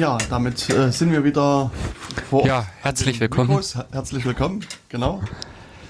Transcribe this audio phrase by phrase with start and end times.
[0.00, 1.70] Ja, damit äh, sind wir wieder
[2.30, 2.46] vor.
[2.46, 3.50] Ja, herzlich willkommen.
[3.50, 3.76] Mikros.
[3.92, 5.20] Herzlich willkommen, genau.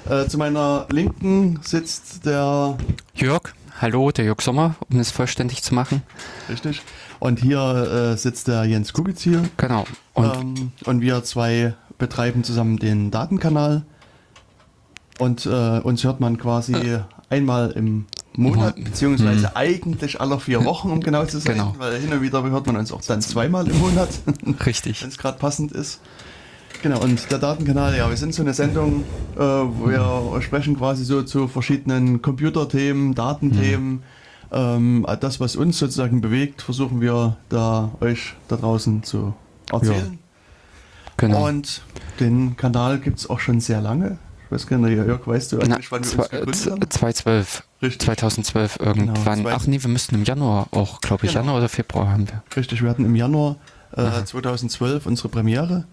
[0.09, 2.77] Äh, zu meiner Linken sitzt der
[3.15, 3.55] Jörg.
[3.81, 6.03] Hallo, der Jörg Sommer, um es vollständig zu machen.
[6.49, 6.83] Richtig.
[7.21, 9.45] Und hier äh, sitzt der Jens Kubitz hier.
[9.59, 9.85] Genau.
[10.15, 13.85] Und, ähm, und wir zwei betreiben zusammen den Datenkanal.
[15.21, 17.03] Und äh, uns hört man quasi äh.
[17.29, 18.07] einmal im
[18.37, 19.53] Monat, beziehungsweise mhm.
[19.55, 21.75] eigentlich alle vier Wochen, um genau zu sein, genau.
[21.79, 24.09] weil hin und wieder hört man uns auch dann zweimal im Monat.
[24.67, 25.03] Richtig.
[25.03, 26.01] Wenn es gerade passend ist.
[26.83, 29.05] Genau, und der Datenkanal, ja, wir sind so eine Sendung,
[29.37, 33.91] äh, wo wir sprechen quasi so zu verschiedenen Computerthemen, Datenthemen.
[33.91, 34.03] Mhm.
[34.53, 39.35] Ähm, das, was uns sozusagen bewegt, versuchen wir da euch da draußen zu
[39.71, 40.13] erzählen.
[40.13, 40.19] Ja.
[41.19, 41.49] Genau.
[41.49, 41.83] Und
[42.19, 44.19] den Kanal gibt es auch schon sehr lange.
[44.47, 46.91] Ich weiß gar nicht, Jörg, weißt du eigentlich, wann wir uns gegründet haben?
[46.91, 47.63] 2012.
[47.83, 48.03] Richtig.
[48.03, 49.45] 2012 irgendwann.
[49.45, 51.45] Genau, Ach nee, wir müssten im Januar auch, glaube ich, genau.
[51.45, 52.43] Januar oder Februar haben wir.
[52.55, 53.57] Richtig, wir hatten im Januar
[53.97, 55.85] äh, 2012 unsere Premiere,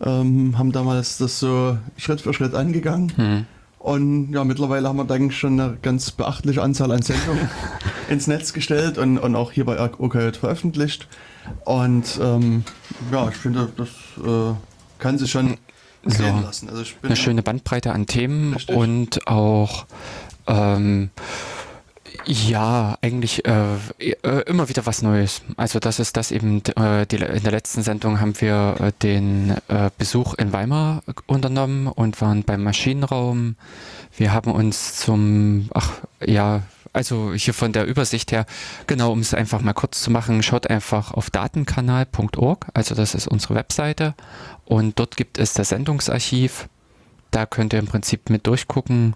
[0.00, 3.12] ähm, haben damals das so Schritt für Schritt angegangen.
[3.16, 3.46] Hm.
[3.78, 7.48] Und ja, mittlerweile haben wir, denke ich, schon eine ganz beachtliche Anzahl an Sendungen
[8.08, 11.06] ins Netz gestellt und, und auch hier bei OKJ veröffentlicht.
[11.64, 12.64] Und ähm,
[13.12, 13.88] ja, ich finde, das
[14.24, 14.54] äh,
[14.98, 15.56] kann sich schon
[16.04, 16.68] sehen lassen.
[16.68, 18.74] Also eine schöne Bandbreite an Themen richtig.
[18.74, 19.86] und auch
[20.46, 21.10] ähm,
[22.26, 25.42] ja, eigentlich äh, äh, immer wieder was Neues.
[25.56, 29.56] Also das ist das eben, äh, die, in der letzten Sendung haben wir äh, den
[29.68, 33.56] äh, Besuch in Weimar unternommen und waren beim Maschinenraum.
[34.16, 35.92] Wir haben uns zum, ach
[36.24, 38.46] ja, also hier von der Übersicht her,
[38.86, 43.28] genau, um es einfach mal kurz zu machen, schaut einfach auf datenkanal.org, also das ist
[43.28, 44.14] unsere Webseite
[44.64, 46.68] und dort gibt es das Sendungsarchiv.
[47.30, 49.14] Da könnt ihr im Prinzip mit durchgucken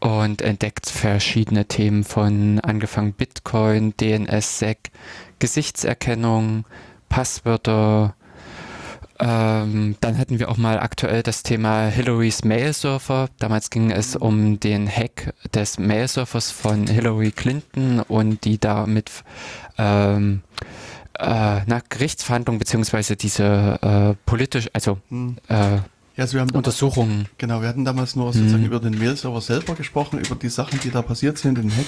[0.00, 4.90] und entdeckt verschiedene Themen von angefangen Bitcoin, DNS-Sec,
[5.38, 6.64] Gesichtserkennung,
[7.08, 8.14] Passwörter.
[9.20, 13.28] Ähm, dann hatten wir auch mal aktuell das Thema Hillary's Mail-Surfer.
[13.38, 19.10] Damals ging es um den Hack des Mail-Surfers von Hillary Clinton und die damit
[19.76, 20.42] ähm,
[21.18, 25.38] äh, na, Gerichtsverhandlungen beziehungsweise diese äh, politisch, also hm.
[25.48, 25.78] äh,
[26.18, 27.10] ja, also wir haben Untersuchungen.
[27.10, 28.66] Damals, genau, wir hatten damals nur sozusagen mhm.
[28.66, 31.86] über den Mail-Server selber gesprochen, über die Sachen, die da passiert sind, den Hack.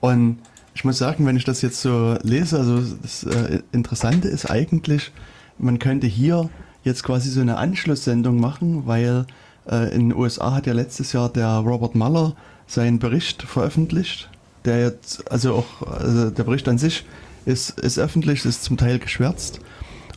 [0.00, 0.40] Und
[0.74, 5.10] ich muss sagen, wenn ich das jetzt so lese, also das äh, Interessante ist eigentlich,
[5.56, 6.50] man könnte hier
[6.84, 9.24] jetzt quasi so eine Anschlusssendung machen, weil
[9.66, 12.36] äh, in den USA hat ja letztes Jahr der Robert Mueller
[12.66, 14.28] seinen Bericht veröffentlicht,
[14.66, 17.06] der jetzt, also auch, also der Bericht an sich
[17.46, 19.60] ist, ist öffentlich, ist zum Teil geschwärzt.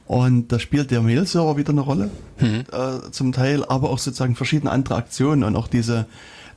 [0.09, 2.09] Und da spielt der Mail-Server wieder eine Rolle,
[2.39, 2.63] mhm.
[2.71, 6.07] äh, zum Teil, aber auch sozusagen verschiedene andere Aktionen und auch diese,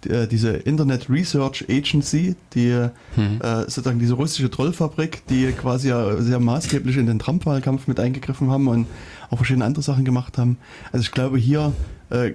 [0.05, 3.43] die, äh, diese Internet Research Agency, die mhm.
[3.43, 8.51] äh, sozusagen diese russische Trollfabrik, die quasi ja sehr maßgeblich in den Trump-Wahlkampf mit eingegriffen
[8.51, 8.87] haben und
[9.29, 10.57] auch verschiedene andere Sachen gemacht haben.
[10.91, 11.75] Also ich glaube hier
[12.13, 12.35] äh,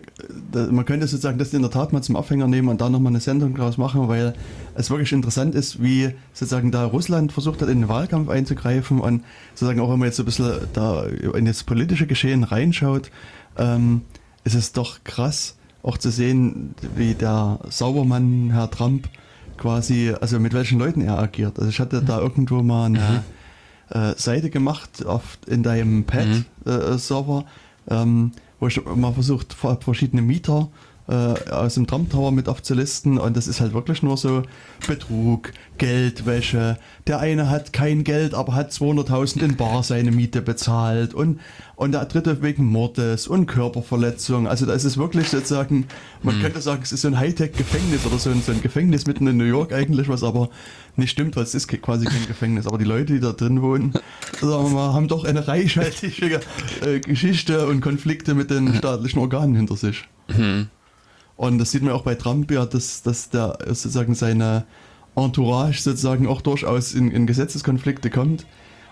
[0.72, 3.20] man könnte sozusagen das in der Tat mal zum Aufhänger nehmen und da nochmal eine
[3.20, 4.34] Sendung draus machen, weil
[4.74, 9.24] es wirklich interessant ist, wie sozusagen da Russland versucht hat, in den Wahlkampf einzugreifen und
[9.54, 13.12] sozusagen auch wenn man jetzt so ein bisschen da in das politische Geschehen reinschaut,
[13.58, 14.02] ähm,
[14.44, 19.08] ist es doch krass, auch zu sehen, wie der Saubermann, Herr Trump,
[19.58, 21.60] quasi, also mit welchen Leuten er agiert.
[21.60, 23.24] Also ich hatte da irgendwo mal eine
[23.94, 23.96] mhm.
[23.96, 27.92] äh, Seite gemacht auf, in deinem Pad-Server, mhm.
[27.92, 30.70] äh, ähm, wo ich mal versucht, verschiedene Mieter
[31.08, 34.44] äh, aus dem Trump Tower mit aufzulisten und das ist halt wirklich nur so
[34.88, 36.78] Betrug, Geldwäsche.
[37.08, 41.40] Der eine hat kein Geld, aber hat 200.000 in Bar seine Miete bezahlt und,
[41.76, 44.48] und der dritte wegen Mordes und Körperverletzung.
[44.48, 45.88] Also da ist es wirklich sozusagen,
[46.24, 46.42] man hm.
[46.42, 49.38] könnte sagen, es ist so ein Hightech-Gefängnis oder so ein, so ein Gefängnis mitten in
[49.38, 50.50] New York eigentlich, was aber
[50.98, 52.68] nicht stimmt, weil es ist quasi kein Gefängnis.
[52.68, 53.94] Aber die Leute, die da drin wohnen,
[54.42, 56.42] sagen wir mal, haben doch eine reichhaltige
[56.86, 60.04] äh, Geschichte und Konflikte mit den staatlichen Organen hinter sich.
[60.36, 60.68] Mhm.
[61.38, 64.66] Und das sieht man auch bei Trump ja, dass, dass der sozusagen seine
[65.16, 68.46] Entourage sozusagen auch durchaus in, in Gesetzeskonflikte kommt.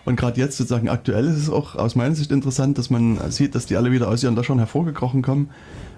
[0.05, 3.55] Und gerade jetzt sozusagen aktuell ist es auch aus meiner Sicht interessant, dass man sieht,
[3.55, 5.49] dass die alle wieder aus ihren Löchern hervorgekrochen kommen.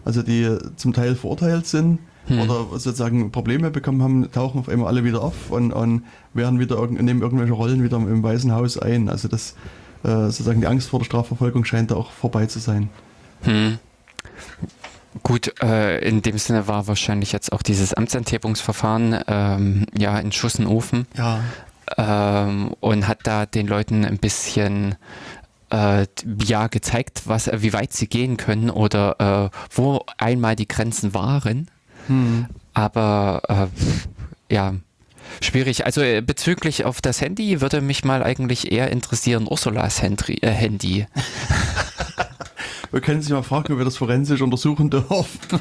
[0.06, 2.40] Also die zum Teil verurteilt sind hm.
[2.40, 6.04] oder sozusagen Probleme bekommen haben, tauchen auf einmal alle wieder auf und, und
[6.34, 9.10] werden wieder nehmen irgendwelche Rollen wieder im Weißen Haus ein.
[9.10, 9.56] Also das
[10.04, 12.90] äh, sozusagen die Angst vor der Strafverfolgung scheint da auch vorbei zu sein.
[13.42, 13.80] Hm.
[15.24, 20.60] Gut, äh, in dem Sinne war wahrscheinlich jetzt auch dieses Amtsenthebungsverfahren ähm, ja in Schuss
[20.60, 21.08] und Ofen.
[21.16, 21.44] Ja.
[21.98, 24.96] Ähm, und hat da den Leuten ein bisschen
[25.72, 26.06] äh,
[26.44, 31.70] ja gezeigt, was, wie weit sie gehen können oder äh, wo einmal die Grenzen waren.
[32.08, 32.48] Hm.
[32.74, 34.76] Aber äh, ja,
[35.42, 35.86] schwierig.
[35.86, 40.40] Also äh, bezüglich auf das Handy würde mich mal eigentlich eher interessieren Ursulas Handy.
[40.42, 41.06] Äh, Handy.
[42.92, 45.60] wir können sich mal fragen, ob wir das forensisch untersuchen dürfen.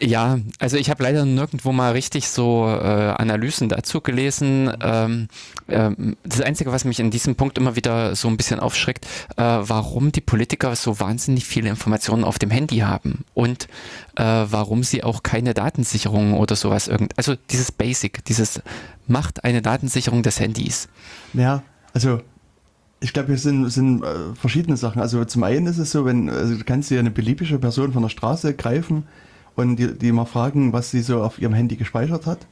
[0.00, 4.72] Ja, also ich habe leider nirgendwo mal richtig so äh, Analysen dazu gelesen.
[4.80, 5.28] Ähm,
[5.68, 9.06] ähm, das Einzige, was mich in diesem Punkt immer wieder so ein bisschen aufschreckt,
[9.36, 13.68] äh, warum die Politiker so wahnsinnig viele Informationen auf dem Handy haben und
[14.16, 17.16] äh, warum sie auch keine Datensicherung oder sowas irgend.
[17.16, 18.60] Also dieses Basic, dieses
[19.06, 20.88] macht eine Datensicherung des Handys.
[21.32, 21.62] Ja,
[21.92, 22.20] also
[23.06, 25.00] ich glaube, es sind, sind äh, verschiedene Sachen.
[25.00, 28.02] Also zum einen ist es so, wenn also du kannst dir eine beliebige Person von
[28.02, 29.04] der Straße greifen
[29.54, 32.48] und die, die mal fragen, was sie so auf ihrem Handy gespeichert hat.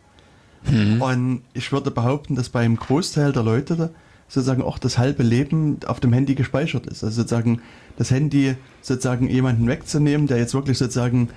[0.70, 1.02] Mhm.
[1.02, 3.90] Und ich würde behaupten, dass beim Großteil der Leute
[4.28, 7.02] sozusagen auch das halbe Leben auf dem Handy gespeichert ist.
[7.02, 7.60] Also sozusagen
[7.96, 11.30] das Handy sozusagen jemanden wegzunehmen, der jetzt wirklich sozusagen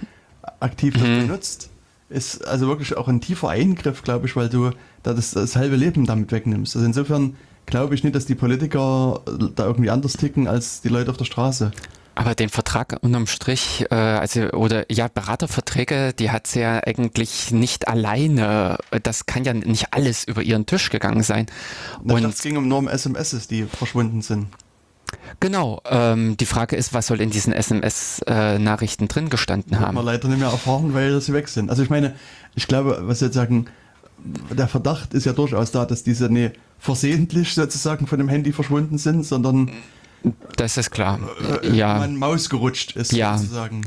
[0.59, 1.21] aktiv mhm.
[1.21, 1.71] benutzt,
[2.11, 4.69] ist also wirklich auch ein tiefer Eingriff, glaube ich, weil du
[5.01, 6.75] da das, das halbe Leben damit wegnimmst.
[6.75, 7.35] Also insofern
[7.67, 9.21] glaube ich nicht, dass die Politiker
[9.55, 11.71] da irgendwie anders ticken als die Leute auf der Straße.
[12.15, 17.51] Aber den Vertrag unterm Strich, äh, also oder ja, Beraterverträge, die hat sie ja eigentlich
[17.51, 18.79] nicht alleine.
[19.03, 21.45] Das kann ja nicht alles über ihren Tisch gegangen sein.
[22.03, 24.47] Und es ging um nur um SMS, die verschwunden sind.
[25.39, 25.81] Genau.
[25.85, 29.89] Ähm, die Frage ist, was soll in diesen SMS-Nachrichten äh, drin gestanden haben?
[29.89, 31.69] Hat man leider nicht mehr erfahren, weil sie weg sind.
[31.69, 32.15] Also ich meine,
[32.55, 33.67] ich glaube, was jetzt sagen,
[34.51, 38.97] der Verdacht ist ja durchaus da, dass diese nee, versehentlich sozusagen von dem Handy verschwunden
[38.97, 39.71] sind, sondern
[40.55, 41.19] das ist klar.
[41.61, 41.99] Äh, ja.
[41.99, 43.37] Man Maus gerutscht ist ja.
[43.37, 43.81] sozusagen.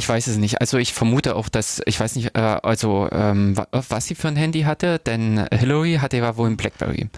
[0.00, 0.62] Ich weiß es nicht.
[0.62, 4.36] Also ich vermute auch, dass, ich weiß nicht, äh, also ähm, was sie für ein
[4.36, 7.02] Handy hatte, denn Hillary hatte ja wohl ein Blackberry.
[7.02, 7.10] Und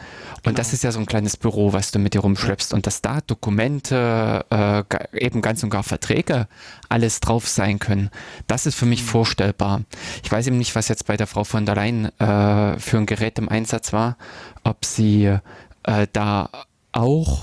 [0.42, 0.56] genau.
[0.56, 2.74] das ist ja so ein kleines Büro, was du mit dir rumschleppst.
[2.74, 4.82] Und dass da Dokumente, äh,
[5.16, 6.48] eben ganz und gar Verträge,
[6.88, 8.10] alles drauf sein können,
[8.48, 9.06] das ist für mich mhm.
[9.06, 9.82] vorstellbar.
[10.24, 13.06] Ich weiß eben nicht, was jetzt bei der Frau von der Leyen äh, für ein
[13.06, 14.16] Gerät im Einsatz war,
[14.64, 15.38] ob sie
[15.84, 16.50] äh, da
[16.90, 17.42] auch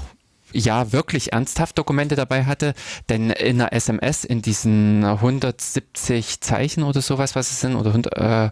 [0.53, 2.73] ja wirklich ernsthaft Dokumente dabei hatte,
[3.09, 8.17] denn in einer SMS, in diesen 170 Zeichen oder sowas, was es sind, oder 100,
[8.17, 8.51] äh,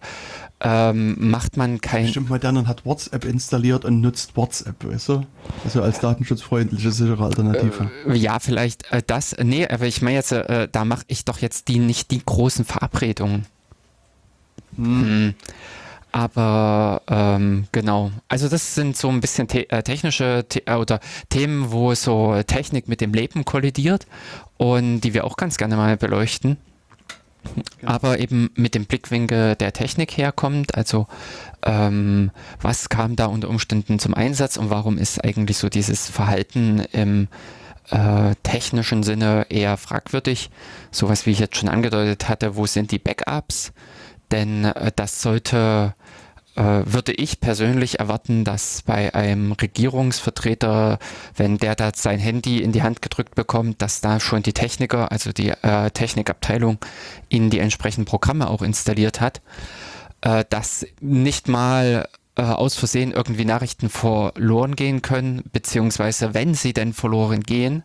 [0.59, 2.05] ähm, macht man kein.
[2.05, 5.25] Bestimmt modern und hat WhatsApp installiert und nutzt WhatsApp, weißt du?
[5.63, 7.91] Also als datenschutzfreundliche, sichere Alternative.
[8.07, 9.35] Äh, ja, vielleicht äh, das.
[9.39, 12.65] Nee, aber ich meine jetzt, äh, da mache ich doch jetzt die nicht die großen
[12.65, 13.45] Verabredungen.
[14.75, 15.05] Hm.
[15.05, 15.35] Hm.
[16.17, 20.99] Aber ähm, genau, also das sind so ein bisschen te äh, technische The äh, oder
[21.29, 24.07] Themen, wo so Technik mit dem Leben kollidiert
[24.57, 26.57] und die wir auch ganz gerne mal beleuchten.
[27.79, 27.91] Genau.
[27.91, 31.05] Aber eben mit dem Blickwinkel der Technik herkommt, also
[31.63, 32.31] ähm,
[32.63, 37.27] was kam da unter Umständen zum Einsatz und warum ist eigentlich so dieses Verhalten im
[37.91, 40.49] äh, technischen Sinne eher fragwürdig.
[40.89, 43.71] Sowas wie ich jetzt schon angedeutet hatte, wo sind die Backups?
[44.31, 45.93] Denn äh, das sollte
[46.57, 50.97] äh, würde ich persönlich erwarten, dass bei einem Regierungsvertreter,
[51.35, 55.11] wenn der da sein Handy in die Hand gedrückt bekommt, dass da schon die Techniker,
[55.11, 56.79] also die äh, Technikabteilung,
[57.29, 59.41] in die entsprechenden Programme auch installiert hat,
[60.21, 66.73] äh, dass nicht mal äh, aus Versehen irgendwie Nachrichten verloren gehen können, beziehungsweise wenn sie
[66.73, 67.83] denn verloren gehen,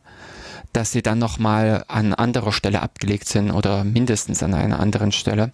[0.73, 5.53] dass sie dann nochmal an anderer Stelle abgelegt sind oder mindestens an einer anderen Stelle.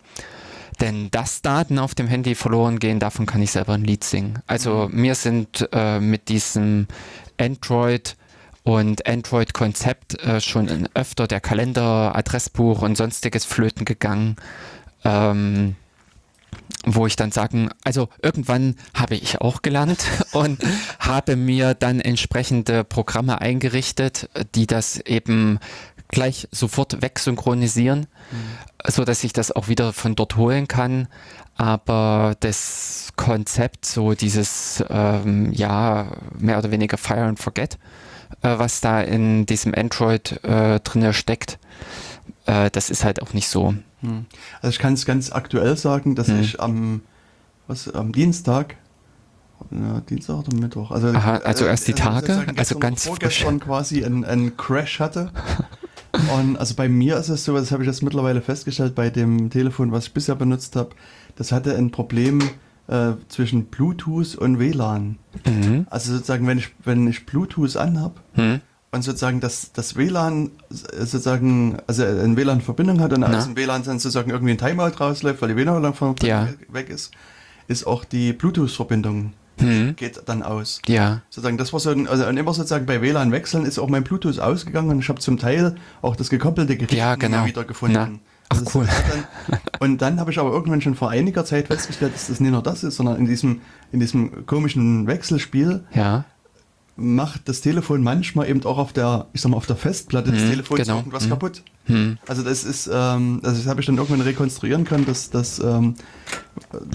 [0.81, 4.41] Denn dass Daten auf dem Handy verloren gehen, davon kann ich selber ein Lied singen.
[4.47, 5.01] Also mhm.
[5.01, 6.87] mir sind äh, mit diesem
[7.39, 8.17] Android
[8.63, 14.37] und Android-Konzept äh, schon öfter der Kalender, Adressbuch und sonstiges flöten gegangen.
[15.05, 15.77] Ähm,
[16.85, 20.61] wo ich dann sagen, also irgendwann habe ich auch gelernt und
[20.99, 25.59] habe mir dann entsprechende Programme eingerichtet, die das eben
[26.09, 28.87] gleich sofort wegsynchronisieren, mhm.
[28.91, 31.09] so dass ich das auch wieder von dort holen kann.
[31.57, 37.79] Aber das Konzept, so dieses, ähm, ja, mehr oder weniger Fire and Forget,
[38.43, 41.59] äh, was da in diesem Android äh, drin steckt,
[42.47, 43.75] äh, das ist halt auch nicht so.
[44.03, 44.27] Mhm.
[44.63, 46.41] Also ich kann es ganz aktuell sagen, dass mhm.
[46.41, 47.03] ich am,
[47.67, 48.77] was, am Dienstag
[49.71, 50.91] ja, Dienstag oder Mittwoch.
[50.91, 55.33] Also, Aha, also erst die also Tage, also, ganz vorgestern quasi einen Crash hatte
[56.13, 59.51] Und also bei mir ist es so, das habe ich jetzt mittlerweile festgestellt, bei dem
[59.51, 60.91] Telefon, was ich bisher benutzt habe,
[61.37, 62.41] das hatte ein Problem
[62.89, 65.19] äh, zwischen Bluetooth und WLAN.
[65.47, 65.87] Mhm.
[65.91, 68.61] Also sozusagen, wenn ich, wenn ich Bluetooth anhab mhm.
[68.91, 73.37] und sozusagen das, das WLAN sozusagen, also eine WLAN-Verbindung hat und Na?
[73.37, 76.49] aus dem WLAN dann sozusagen irgendwie ein Timeout rausläuft, weil die WLAN-Verbindung ja.
[76.71, 77.13] weg ist,
[77.69, 79.97] ist auch die Bluetooth-Verbindung hm.
[79.97, 80.81] geht dann aus.
[80.87, 81.23] Ja.
[81.31, 84.39] Sozusagen, das war so, ein, also immer sozusagen bei WLAN wechseln ist auch mein Bluetooth
[84.41, 87.45] ausgegangen und ich habe zum Teil auch das gekoppelte Gerät ja, genau.
[87.47, 88.21] wieder gefunden.
[88.51, 88.87] Ach Das- cool.
[89.49, 92.51] Dann, und dann habe ich aber irgendwann schon vor einiger Zeit festgestellt, dass das nicht
[92.51, 93.61] nur das ist, sondern in diesem,
[93.93, 96.25] in diesem komischen Wechselspiel Ja.
[97.01, 100.43] Macht das Telefon manchmal eben auch auf der, ich sag mal, auf der Festplatte des
[100.43, 100.97] Mhm, Telefons genau.
[100.99, 101.31] irgendwas Mhm.
[101.31, 101.63] kaputt.
[101.87, 102.19] Hm.
[102.27, 105.95] Also das ist, ähm, also das habe ich dann irgendwann rekonstruieren können, dass, dass ähm,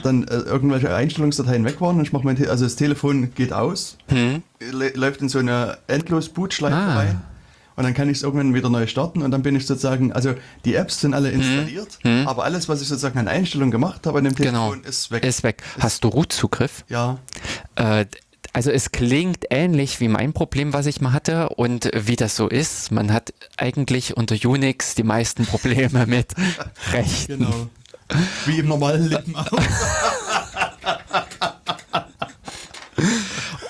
[0.03, 1.97] dann äh, irgendwelche Einstellungsdateien weg waren.
[1.97, 4.43] Und ich mache mein, Te also das Telefon geht aus, Hm.
[4.59, 6.95] lä- läuft in so eine endlos Bootschleife Ah.
[6.95, 7.21] rein.
[7.75, 10.35] Und dann kann ich es irgendwann wieder neu starten und dann bin ich sozusagen, also
[10.63, 12.27] die Apps sind alle installiert, Hm.
[12.27, 14.69] aber alles, was ich sozusagen an Einstellungen gemacht habe an dem Genau.
[14.69, 15.23] Telefon, ist weg.
[15.23, 15.63] Ist weg.
[15.79, 16.83] Hast du Root-Zugriff?
[16.87, 17.17] ja,
[17.75, 18.05] Äh,
[18.53, 22.47] also es klingt ähnlich wie mein Problem, was ich mal hatte und wie das so
[22.47, 22.91] ist.
[22.91, 26.33] Man hat eigentlich unter Unix die meisten Probleme mit
[26.91, 27.39] Rechten.
[27.39, 27.69] genau.
[28.45, 29.49] Wie im normalen Leben auch.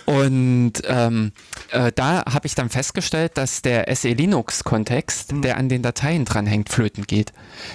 [0.06, 1.32] Und ähm,
[1.72, 6.70] äh, da habe ich dann festgestellt, dass der SE Linux-Kontext, der an den Dateien dranhängt,
[6.70, 7.32] flöten geht.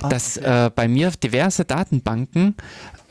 [0.08, 2.54] dass äh, bei mir diverse Datenbanken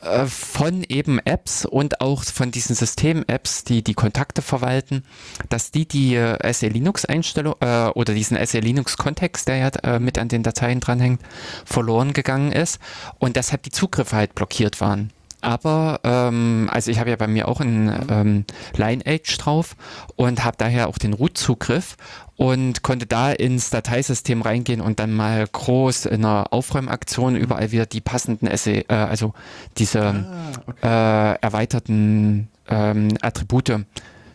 [0.08, 5.04] äh, von eben Apps und auch von diesen System-Apps, die die Kontakte verwalten,
[5.48, 10.18] dass die die äh, SE Linux-Einstellung äh, oder diesen SE Linux-Kontext, der ja äh, mit
[10.18, 11.20] an den Dateien dranhängt,
[11.64, 12.78] verloren gegangen ist
[13.18, 15.12] und deshalb die Zugriffe halt blockiert waren.
[15.40, 18.44] Aber, ähm, also ich habe ja bei mir auch ein ähm,
[18.76, 19.76] Lineage drauf
[20.16, 21.96] und habe daher auch den Root-Zugriff
[22.36, 27.86] und konnte da ins Dateisystem reingehen und dann mal groß in einer Aufräumaktion überall wieder
[27.86, 29.34] die passenden SE, äh, also
[29.76, 30.76] diese Ah, okay.
[30.82, 33.84] äh, erweiterten ähm, Attribute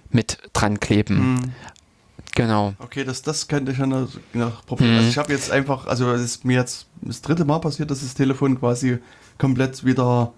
[0.09, 1.17] mit dran kleben.
[1.17, 1.51] Hm.
[2.35, 2.73] Genau.
[2.79, 4.91] Okay, das, das könnte ich ja noch, noch probieren.
[4.91, 4.97] Mhm.
[4.97, 8.01] Also ich habe jetzt einfach, also es ist mir jetzt das dritte Mal passiert, dass
[8.01, 8.97] das Telefon quasi
[9.37, 10.33] komplett wieder,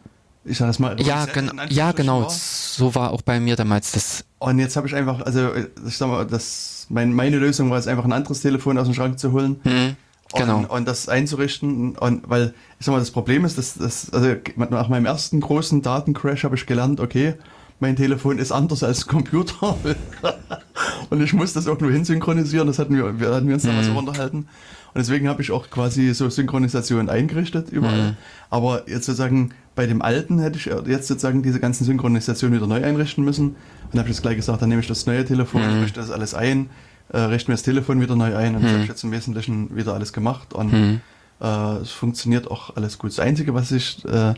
[0.46, 2.22] ich sag das mal, Ja, gen ja, genau.
[2.22, 2.30] war.
[2.30, 4.24] So war auch bei mir damals das.
[4.40, 7.88] Und jetzt habe ich einfach, also ich sag mal, das, mein, meine Lösung war es
[7.88, 9.60] einfach ein anderes Telefon aus dem Schrank zu holen.
[9.64, 9.96] Hm,
[10.36, 10.58] genau.
[10.58, 11.96] Und, und das einzurichten.
[11.98, 15.82] Und weil, ich sag mal, das Problem ist, dass, dass also nach meinem ersten großen
[15.82, 17.36] Datencrash habe ich gelernt, okay,
[17.80, 19.76] mein Telefon ist anders als Computer.
[21.10, 22.68] und ich muss das irgendwo hinsynchronisieren.
[22.68, 24.48] Das hatten wir, wir hatten wir uns damals auch unterhalten.
[24.96, 28.16] Und deswegen habe ich auch quasi so Synchronisation eingerichtet überall.
[28.50, 32.82] Aber jetzt sozusagen bei dem alten hätte ich jetzt sozusagen diese ganzen Synchronisationen wieder neu
[32.82, 33.48] einrichten müssen.
[33.50, 33.56] Und
[33.92, 36.34] dann habe ich jetzt gleich gesagt, dann nehme ich das neue Telefon, richte das alles
[36.34, 36.70] ein,
[37.10, 39.76] äh, richte mir das Telefon wieder neu ein und das habe ich jetzt im Wesentlichen
[39.76, 40.54] wieder alles gemacht.
[40.54, 41.02] Und Hm.
[41.42, 43.12] äh, es funktioniert auch alles gut.
[43.12, 44.34] Das Einzige, was ich äh,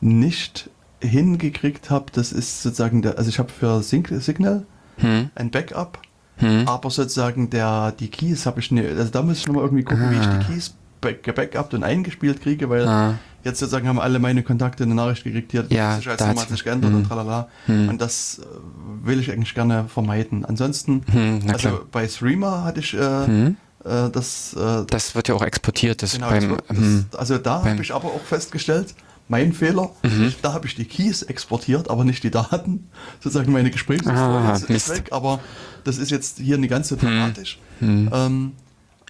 [0.00, 5.30] nicht hingekriegt habe, das ist sozusagen der, also ich habe für Sync Signal Hm.
[5.36, 5.98] ein Backup,
[6.40, 6.66] Hm.
[6.66, 10.10] aber sozusagen der, die Keys habe ich nicht, also da muss ich nochmal irgendwie gucken,
[10.10, 13.14] wie ich die Keys back, gebackupt und eingespielt kriege, weil Ah.
[13.44, 16.48] jetzt sozusagen haben alle meine Kontakte eine Nachricht gekriegt, hier, Ja, die da hat hat's-
[16.48, 16.98] sich geändert hm.
[16.98, 17.48] und tralala.
[17.66, 17.88] Hm.
[17.88, 20.44] Und das äh, will ich eigentlich gerne vermeiden.
[20.44, 23.56] Ansonsten, Hm, also bei Threema hatte ich äh, Hm.
[23.84, 26.02] äh, das, äh, Das wird ja auch exportiert.
[26.02, 28.94] Das Genau, beim, das, hm, also da habe ich aber auch festgestellt,
[29.30, 30.34] mein Fehler, Mhm.
[30.42, 32.88] da habe ich die Keys exportiert, aber nicht die Daten.
[33.20, 34.90] Sozusagen meine Gesprächshistorie Ah, ist, Mist.
[34.90, 35.40] weg, aber
[35.84, 37.58] das ist jetzt hier nicht ganz so dramatisch.
[37.78, 38.10] hm.
[38.12, 38.52] Ähm,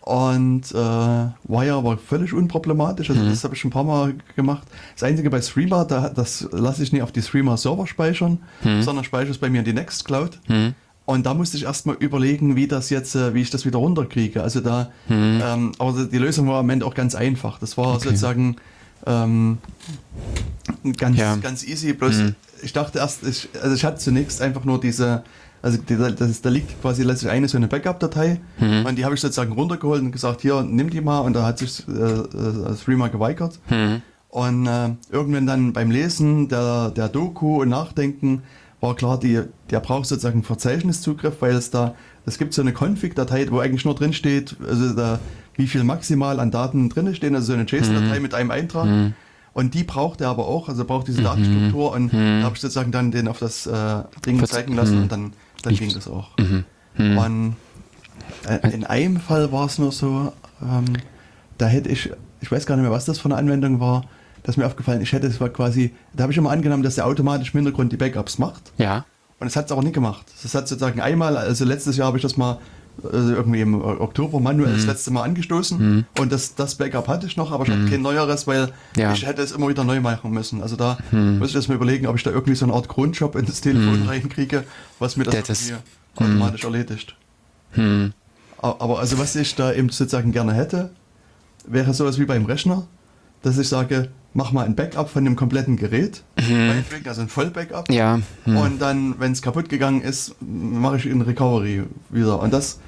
[0.03, 3.11] und äh, war ja aber völlig unproblematisch.
[3.11, 3.29] Also Mhm.
[3.31, 4.67] das habe ich schon ein paar Mal gemacht.
[4.95, 8.83] Das Einzige bei Streamer, da, das lasse ich nicht auf die Streamer-Server speichern, Mhm.
[8.83, 10.39] sondern speichere es bei mir in die Nextcloud.
[10.47, 10.75] Hm.
[11.05, 14.43] Und da musste ich erstmal überlegen, wie das jetzt, äh, wie ich das wieder runterkriege.
[14.43, 15.41] Also da, Hm.
[15.45, 17.59] ähm, aber die Lösung war am Ende auch ganz einfach.
[17.59, 18.57] Das war sozusagen
[19.07, 19.59] ähm,
[20.97, 21.37] ganz, Ja.
[21.37, 21.93] ganz easy.
[21.93, 22.35] Bloß Hm.
[22.63, 25.23] ich dachte erst, ich, also ich hatte zunächst einfach nur diese,
[25.63, 28.87] also die, das, ist- da liegt quasi letztlich eine so eine Backup-Datei Hm.
[28.87, 31.59] und die habe ich sozusagen runtergeholt und gesagt, hier, nimm die mal und da hat
[31.59, 33.59] sich äh, äh, Streamer geweigert.
[33.69, 34.03] Hm.
[34.29, 38.43] Und äh, irgendwann dann beim Lesen der, der Doku und Nachdenken
[38.81, 39.41] war klar, die,
[39.71, 41.95] der braucht sozusagen einen Verzeichniszugriff, weil es da,
[42.27, 45.19] es gibt so eine Config-Datei, wo eigentlich nur drin steht, also da,
[45.61, 48.87] wie viel maximal an Daten drin stehen, also so eine JSON-Datei mit einem Eintrag.
[48.87, 49.15] Hm.
[49.53, 52.93] Und die braucht er aber auch, also braucht diese Datenstruktur und da habe ich sozusagen
[52.93, 55.03] dann den auf das äh, Ding Verz- zeigen lassen hm.
[55.03, 56.37] und dann, dann ging das auch.
[56.39, 56.65] Mhm.
[56.95, 57.19] Hm.
[57.19, 57.57] Und
[58.49, 60.85] äh, in einem Fall war es nur so, ähm,
[61.59, 64.05] da hätte ich, ich weiß gar nicht mehr, was das für eine Anwendung war,
[64.43, 66.95] das ist mir aufgefallen, ich hätte es war quasi, da habe ich immer angenommen, dass
[66.95, 68.73] der automatisch im Hintergrund die Backups macht.
[68.79, 69.05] Ja.
[69.39, 70.27] Und es hat es aber nicht gemacht.
[70.43, 72.59] Das hat sozusagen einmal, also letztes Jahr habe ich das mal
[73.05, 74.77] also irgendwie im Oktober manuell Mhm.
[74.77, 78.03] das letzte Mal angestoßen und das, das Backup hatte ich noch, aber ich hatte kein
[78.03, 78.71] neueres, weil Mhm.
[78.97, 79.13] Ja.
[79.13, 80.63] ich hätte es immer wieder neu machen müssen.
[80.63, 81.39] Also da Mhm.
[81.39, 83.61] muss ich das mal überlegen, ob ich da irgendwie so eine Art Grundjob in das
[83.61, 84.65] Telefon reinkriege,
[84.99, 85.83] was mir das, das- irgendwie
[86.17, 87.17] automatisch erledigt.
[87.73, 88.13] Hm.
[88.63, 90.91] A- Aber also was ich da eben sozusagen gerne hätte,
[91.67, 92.87] wäre sowas wie beim Rechner,
[93.43, 97.89] dass ich sage, mach mal ein Backup von dem kompletten Gerät, meinetwegen, also ein Vollbackup.
[97.89, 97.95] Mhm.
[97.95, 98.21] Ja.
[98.45, 98.57] Hm.
[98.57, 102.41] Und dann, wenn es kaputt gegangen ist, mache ich in Recovery wieder.
[102.41, 102.81] Und das,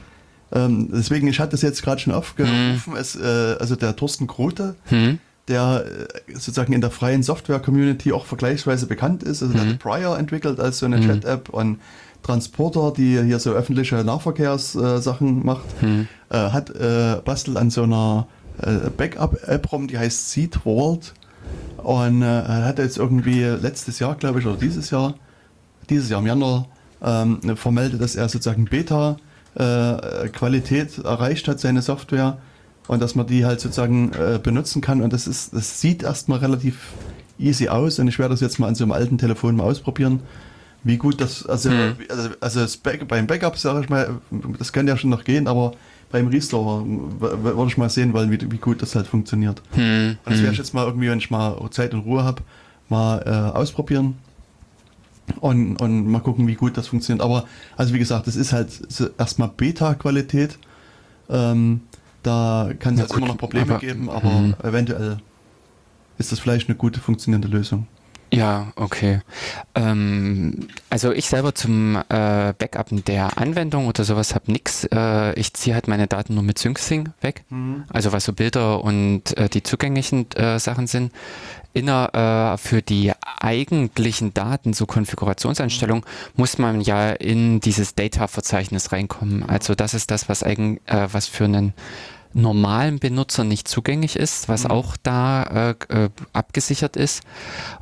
[0.53, 4.75] ähm, deswegen, ich hatte das jetzt gerade schon aufgerufen, es, äh, also der Thorsten Grote,
[4.87, 5.19] Hm.
[5.49, 9.43] der äh, sozusagen in der freien Software-Community auch vergleichsweise bekannt ist.
[9.43, 11.79] Also der hat Prior entwickelt als so eine Chat-App und
[12.23, 18.29] Transporter, die hier so öffentliche Nahverkehrssachen macht, äh, hat äh, bastelt an so einer
[18.59, 21.15] äh, Backup-App rum, die heißt Seed Vault
[21.79, 25.15] und äh, hat jetzt irgendwie letztes Jahr, glaube ich, oder dieses Jahr,
[25.91, 26.69] dieses Jahr im Januar
[27.03, 28.67] ähm, vermeldet, dass er sozusagen
[29.55, 32.39] Beta-Qualität erreicht hat, seine Software
[32.89, 36.39] und dass man die halt sozusagen äh, benutzen kann und das ist, das sieht erstmal
[36.39, 36.93] relativ
[37.39, 40.21] easy aus und ich werde das jetzt mal an so einem alten Telefon mal ausprobieren,
[40.85, 41.95] wie gut das, also, Hm.
[42.09, 44.17] also, also Back, beim Backup sage ich mal,
[44.59, 45.73] das kann ja schon noch gehen, aber
[46.11, 49.63] beim Restore würde ich mal sehen wollen, wie, wie gut das halt funktioniert.
[49.73, 50.53] Hm, Und das werde hm.
[50.53, 52.43] ich jetzt mal irgendwie, wenn ich mal Zeit und Ruhe habe,
[52.89, 54.17] mal äh, ausprobieren
[55.41, 57.25] und, und mal gucken, wie gut das funktioniert.
[57.25, 57.45] Aber,
[57.77, 58.69] also wie gesagt, das ist halt
[59.19, 60.59] erstmal Beta-Qualität.
[61.31, 61.83] Ähm,
[62.23, 64.55] da kann es jetzt gut, immer noch Probleme aber- geben, aber Mhm.
[64.63, 65.19] eventuell
[66.19, 67.87] ist das vielleicht eine gute funktionierende Lösung.
[68.33, 69.21] Ja, okay.
[69.75, 74.85] Ähm, also ich selber zum äh, Backuppen der Anwendung oder sowas habe nix.
[74.91, 77.45] Äh, ich ziehe halt meine Daten nur mit SyncSync weg.
[77.91, 81.13] Also was so Bilder und äh, die zugänglichen äh, Sachen sind.
[81.75, 89.43] Inner, äh, für die eigentlichen Daten, so Konfigurationseinstellungen, muss man ja in dieses Data-Verzeichnis reinkommen.
[89.43, 91.75] Also das ist das, was eigen, äh, was für einen
[92.35, 97.23] normalen Benutzer nicht zugänglich ist, was auch da äh, äh, abgesichert ist.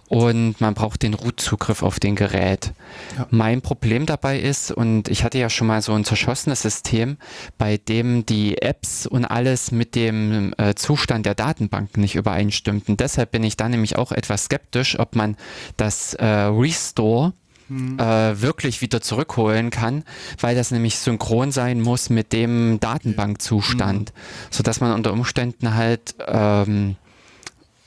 [0.09, 2.73] Und man braucht den Root-Zugriff auf den Gerät.
[3.17, 3.29] Ja.
[3.31, 7.17] Mein Problem dabei ist, und ich hatte ja schon mal so ein zerschossenes System,
[7.59, 12.97] bei dem die Apps und alles mit dem äh, Zustand der Datenbank nicht übereinstimmten.
[12.97, 15.37] Deshalb bin ich da nämlich auch etwas skeptisch, ob man
[15.77, 17.33] das äh, Restore
[17.71, 20.05] äh, wirklich wieder zurückholen kann,
[20.41, 24.13] weil das nämlich synchron sein muss mit dem Datenbankzustand,
[24.51, 26.97] sodass man unter Umständen halt ähm,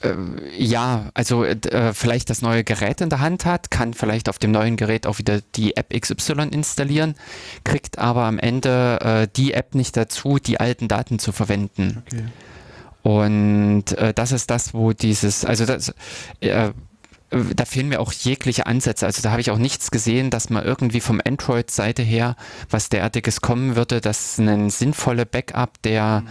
[0.03, 0.15] äh,
[0.57, 4.51] ja, also äh, vielleicht das neue Gerät in der Hand hat, kann vielleicht auf dem
[4.51, 7.15] neuen Gerät auch wieder die App XY installieren,
[7.63, 12.03] kriegt aber am Ende äh, die App nicht dazu, die alten Daten zu verwenden.
[12.05, 12.23] Okay.
[13.03, 15.93] Und äh, das ist das, wo dieses, also das,
[16.39, 16.71] äh,
[17.55, 19.05] da fehlen mir auch jegliche Ansätze.
[19.05, 22.35] Also da habe ich auch nichts gesehen, dass man irgendwie vom Android-Seite her
[22.69, 26.23] was derartiges kommen würde, dass ein sinnvolle Backup der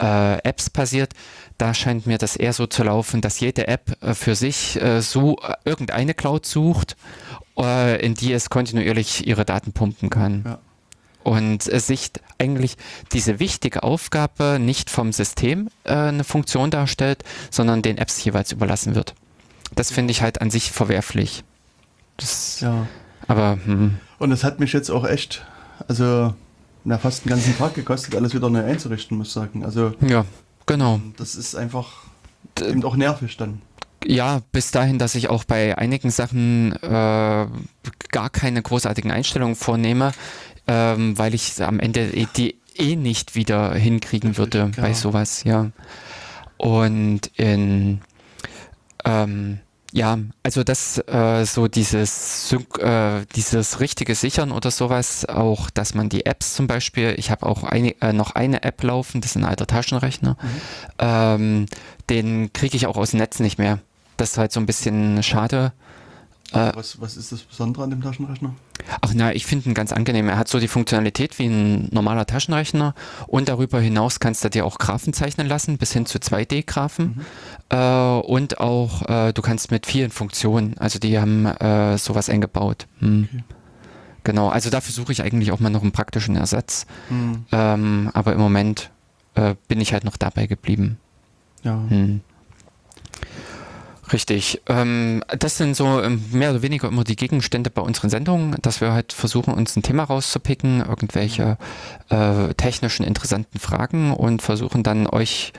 [0.00, 1.12] äh, Apps passiert.
[1.58, 5.00] Da scheint mir das eher so zu laufen, dass jede App äh, für sich äh,
[5.00, 6.96] so äh, irgendeine Cloud sucht,
[7.58, 10.58] äh, in die es kontinuierlich ihre Daten pumpen kann Ja.
[11.22, 12.76] und äh, sich eigentlich
[13.12, 18.94] diese wichtige Aufgabe nicht vom System äh, eine Funktion darstellt, sondern den Apps jeweils überlassen
[18.96, 19.14] wird.
[19.74, 21.44] Das finde ich halt an sich verwerflich.
[22.16, 22.86] Das, Ja.
[23.28, 25.44] Aber hm, Und das hat mich jetzt auch echt,
[25.88, 26.34] also
[26.84, 29.64] na, fast einen ganzen Tag gekostet, alles wieder neu einzurichten, muss ich sagen.
[29.64, 30.24] Also ja,
[30.66, 31.00] genau.
[31.16, 31.88] das ist einfach
[32.60, 33.62] eben auch nervig dann.
[34.04, 37.46] Ja, bis dahin, dass ich auch bei einigen Sachen äh,
[38.10, 40.12] gar keine großartigen Einstellungen vornehme,
[40.66, 45.44] ähm, weil ich am Ende eh- die eh nicht wieder hinkriegen Richtig, würde bei sowas,
[45.44, 45.70] ja.
[46.56, 48.00] Und in
[49.04, 49.60] ähm,
[49.94, 56.08] ja, also das äh, so dieses äh, dieses richtige Sichern oder sowas, auch dass man
[56.08, 59.36] die Apps zum Beispiel, ich habe auch eine, äh, noch eine App laufen, das ist
[59.36, 60.38] ein alter Taschenrechner,
[60.98, 61.66] ähm,
[62.08, 63.80] den kriege ich auch aus dem Netz nicht mehr.
[64.16, 65.72] Das ist halt so ein bisschen schade.
[66.54, 68.54] Äh, was, was ist das Besondere an dem Taschenrechner?
[69.00, 70.28] Ach na, ich finde ihn ganz angenehm.
[70.28, 72.94] Er hat so die Funktionalität wie ein normaler Taschenrechner
[73.26, 77.20] und darüber hinaus kannst du dir auch Graphen zeichnen lassen, bis hin zu 2D-Graphen.
[77.68, 82.86] Äh, und auch, äh, du kannst mit vielen Funktionen, also die haben äh, sowas eingebaut.
[82.98, 83.28] Hm.
[83.30, 83.44] Okay.
[84.24, 86.86] Genau, also dafür suche ich eigentlich auch mal noch einen praktischen Ersatz.
[87.08, 88.90] Hm, Ähm, aber im Moment
[89.34, 90.98] äh, bin ich halt noch dabei geblieben.
[91.64, 91.80] ja.
[91.88, 92.20] Hm.
[94.12, 94.60] Richtig.
[94.68, 98.80] Ähm, das sind so ähm, mehr oder weniger immer die Gegenstände bei unseren Sendungen, dass
[98.80, 101.56] wir halt versuchen, uns ein Thema rauszupicken, irgendwelche
[102.10, 105.52] äh, technischen interessanten Fragen und versuchen dann euch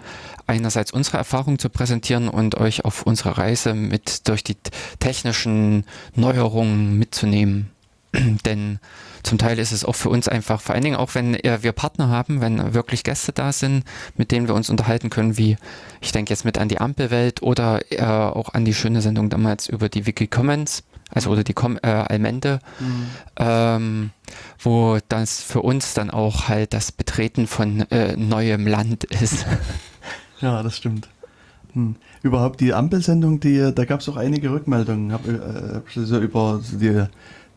[0.46, 4.58] einerseits unsere Erfahrungen zu präsentieren und euch auf unserer Reise mit durch die
[5.00, 5.86] technischen
[6.16, 7.72] Neuerungen mitzunehmen.
[8.46, 8.80] Denn
[9.24, 11.72] zum Teil ist es auch für uns einfach, vor allen Dingen auch wenn äh, wir
[11.72, 13.84] Partner haben, wenn wirklich Gäste da sind,
[14.16, 15.58] mit denen wir uns unterhalten können, wie
[16.02, 19.68] ich denke jetzt mit an die Ampelwelt oder äh, auch an die schöne Sendung damals
[19.68, 23.06] über die Wiki Commons, also oder die Com äh, Almende, Hm,
[23.38, 24.10] ähm,
[24.60, 29.46] wo das für uns dann auch halt das Betreten von äh, neuem Land ist.
[30.42, 31.08] ja, das stimmt.
[31.74, 31.96] Hm.
[32.22, 35.12] Überhaupt die Ampelsendung, die, da gab es auch einige Rückmeldungen.
[35.12, 37.06] Hab, äh, über die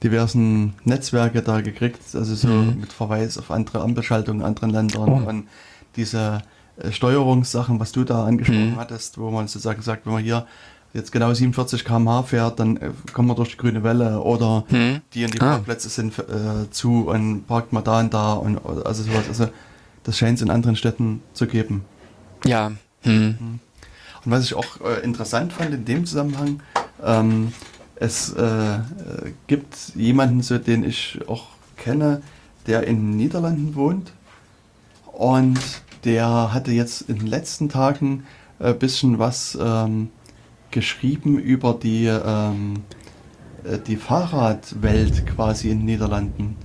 [0.03, 2.81] diversen Netzwerke da gekriegt, also so Mhm.
[2.81, 5.29] mit Verweis auf andere Ampelschaltungen in anderen Ländern Oh.
[5.29, 5.49] und
[5.97, 6.43] diese
[6.79, 8.77] äh, Steuerungssachen, was du da angesprochen Mhm.
[8.77, 10.47] hattest, wo man sozusagen sagt, wenn man hier
[10.93, 15.01] jetzt genau 47 km/h fährt, dann äh, kommt man durch die grüne Welle oder Mhm.
[15.15, 15.53] die und die Ah.
[15.55, 19.25] Parkplätze sind äh, zu und parkt man da und da und also sowas.
[19.29, 19.49] Also
[20.05, 21.83] das scheint es in anderen Städten zu geben.
[22.45, 22.73] Ja.
[23.03, 23.59] Hm.
[24.25, 26.61] Und was ich auch äh, interessant fand in dem Zusammenhang,
[27.03, 27.53] ähm,
[27.97, 28.43] es äh,
[28.77, 28.81] äh,
[29.47, 32.23] gibt jemanden, so, den ich auch kenne,
[32.67, 34.13] der in den Niederlanden wohnt
[35.13, 35.59] und
[36.05, 38.25] der hatte jetzt in den letzten Tagen
[38.59, 40.11] ein bisschen was ähm,
[40.71, 42.85] geschrieben über die, ähm,
[43.65, 46.57] äh, die Fahrradwelt quasi in den Niederlanden.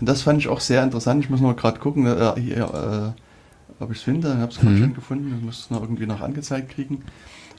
[0.00, 1.24] Und das fand ich auch sehr interessant.
[1.24, 4.28] Ich muss noch gerade gucken, äh, hier, äh, ob ich es finde.
[4.28, 4.78] Ich habe es gerade Mhm.
[4.78, 5.34] schon gefunden.
[5.38, 7.02] Ich muss es noch irgendwie noch angezeigt kriegen.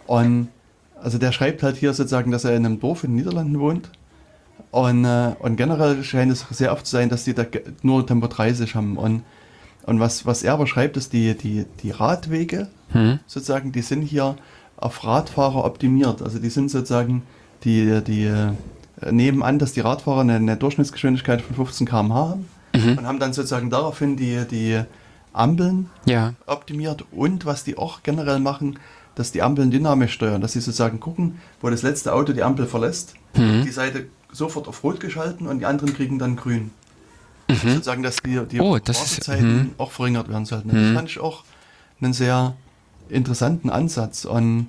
[0.07, 0.49] Und
[1.03, 3.89] also der schreibt halt hier sozusagen, dass er in einem Dorf in den Niederlanden wohnt.
[4.71, 7.45] Und, äh, und generell scheint es sehr oft zu sein, dass die da
[7.81, 8.97] nur Tempo 30 haben.
[8.97, 9.23] Und,
[9.83, 13.19] und was, was er aber schreibt, ist die, die, die Radwege Hm.
[13.27, 14.35] sozusagen, die sind hier
[14.77, 16.21] auf Radfahrer optimiert.
[16.21, 17.23] Also die sind sozusagen,
[17.63, 22.45] die, die äh, nehmen an, dass die Radfahrer eine, eine Durchschnittsgeschwindigkeit von 15 km/h haben
[22.75, 22.99] Mhm.
[22.99, 24.79] und haben dann sozusagen daraufhin die, die
[25.33, 26.33] Ampeln Ja.
[26.45, 28.77] optimiert und was die auch generell machen,
[29.19, 32.65] dass die Ampeln dynamisch steuern, dass sie sozusagen gucken, wo das letzte Auto die Ampel
[32.65, 33.63] verlässt, Mhm.
[33.65, 36.71] die Seite sofort auf Rot geschalten und die anderen kriegen dann grün.
[37.49, 38.61] Sozusagen, dass die, die Mhm.
[38.61, 39.69] Oh, Wartezeiten mhm.
[39.77, 40.69] auch verringert werden sollten.
[40.69, 40.95] Das Mhm.
[40.95, 41.43] fand ich auch
[41.99, 42.53] einen sehr
[43.09, 44.23] interessanten Ansatz.
[44.25, 44.67] Und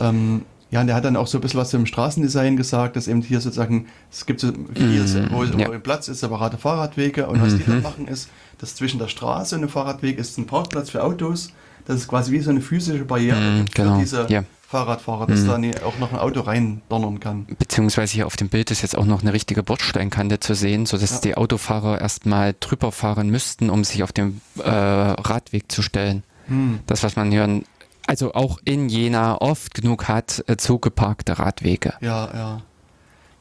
[0.00, 3.06] ähm, ja, und der hat dann auch so ein bisschen was zum Straßendesign gesagt, dass
[3.08, 5.68] eben hier sozusagen, es gibt so viel, Mhm, wo, ja.
[5.72, 7.66] wo Platz ist, separate Fahrradwege und was die Mhm.
[7.74, 8.28] dann machen ist,
[8.58, 11.50] dass zwischen der Straße und dem Fahrradweg ist ein Parkplatz für Autos,
[11.86, 14.44] das ist quasi wie so eine physische Barriere gibt genau, für diese ja.
[14.68, 15.46] Fahrradfahrer, dass Mhm.
[15.46, 17.46] da nie auch noch ein Auto rein donnern kann.
[17.58, 21.10] Beziehungsweise hier auf dem Bild ist jetzt auch noch eine richtige Bordsteinkante zu sehen, sodass
[21.12, 21.20] Ja.
[21.20, 26.24] die Autofahrer erstmal drüber fahren müssten, um sich auf den äh, Radweg zu stellen.
[26.48, 26.80] Hm.
[26.86, 27.62] Das, was man hier,
[28.08, 31.94] also auch in Jena oft genug hat, äh, zugeparkte Radwege.
[32.00, 32.62] Ja, ja.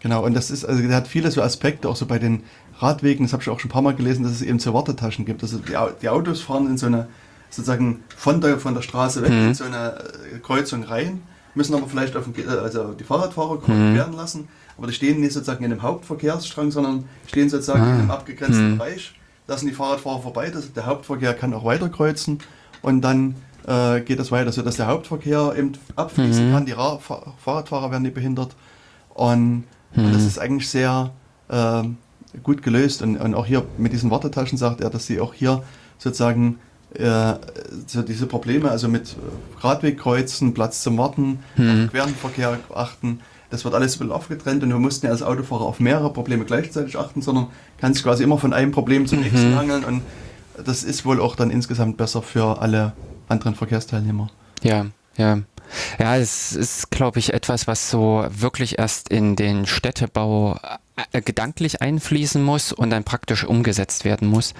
[0.02, 2.44] Genau, und das ist, also der hat viele so Aspekte, auch so bei den
[2.78, 5.26] Radwegen, das habe ich auch schon ein paar Mal gelesen, dass es eben so Wartetaschen
[5.26, 5.42] gibt.
[5.42, 7.08] Also die, die Autos fahren in so eine,
[7.50, 9.48] sozusagen von der, von der Straße weg Mhm.
[9.48, 9.94] in so eine
[10.34, 11.22] äh, Kreuzung rein,
[11.54, 13.94] müssen aber vielleicht auf den, äh, also die Fahrradfahrer Mhm.
[13.96, 17.94] werden lassen, aber die stehen nicht sozusagen in einem Hauptverkehrsstrang, sondern stehen sozusagen Ah.
[17.94, 18.78] in einem abgegrenzten Mhm.
[18.78, 19.14] Bereich,
[19.48, 22.40] lassen die Fahrradfahrer vorbei, das, der Hauptverkehr kann auch weiter kreuzen
[22.82, 23.36] und dann
[23.68, 26.52] äh, geht das weiter, sodass der Hauptverkehr eben abfließen Mhm.
[26.52, 28.56] kann, die Ra Fa Fahrradfahrer werden nicht behindert
[29.16, 29.64] und,
[29.96, 30.14] und Mhm.
[30.14, 31.12] das ist eigentlich sehr
[31.50, 31.98] ähm,
[32.44, 33.02] gut gelöst.
[33.02, 35.64] Und, und auch hier mit diesen Wartetaschen sagt er, dass sie auch hier
[35.98, 36.60] sozusagen
[37.00, 37.36] äh,
[37.88, 39.16] so diese Probleme, also mit
[39.62, 41.86] Radwegkreuzen, Platz zum Warten, Mhm.
[41.86, 45.80] auf Querenverkehr achten, das wird alles ein aufgetrennt und du musst nicht als Autofahrer auf
[45.80, 49.56] mehrere Probleme gleichzeitig achten, sondern kannst quasi immer von einem Problem zum nächsten Mhm.
[49.56, 50.02] hangeln und
[50.66, 52.94] das ist wohl auch dann insgesamt besser für alle
[53.28, 54.30] anderen Verkehrsteilnehmer.
[54.64, 54.86] Ja,
[55.18, 55.40] ja.
[55.98, 60.60] Ja, es ist, glaube ich, etwas, was so wirklich erst in den Städtebau
[61.26, 64.54] gedanklich einfließen muss und dann praktisch umgesetzt werden muss.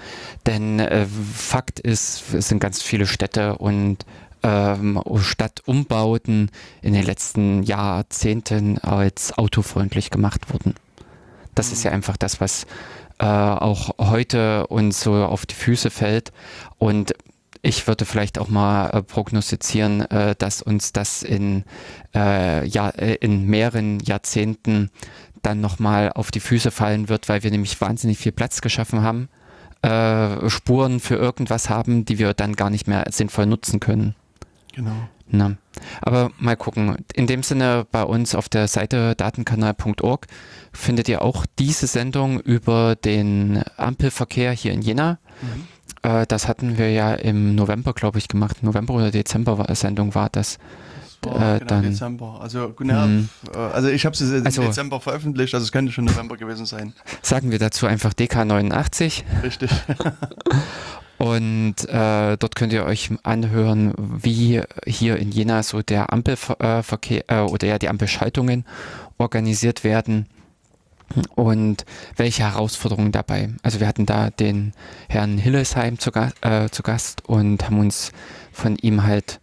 [0.46, 4.06] Denn äh, Fakt ist, es sind ganz viele Städte und
[4.44, 10.76] ähm, Stadtumbauten in den letzten Jahrzehnten als autofreundlich gemacht wurden.
[11.56, 12.68] Das ist ja einfach das, was
[13.18, 16.32] äh, auch heute uns so auf die Füße fällt.
[16.78, 17.14] Und
[17.62, 21.64] ich würde vielleicht auch mal äh, prognostizieren, äh, dass uns das in,
[22.14, 24.92] äh, ja, äh, in mehreren Jahrzehnten
[25.46, 29.30] dann nochmal auf die Füße fallen wird, weil wir nämlich wahnsinnig viel Platz geschaffen haben,
[29.82, 34.16] äh, Spuren für irgendwas haben, die wir dann gar nicht mehr sinnvoll nutzen können.
[34.74, 35.08] Genau.
[35.28, 35.56] Na,
[36.02, 36.98] aber mal gucken.
[37.14, 40.28] In dem Sinne bei uns auf der Seite datenkanal.org
[40.72, 45.18] findet ihr auch diese Sendung über den Ampelverkehr hier in Jena.
[45.42, 45.68] Mhm.
[46.04, 48.62] Äh, das hatten wir ja im November, glaube ich, gemacht.
[48.62, 50.60] November oder Dezember war, Sendung war das.
[51.26, 52.40] War Äh, genau dann- Dezember.
[52.42, 53.30] Also, ja, Mhm.
[53.54, 56.66] äh, also ich habe es im Also- Dezember veröffentlicht, also es könnte schon November gewesen
[56.66, 56.94] sein.
[57.22, 59.24] Sagen wir dazu einfach DK89.
[59.44, 59.72] Richtig.
[61.18, 67.40] Und äh, dort könnt ihr euch anhören, wie hier in Jena so der Ampelverkehr äh,
[67.40, 68.66] oder ja die Ampelschaltungen
[69.18, 70.26] organisiert werden
[71.36, 71.86] und
[72.18, 73.50] welche Herausforderungen dabei.
[73.64, 74.74] Also wir hatten da den
[75.08, 76.12] Herrn Hillesheim zu,
[76.42, 78.12] äh, zu Gast und haben uns
[78.52, 79.40] von ihm halt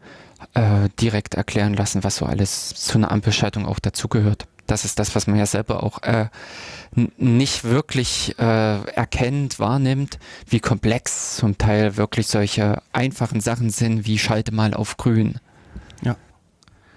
[0.55, 4.47] äh, direkt erklären lassen, was so alles zu einer Ampelschaltung auch dazugehört.
[4.67, 6.29] Das ist das, was man ja selber auch äh,
[7.17, 14.19] nicht wirklich äh, erkennt, wahrnimmt, wie komplex zum Teil wirklich solche einfachen Sachen sind, wie
[14.19, 15.39] schalte mal auf grün.
[16.03, 16.17] Ja.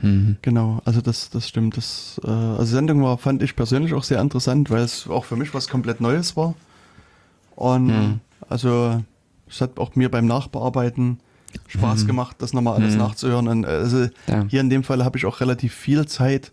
[0.02, 0.38] Mhm.
[0.41, 1.78] Genau, also das, das stimmt.
[1.78, 5.36] Das, äh, also Sendung war, fand ich persönlich auch sehr interessant, weil es auch für
[5.36, 6.54] mich was komplett Neues war.
[7.56, 8.20] Und Mhm.
[8.48, 9.02] also
[9.50, 11.20] es hat auch mir beim Nachbearbeiten
[11.68, 12.08] Spaß Mhm.
[12.08, 13.00] gemacht, das nochmal alles Mhm.
[13.00, 13.48] nachzuhören.
[13.48, 14.46] Und also Ja.
[14.48, 16.52] hier in dem Fall habe ich auch relativ viel Zeit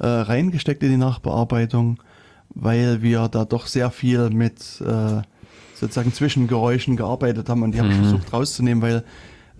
[0.00, 1.98] äh, reingesteckt in die Nachbearbeitung,
[2.50, 5.22] weil wir da doch sehr viel mit äh,
[5.72, 8.00] sozusagen Zwischengeräuschen gearbeitet haben und die habe ich Mhm.
[8.02, 9.04] versucht rauszunehmen, weil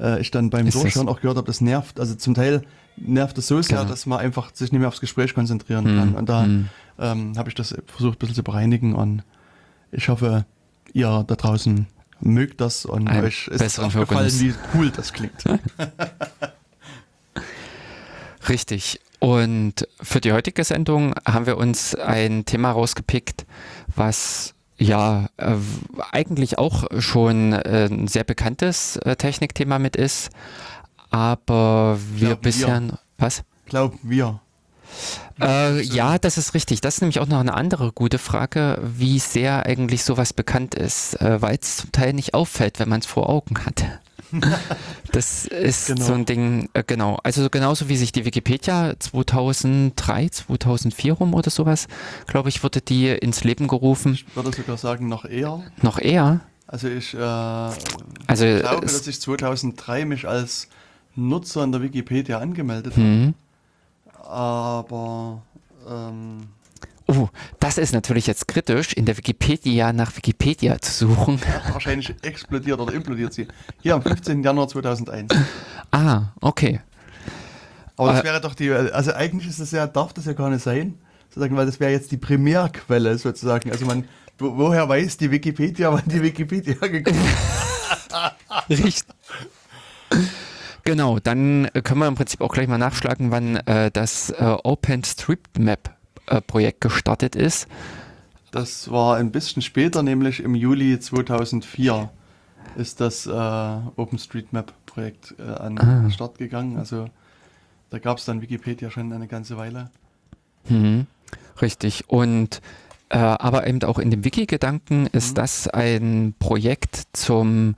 [0.01, 2.01] äh, ich dann beim Ist Durchhören auch gehört habe, das nervt.
[2.01, 2.63] Also zum Teil
[2.97, 3.89] nervt es so sehr, Genau.
[3.89, 5.97] dass man einfach sich nicht mehr aufs Gespräch konzentrieren Mhm.
[5.99, 6.15] kann.
[6.17, 6.69] Und da Mhm.
[6.99, 9.23] ähm, habe ich das versucht ein bisschen zu bereinigen und
[9.93, 10.47] ich hoffe,
[10.93, 11.87] ihr da draußen
[12.25, 14.41] mögt das und Einen euch ist aufgefallen, Hörgenuss.
[14.41, 15.45] wie cool das klingt.
[18.49, 19.01] Richtig.
[19.21, 23.47] Und für die heutige Sendung haben wir uns ein Thema rausgepickt,
[23.95, 25.55] was ja äh,
[26.13, 30.31] eigentlich auch schon äh, ein sehr bekanntes äh, Technikthema mit ist,
[31.11, 32.83] aber wir Glauben bisher
[33.17, 33.45] was?
[33.67, 34.41] Glauben wir.
[35.41, 36.81] Äh, ja, das ist richtig.
[36.81, 41.21] Das ist nämlich auch noch eine andere gute Frage, wie sehr eigentlich sowas bekannt ist,
[41.21, 43.85] äh, weil es zum Teil nicht auffällt, wenn man es vor Augen hat.
[45.13, 46.05] Das ist Genau.
[46.07, 47.19] so ein Ding, äh, genau.
[47.23, 51.87] Also genauso wie sich die Wikipedia 2003, 2004 rum oder sowas,
[52.27, 54.15] glaube ich, wurde die ins Leben gerufen.
[54.15, 55.63] Ich würde sogar sagen, noch eher.
[55.83, 56.41] Noch eher.
[56.67, 57.77] Also ich äh, Also
[58.45, 60.69] glaube, dass ich 2003 mich als
[61.15, 63.35] Nutzer in der Wikipedia angemeldet habe.
[64.25, 65.43] Aber
[65.89, 66.49] ähm,
[67.07, 67.29] Oh,
[67.61, 71.39] das ist natürlich jetzt kritisch, in der Wikipedia nach Wikipedia zu suchen.
[71.73, 73.47] wahrscheinlich explodiert oder implodiert sie.
[73.83, 74.43] Hier am 15.
[74.43, 75.35] Januar 2001.
[75.91, 76.81] Ah, okay.
[77.97, 80.49] Aber das Äh, wäre doch die, also eigentlich ist das ja, darf das ja gar
[80.49, 83.71] nicht sein, sozusagen, weil das wäre jetzt die Primärquelle sozusagen.
[83.71, 84.09] Also man,
[84.39, 88.71] wo, woher weiß die Wikipedia, wann die Wikipedia gekommen ist?
[88.71, 89.05] Richtig.
[90.85, 94.57] Genau, dann äh, können wir im Prinzip auch gleich mal nachschlagen, wann äh, das äh,
[94.63, 97.67] OpenStreetMap-Projekt gestartet ist.
[98.51, 102.11] Das war ein bisschen später, nämlich im Juli 2004
[102.77, 106.01] ist das äh, OpenStreetMap-Projekt äh, an Ah.
[106.03, 106.77] den Start gegangen.
[106.79, 107.09] Also
[107.91, 109.91] da gab es dann Wikipedia schon eine ganze Weile.
[110.69, 111.07] Mhm.
[111.61, 112.09] Richtig.
[112.09, 112.61] Und
[113.11, 115.37] äh, aber eben auch in dem Wiki-Gedanken ist Mhm.
[115.37, 117.75] das ein Projekt zum äh,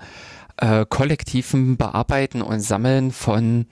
[0.88, 3.66] kollektiven Bearbeiten und Sammeln von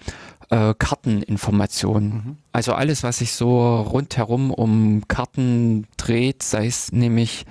[0.51, 2.09] äh, Karteninformationen.
[2.11, 2.37] Mhm.
[2.53, 7.47] Also alles, was sich so rundherum um Karten dreht, sei es nämlich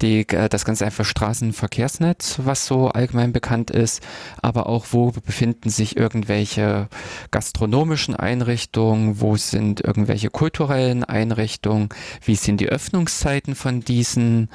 [0.00, 4.02] die, äh, das ganz einfach Straßenverkehrsnetz, was so allgemein bekannt ist,
[4.42, 6.88] aber auch wo befinden sich irgendwelche
[7.30, 11.90] gastronomischen Einrichtungen, wo sind irgendwelche kulturellen Einrichtungen,
[12.24, 14.48] wie sind die Öffnungszeiten von diesen.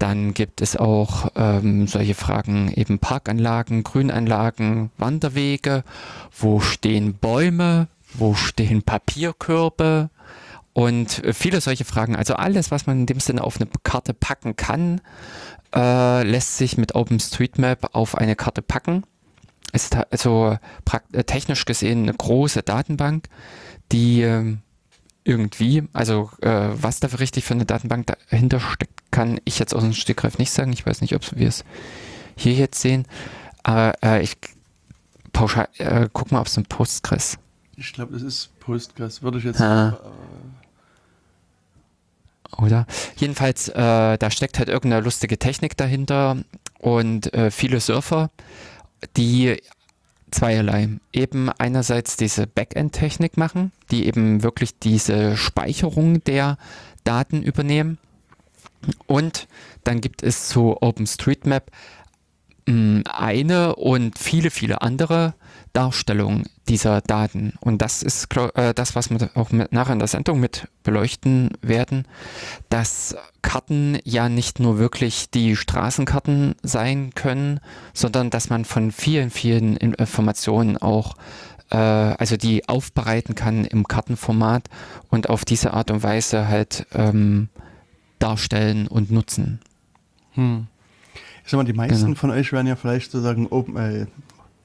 [0.00, 5.84] Dann gibt es auch ähm, solche Fragen, eben Parkanlagen, Grünanlagen, Wanderwege,
[6.36, 10.08] wo stehen Bäume, wo stehen Papierkörbe
[10.72, 12.16] und äh, viele solche Fragen.
[12.16, 15.02] Also alles, was man in dem Sinne auf eine Karte packen kann,
[15.74, 19.04] äh, lässt sich mit OpenStreetMap auf eine Karte packen.
[19.74, 20.56] Ist also
[21.12, 23.28] äh, technisch gesehen eine große Datenbank,
[23.92, 24.62] die ähm,
[25.24, 29.74] irgendwie, also äh, was da für richtig für eine Datenbank dahinter steckt, kann ich jetzt
[29.74, 30.72] aus dem Stegreif nicht sagen.
[30.72, 31.64] Ich weiß nicht, ob wir es
[32.36, 33.06] hier jetzt sehen.
[33.62, 34.36] Aber äh, ich
[35.32, 37.38] pauschal, äh, guck mal, ob es ein Postgres.
[37.76, 39.22] Ich glaube, das ist Postgres.
[39.22, 39.60] Würde ich jetzt.
[39.60, 39.98] Ah.
[42.58, 42.86] Oder?
[43.16, 46.38] Jedenfalls, äh, da steckt halt irgendeine lustige Technik dahinter
[46.78, 48.30] und äh, viele Surfer,
[49.16, 49.62] die
[50.30, 50.88] zweierlei.
[51.12, 56.56] Eben einerseits diese Backend-Technik machen, die eben wirklich diese Speicherung der
[57.04, 57.98] Daten übernehmen.
[59.06, 59.46] Und
[59.84, 61.70] dann gibt es zu OpenStreetMap
[62.66, 65.34] mh, eine und viele, viele andere
[65.72, 67.52] Darstellungen dieser Daten.
[67.60, 71.50] Und das ist äh, das, was wir auch mit, nachher in der Sendung mit beleuchten
[71.62, 72.06] werden,
[72.68, 77.60] dass Karten ja nicht nur wirklich die Straßenkarten sein können,
[77.94, 81.14] sondern dass man von vielen, vielen In- Informationen auch
[81.70, 84.68] äh, also die aufbereiten kann im Kartenformat
[85.08, 87.48] und auf diese Art und Weise halt ähm,
[88.18, 89.60] darstellen und nutzen.
[90.34, 90.66] hm.
[91.42, 92.14] Ich sag mal, die meisten Genau.
[92.16, 94.06] von euch werden ja vielleicht sozusagen Open, äh,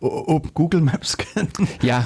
[0.01, 1.49] Open Google Maps kennen.
[1.81, 2.05] Ja,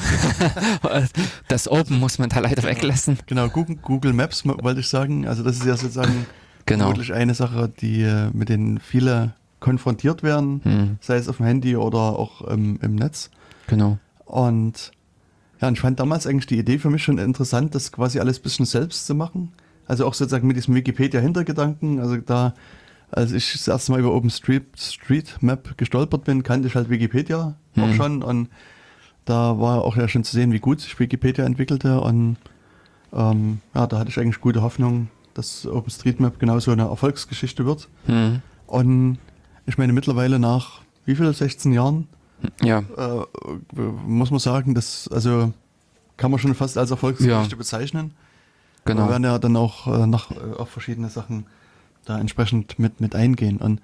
[1.48, 3.18] das Open muss man da leider weglassen.
[3.26, 5.28] Genau, Google, Google Maps wollte ich sagen.
[5.28, 6.26] Also das ist ja sozusagen
[6.66, 6.86] Genau.
[6.86, 11.48] vermutlich eine Sache, die äh, mit denen viele konfrontiert werden, Hm, sei es auf dem
[11.48, 13.32] Handy oder auch ähm, im Netz.
[13.68, 13.98] genau.
[14.26, 14.92] Und
[15.60, 18.40] ja, und ich fand damals eigentlich die Idee für mich schon interessant, das quasi alles
[18.40, 19.52] ein bisschen selbst zu machen.
[19.88, 22.00] Also auch sozusagen mit diesem Wikipedia-Hintergedanken.
[22.00, 22.54] Also da,
[23.12, 27.94] als ich das erste Mal über OpenStreetMap gestolpert bin, kannte ich halt Wikipedia auch Mhm.
[27.94, 28.24] schon.
[28.24, 28.50] Und
[29.26, 32.02] da war auch ja schon zu sehen, wie gut sich Wikipedia entwickelte.
[32.02, 32.38] Und
[33.14, 37.88] ähm, ja, da hatte ich eigentlich gute Hoffnung, dass OpenStreetMap genauso eine Erfolgsgeschichte wird.
[38.06, 39.18] Hm, Und
[39.66, 42.08] ich meine, mittlerweile nach wie viel, 16 Jahren,
[42.64, 42.80] Ja.
[42.98, 43.26] Äh,
[44.06, 45.52] muss man sagen, das also
[46.18, 47.58] kann man schon fast als Erfolgsgeschichte Ja.
[47.58, 48.12] bezeichnen.
[48.86, 49.04] Genau.
[49.06, 51.46] Wir werden ja dann auch äh, noch äh, auf verschiedene Sachen
[52.10, 53.58] da entsprechend mit, mit eingehen.
[53.58, 53.82] Und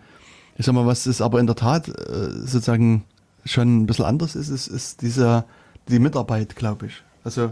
[0.57, 3.03] ich sag mal, was es aber in der Tat äh, sozusagen
[3.45, 5.45] schon ein bisschen anders ist, ist, ist dieser,
[5.89, 7.03] die Mitarbeit, glaube ich.
[7.23, 7.51] Also,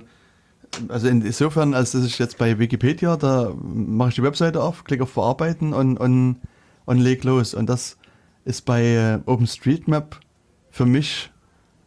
[0.88, 5.04] also insofern, als dass ich jetzt bei Wikipedia, da mache ich die Webseite auf, klicke
[5.04, 6.38] auf Verarbeiten und, und,
[6.86, 7.54] und leg los.
[7.54, 7.98] Und das
[8.46, 10.20] ist bei äh, OpenStreetMap
[10.72, 11.32] für mich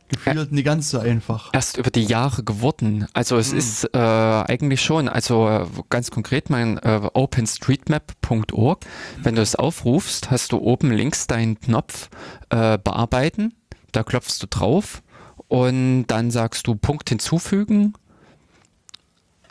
[0.09, 1.51] gefühlt nicht ganz so einfach.
[1.53, 3.07] erst über die Jahre geworden.
[3.13, 3.59] Also es Hm.
[3.59, 8.85] ist äh, eigentlich schon, also äh, ganz konkret mein äh, openstreetmap.org,
[9.23, 12.09] wenn du es aufrufst, hast du oben links deinen Knopf
[12.51, 13.55] äh, bearbeiten,
[13.93, 15.03] da klopfst du drauf
[15.49, 17.95] und dann sagst du Punkt hinzufügen.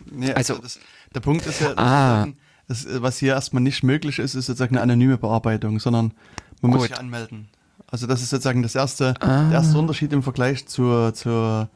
[0.05, 0.79] Nee, Also- also das,
[1.13, 2.27] der Punkt ist ja, Ah.
[2.67, 6.13] das, was hier erstmal nicht möglich ist, ist sozusagen eine anonyme Bearbeitung, sondern
[6.61, 7.47] man muss sich anmelden.
[7.95, 9.43] Also das ist sozusagen das erste, Ah.
[9.45, 11.69] der erste Unterschied im Vergleich zur, zur,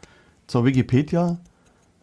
[0.47, 1.37] zur Wikipedia.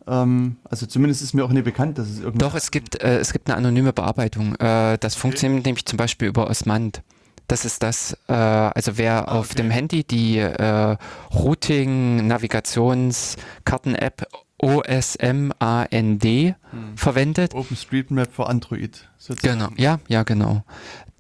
[0.07, 2.39] Ähm, also zumindest ist mir auch nicht bekannt, dass es irgendwie.
[2.39, 4.55] Doch, es gibt, äh, es gibt eine anonyme Bearbeitung.
[4.55, 7.03] Äh, das funktioniert nämlich zum Beispiel über Osmand.
[7.47, 9.57] Das ist das, äh, also wer Ah, auf okay.
[9.57, 10.97] dem Handy die äh,
[11.35, 14.27] Routing, Navigations, Karten-App
[14.59, 16.97] OSMAND Hm.
[16.97, 19.09] verwendet, OpenStreetMap für Android.
[19.19, 19.59] Sozusagen.
[19.59, 20.65] Genau, ja, ja, genau.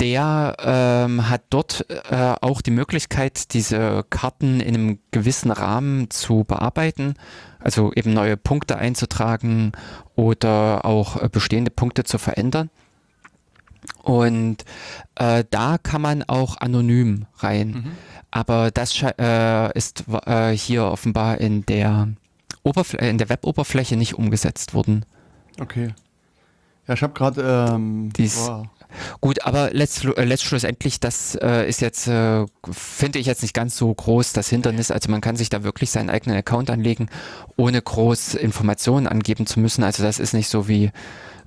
[0.00, 6.44] Der ähm, hat dort äh, auch die Möglichkeit, diese Karten in einem gewissen Rahmen zu
[6.44, 7.14] bearbeiten,
[7.60, 9.72] also eben neue Punkte einzutragen
[10.14, 12.70] oder auch äh, bestehende Punkte zu verändern.
[14.02, 14.64] Und
[15.14, 17.68] äh, da kann man auch anonym rein.
[17.68, 17.92] Mhm.
[18.30, 22.08] Aber das äh, ist äh, hier offenbar in der,
[22.98, 25.04] in der Web-Oberfläche nicht umgesetzt worden.
[25.60, 25.94] Okay.
[26.86, 27.70] Ja, ich habe gerade.
[27.74, 28.70] Ähm, Dies- boah,
[29.20, 33.76] Gut, aber letzt, äh, letztschlussendlich, das äh, ist jetzt, äh, finde ich jetzt nicht ganz
[33.76, 34.90] so groß, das Hindernis.
[34.90, 37.08] Also man kann sich da wirklich seinen eigenen Account anlegen,
[37.56, 39.82] ohne groß Informationen angeben zu müssen.
[39.84, 40.90] Also das ist nicht so wie,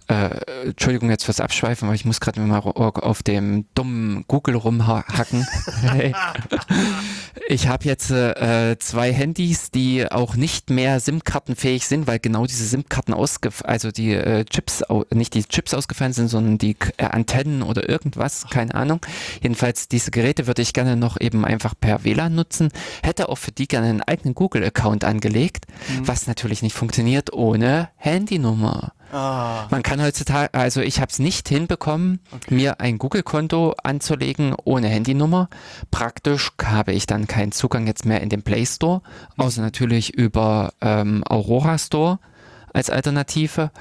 [0.10, 5.46] äh, Entschuldigung jetzt fürs Abschweifen, aber ich muss gerade mal auf dem dummen Google rumhacken.
[5.82, 6.14] Hey.
[7.48, 12.66] Ich habe jetzt äh, zwei Handys, die auch nicht mehr SIM-Kartenfähig sind, weil genau diese
[12.66, 17.64] SIM-Karten ausgef also die äh, Chips, nicht die Chips ausgefallen sind, sondern die äh, Antennen
[17.64, 19.00] oder irgendwas, keine Ahnung.
[19.42, 22.70] Jedenfalls diese Geräte würde ich gerne noch eben einfach per WLAN nutzen.
[23.04, 25.66] Hätte auch für die gerne einen eigenen Google-Account angelegt,
[26.04, 28.94] was natürlich nicht funktioniert ohne Handynummer.
[29.12, 32.54] Ah, Man kann heutzutage, also ich habe es nicht hinbekommen, Okay.
[32.56, 35.50] mir ein Google-Konto anzulegen ohne Handynummer.
[35.92, 39.02] Praktisch habe ich dann keinen Zugang jetzt mehr in den Play Store,
[39.38, 42.20] außer natürlich über ähm, Aurora Store
[42.74, 43.72] als Alternative.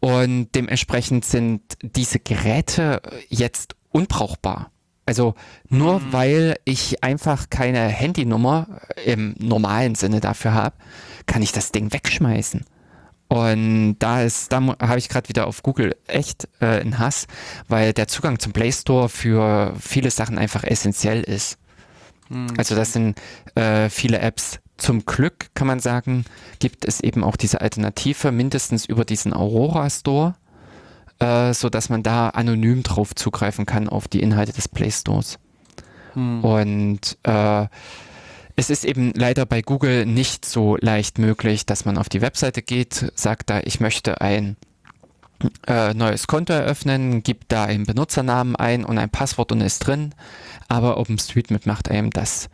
[0.00, 4.70] Und dementsprechend sind diese Geräte jetzt unbrauchbar.
[5.06, 5.34] Also
[5.68, 10.76] nur weil ich einfach keine Handynummer im normalen Sinne dafür habe,
[11.26, 12.64] kann ich das Ding wegschmeißen.
[13.34, 17.26] Und da ist, da habe ich gerade wieder auf Google echt äh, einen Hass,
[17.66, 21.58] weil der Zugang zum Play Store für viele Sachen einfach essentiell ist.
[22.56, 23.20] Also das sind
[23.56, 24.60] äh, viele Apps.
[24.76, 26.24] Zum Glück kann man sagen,
[26.60, 30.36] gibt es eben auch diese Alternative, mindestens über diesen Aurora Store,
[31.18, 35.40] äh, so dass man da anonym drauf zugreifen kann auf die Inhalte des Play Stores.
[36.42, 37.66] Und äh,
[38.56, 42.62] es ist eben leider bei Google nicht so leicht möglich, dass man auf die Webseite
[42.62, 44.56] geht, sagt da, ich möchte ein
[45.66, 50.14] äh, neues Konto eröffnen, gibt da einen Benutzernamen ein und ein Passwort und ist drin.
[50.68, 52.48] Aber OpenStreetMap macht einem das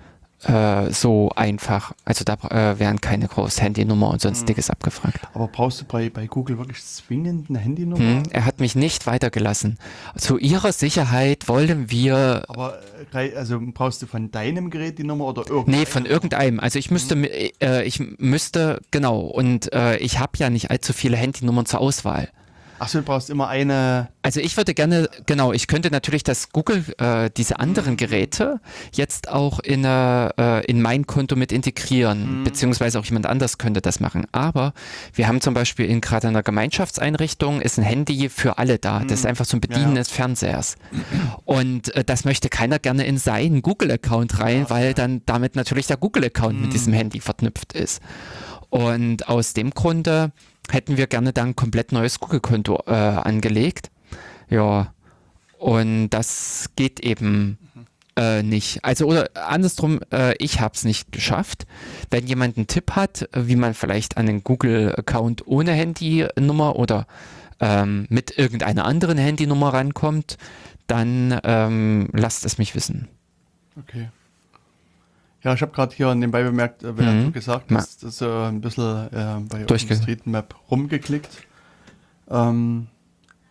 [0.44, 1.92] äh, so einfach.
[2.04, 5.20] Also da äh, werden keine große Handynummer und sonstiges abgefragt.
[5.34, 7.98] aber brauchst du bei, bei Google wirklich zwingend eine Handynummer?
[7.98, 9.78] Hm, er hat mich nicht weitergelassen.
[10.16, 12.78] Zu ihrer Sicherheit wollen wir Aber
[13.12, 15.80] äh, also brauchst du von deinem Gerät die Nummer oder irgendeinem?
[15.80, 16.60] Nee, von irgendeinem.
[16.60, 20.92] Also ich müsste, mi- äh, ich müsste, genau, und äh, ich habe ja nicht allzu
[20.92, 22.28] viele Handynummern zur Auswahl.
[22.80, 24.08] Achso, du brauchst immer eine.
[24.22, 28.58] Also ich würde gerne, genau, ich könnte natürlich das Google, äh, diese anderen Geräte
[28.94, 34.00] jetzt auch in, äh, in mein Konto mit integrieren, beziehungsweise auch jemand anders könnte das
[34.00, 34.26] machen.
[34.32, 34.72] Aber
[35.12, 39.00] wir haben zum Beispiel in gerade einer Gemeinschaftseinrichtung ist ein Handy für alle da.
[39.00, 39.98] Das ist einfach zum Bedienen Ja.
[40.00, 40.76] des Fernsehers.
[41.44, 45.98] Und äh, das möchte keiner gerne in seinen Google-Account rein, weil dann damit natürlich der
[45.98, 48.00] Google-Account mit diesem Handy verknüpft ist.
[48.70, 50.32] Und aus dem Grunde
[50.72, 53.90] hätten wir gerne dann ein komplett neues Google-Konto äh, angelegt.
[54.48, 54.92] Ja,
[55.58, 57.58] und das geht eben
[58.16, 58.84] äh, nicht.
[58.84, 61.66] Also oder andersrum, äh, ich habe es nicht geschafft.
[62.10, 67.06] Wenn jemand einen Tipp hat, wie man vielleicht an einen Google-Account ohne Handynummer oder
[67.60, 70.38] ähm, mit irgendeiner anderen Handynummer rankommt,
[70.86, 73.08] dann ähm, lasst es mich wissen.
[73.78, 74.08] Okay.
[75.42, 77.24] Ja, ich habe gerade hier nebenbei bemerkt, äh, während Mhm.
[77.26, 81.30] du gesagt hast, dass äh, ein bisschen äh, bei OpenStreetMap rumgeklickt.
[82.30, 82.86] Ähm,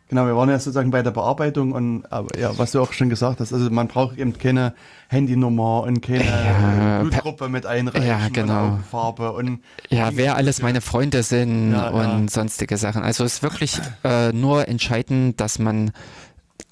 [0.08, 3.10] genau, wir waren ja sozusagen bei der Bearbeitung und aber, ja, was du auch schon
[3.10, 4.74] gesagt hast, also man braucht eben keine
[5.08, 8.54] Handynummer und keine Ja, äh, Blutgruppe mit einreichen Ja, genau.
[8.66, 12.30] und Augenfarbe und Ja, wer alles meine Freunde sind Ja, und ja.
[12.30, 13.02] sonstige Sachen.
[13.02, 15.92] Also es ist wirklich äh, nur entscheidend, dass man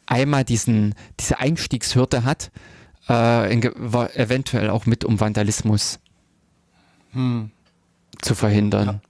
[0.05, 2.51] einmal diesen, diese Einstiegshürde hat,
[3.09, 5.99] äh, in, eventuell auch mit, um Vandalismus
[7.11, 7.51] hm,
[8.21, 9.01] zu verhindern.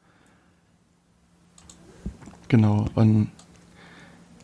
[2.48, 3.32] genau und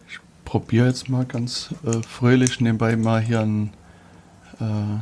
[0.08, 3.74] ich probiere jetzt mal ganz äh, fröhlich nebenbei mal hier einen
[4.60, 5.00] äh,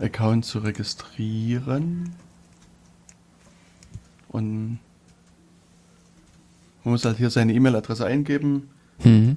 [0.00, 2.14] Account zu registrieren.
[4.28, 4.78] Und
[6.84, 8.68] man muss halt hier seine E-Mail-Adresse eingeben.
[9.00, 9.36] Hm.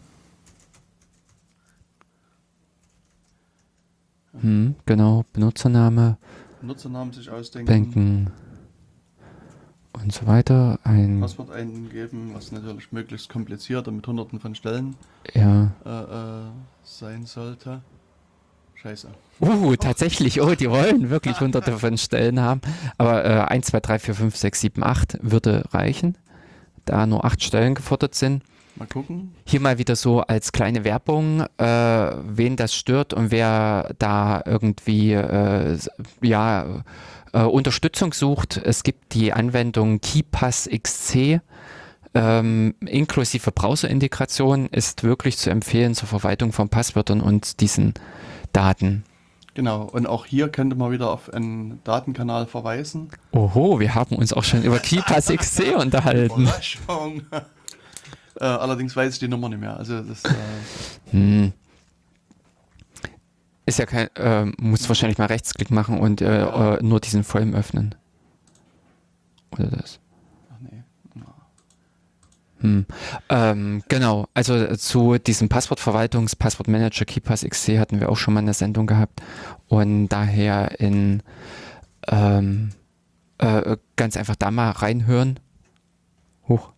[4.42, 6.18] Hm, genau, Benutzername,
[6.62, 8.32] Nutzernamen sich ausdenken, Denken
[9.94, 10.80] und so weiter.
[10.84, 14.96] Ein, Passwort eingeben, was natürlich möglichst kompliziert und mit hunderten von Stellen
[15.34, 15.72] ja.
[15.86, 16.52] äh, äh,
[16.84, 17.82] sein sollte.
[18.76, 19.10] Scheiße.
[19.42, 22.62] Uh, tatsächlich, oh, die wollen wirklich hunderte von Stellen haben.
[22.98, 26.18] Aber äh, 1, 2, 3, 4, 5, 6, 7, 8 würde reichen,
[26.86, 28.44] da nur acht Stellen gefordert sind.
[28.80, 29.36] Mal gucken.
[29.46, 35.12] Hier mal wieder so als kleine Werbung, äh, wen das stört und wer da irgendwie
[35.12, 35.78] äh,
[36.22, 36.84] ja,
[37.34, 38.56] äh, Unterstützung sucht.
[38.56, 41.42] Es gibt die Anwendung KeyPass XC.
[42.16, 47.94] Ähm, inklusive Browser-Integration ist wirklich zu empfehlen zur Verwaltung von Passwörtern und diesen
[48.54, 49.04] Daten.
[49.56, 49.84] Genau.
[49.84, 53.10] Und auch hier könnte man wieder auf einen Datenkanal verweisen.
[53.34, 56.44] Oho, wir haben uns auch schon über KeyPass XC unterhalten.
[56.44, 57.24] Überraschung.
[58.40, 59.78] Äh, allerdings weiß ich die Nummer nicht mehr.
[59.78, 60.30] Also das äh,
[61.12, 61.54] Hm.
[63.66, 66.76] Ist ja kein, äh, muss wahrscheinlich mal Rechtsklick machen und äh, Ja.
[66.76, 67.94] äh, nur diesen Vollem öffnen.
[69.52, 70.00] Oder das.
[70.52, 70.84] ach nee.
[72.62, 72.86] Hm.
[73.30, 78.54] Ähm, genau, also zu diesem Passwortverwaltungs-, Passwortmanager KeyPass XC hatten wir auch schon mal eine
[78.54, 79.22] Sendung gehabt
[79.68, 81.22] und daher in
[82.08, 82.72] ähm,
[83.38, 85.40] äh, ganz einfach da mal reinhören.
[86.48, 86.74] Hoch.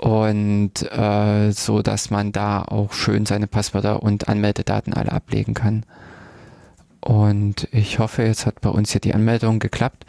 [0.00, 5.84] Und äh, so, dass man da auch schön seine Passwörter und Anmeldedaten alle ablegen kann.
[7.00, 10.06] Und ich hoffe, jetzt hat bei uns hier die Anmeldung geklappt.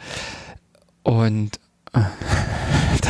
[1.02, 1.60] Und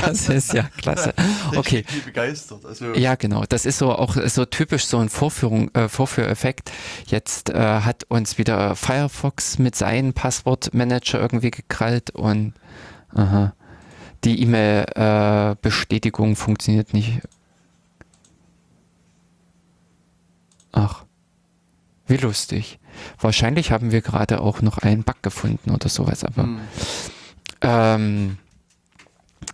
[0.03, 1.14] das ist ja klasse.
[1.55, 1.85] Okay.
[2.05, 2.64] Begeistert.
[2.64, 3.45] Also Ja, genau.
[3.49, 6.72] Das ist so auch so typisch so ein Vorführung, äh, Vorführeffekt.
[7.07, 12.55] Jetzt äh, hat uns wieder Firefox mit seinem Passwortmanager irgendwie gekrallt und
[13.14, 13.53] aha,
[14.24, 17.20] die E-Mail-Bestätigung funktioniert nicht.
[20.72, 21.04] Ach,
[22.06, 22.78] wie lustig.
[23.18, 26.60] Wahrscheinlich haben wir gerade auch noch einen Bug gefunden oder sowas, aber hm,
[27.62, 28.38] ähm,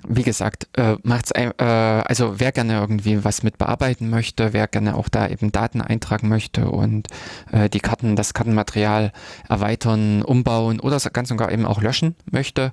[0.06, 4.66] wie gesagt, äh, macht's ein, äh, also wer gerne irgendwie was mit bearbeiten möchte, wer
[4.66, 7.08] gerne auch da eben Daten eintragen möchte und
[7.52, 9.12] äh, die Karten, das Kartenmaterial
[9.48, 12.72] erweitern, umbauen oder ganz und gar eben auch löschen möchte,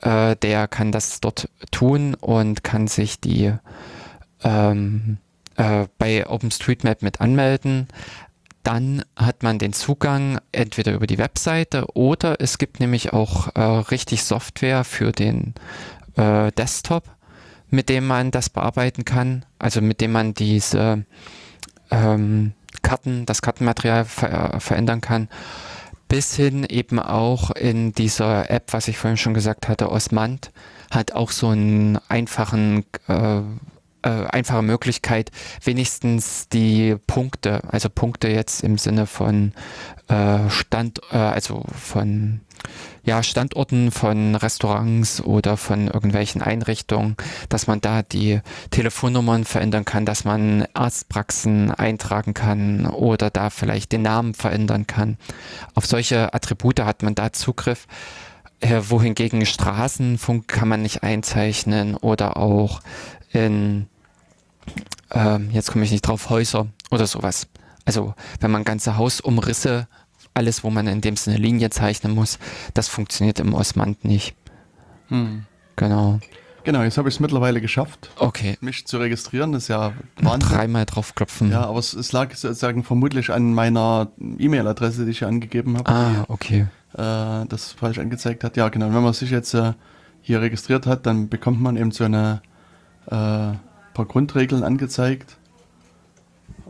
[0.00, 3.52] äh, der kann das dort tun und kann sich die
[4.44, 5.18] ähm,
[5.56, 7.88] äh, bei OpenStreetMap mit anmelden.
[8.62, 13.60] Dann hat man den Zugang entweder über die Webseite oder es gibt nämlich auch äh,
[13.60, 15.54] richtig Software für den
[16.16, 17.04] äh, Desktop,
[17.70, 21.04] mit dem man das bearbeiten kann, also mit dem man diese
[21.90, 22.52] ähm,
[22.82, 25.28] Karten, das Kartenmaterial ver verändern kann,
[26.08, 30.52] bis hin eben auch in dieser App, was ich vorhin schon gesagt hatte, Osmand,
[30.90, 33.40] hat auch so einen einfachen äh,
[34.06, 35.32] äh, einfache Möglichkeit,
[35.64, 39.52] wenigstens die Punkte, also Punkte jetzt im Sinne von
[40.06, 42.40] äh, Stand, äh, also von
[43.06, 47.16] ja, Standorten von Restaurants oder von irgendwelchen Einrichtungen,
[47.48, 48.40] dass man da die
[48.70, 55.18] Telefonnummern verändern kann, dass man Arztpraxen eintragen kann oder da vielleicht den Namen verändern kann.
[55.76, 57.86] Auf solche Attribute hat man da Zugriff.
[58.58, 62.80] Äh, wohingegen Straßenfunk kann man nicht einzeichnen oder auch
[63.30, 63.86] in,
[65.12, 67.46] ähm, jetzt komme ich nicht drauf, Häuser oder sowas.
[67.84, 69.86] Also wenn man ganze Hausumrisse,
[70.36, 72.38] alles, wo man in dem Sinne Linie zeichnen muss,
[72.74, 74.34] das funktioniert im Osmand nicht.
[75.08, 75.44] hm.
[75.76, 76.20] Genau.
[76.64, 78.56] Genau, jetzt habe ich es mittlerweile geschafft, Okay.
[78.60, 79.52] mich zu registrieren.
[79.52, 80.50] Das ist ja Wahnsinn.
[80.50, 81.52] dreimal draufklopfen.
[81.52, 85.88] Ja, aber es, es lag sozusagen vermutlich an meiner E-Mail-Adresse, die ich hier angegeben habe,
[85.92, 86.66] Ah, okay.
[86.92, 88.56] die äh, das falsch angezeigt hat.
[88.56, 88.86] Ja, genau.
[88.86, 89.74] Wenn man sich jetzt äh,
[90.22, 92.42] hier registriert hat, dann bekommt man eben so eine
[93.06, 95.36] äh, paar Grundregeln angezeigt.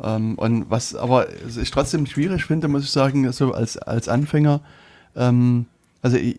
[0.03, 4.61] Ähm, und was aber ich trotzdem schwierig finde, muss ich sagen, so als, als Anfänger,
[5.14, 5.66] ähm,
[6.03, 6.38] also ich,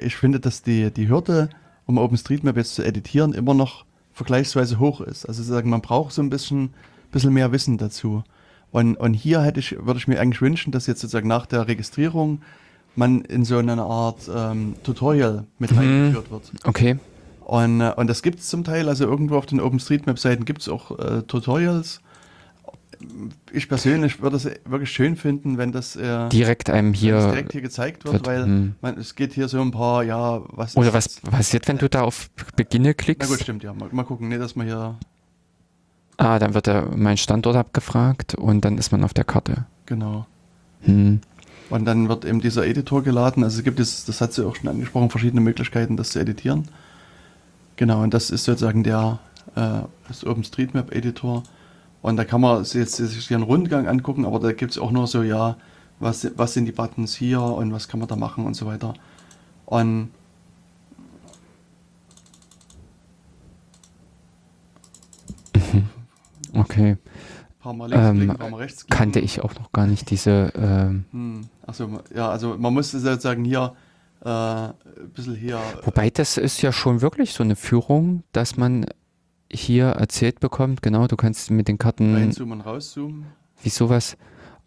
[0.00, 1.50] ich finde, dass die, die Hürde,
[1.86, 5.26] um OpenStreetMap jetzt zu editieren, immer noch vergleichsweise hoch ist.
[5.26, 6.74] Also sagen, man braucht so ein bisschen,
[7.10, 8.22] bisschen mehr Wissen dazu.
[8.70, 11.66] Und, und hier hätte ich, würde ich mir eigentlich wünschen, dass jetzt sozusagen nach der
[11.66, 12.42] Registrierung
[12.96, 15.78] man in so eine Art ähm, Tutorial mit mhm.
[15.78, 16.52] eingeführt wird.
[16.64, 16.98] Okay.
[17.40, 20.68] Und, äh, und das gibt es zum Teil, also irgendwo auf den OpenStreetMap-Seiten gibt es
[20.68, 22.00] auch äh, Tutorials.
[23.52, 27.62] Ich persönlich würde es wirklich schön finden, wenn das äh, direkt einem hier, direkt hier
[27.62, 28.74] gezeigt wird, wird weil hm.
[28.80, 30.76] man, es geht hier so ein paar, ja, was.
[30.76, 33.28] Oder was passiert, wenn du da auf Beginne klickst?
[33.28, 33.72] Na gut, stimmt, ja.
[33.72, 34.98] Mal, mal gucken, nee, dass man hier.
[36.18, 39.64] Ah, dann wird er mein Standort abgefragt und dann ist man auf der Karte.
[39.86, 40.26] Genau.
[40.82, 41.20] Hm.
[41.70, 43.44] Und dann wird eben dieser Editor geladen.
[43.44, 46.68] Also es gibt es, das hat sie auch schon angesprochen, verschiedene Möglichkeiten, das zu editieren.
[47.76, 49.20] Genau, und das ist sozusagen der
[49.54, 51.44] äh, das OpenStreetMap Editor.
[52.02, 54.78] Und da kann man sich jetzt sich hier einen Rundgang angucken, aber da gibt es
[54.78, 55.56] auch nur so, ja,
[55.98, 58.94] was, was sind die Buttons hier und was kann man da machen und so weiter.
[59.66, 60.10] Und
[66.54, 66.96] Okay.
[67.60, 68.96] Paar mal links ähm, klicken, paar mal rechts klicken.
[68.96, 70.52] Kannte ich auch noch gar nicht diese.
[70.56, 71.48] Ähm hm.
[71.66, 73.74] Achso, ja, also man muss sozusagen hier
[74.24, 74.74] äh, ein
[75.14, 75.60] bisschen hier.
[75.84, 78.86] Wobei das ist ja schon wirklich so eine Führung, dass man
[79.52, 82.14] hier erzählt bekommt, genau, du kannst mit den Karten.
[82.14, 83.26] Reinzoomen und rauszoomen.
[83.62, 84.16] Wie sowas.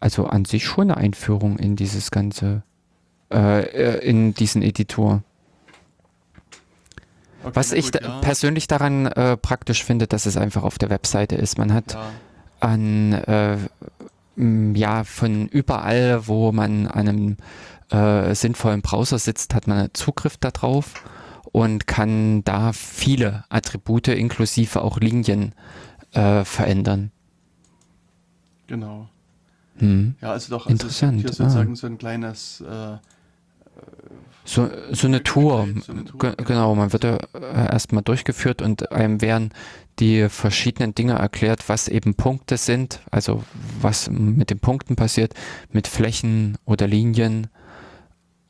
[0.00, 2.62] Also an sich schon eine Einführung in dieses ganze,
[3.32, 5.22] äh, äh in diesen Editor.
[7.42, 8.20] Okay, Was ich gut, ja.
[8.20, 11.58] persönlich daran äh, praktisch finde, dass es einfach auf der Webseite ist.
[11.58, 12.10] Man hat ja
[12.64, 13.58] an äh,
[14.36, 17.36] ja von überall, wo man an einem
[17.90, 20.94] äh, sinnvollen Browser sitzt, hat man Zugriff darauf
[21.54, 25.54] und kann da viele Attribute inklusive auch Linien
[26.10, 27.12] äh, verändern.
[28.66, 29.08] Genau.
[29.76, 30.16] Hm.
[30.20, 31.20] Ja, also doch also Interessant.
[31.20, 31.76] hier sozusagen ah.
[31.76, 32.96] so ein kleines äh,
[34.44, 35.68] so, so eine Tour.
[35.80, 39.50] So eine Tour genau, man wird ja äh, erstmal durchgeführt und einem werden
[40.00, 43.44] die verschiedenen Dinge erklärt, was eben Punkte sind, also
[43.80, 45.34] was mit den Punkten passiert,
[45.70, 47.46] mit Flächen oder Linien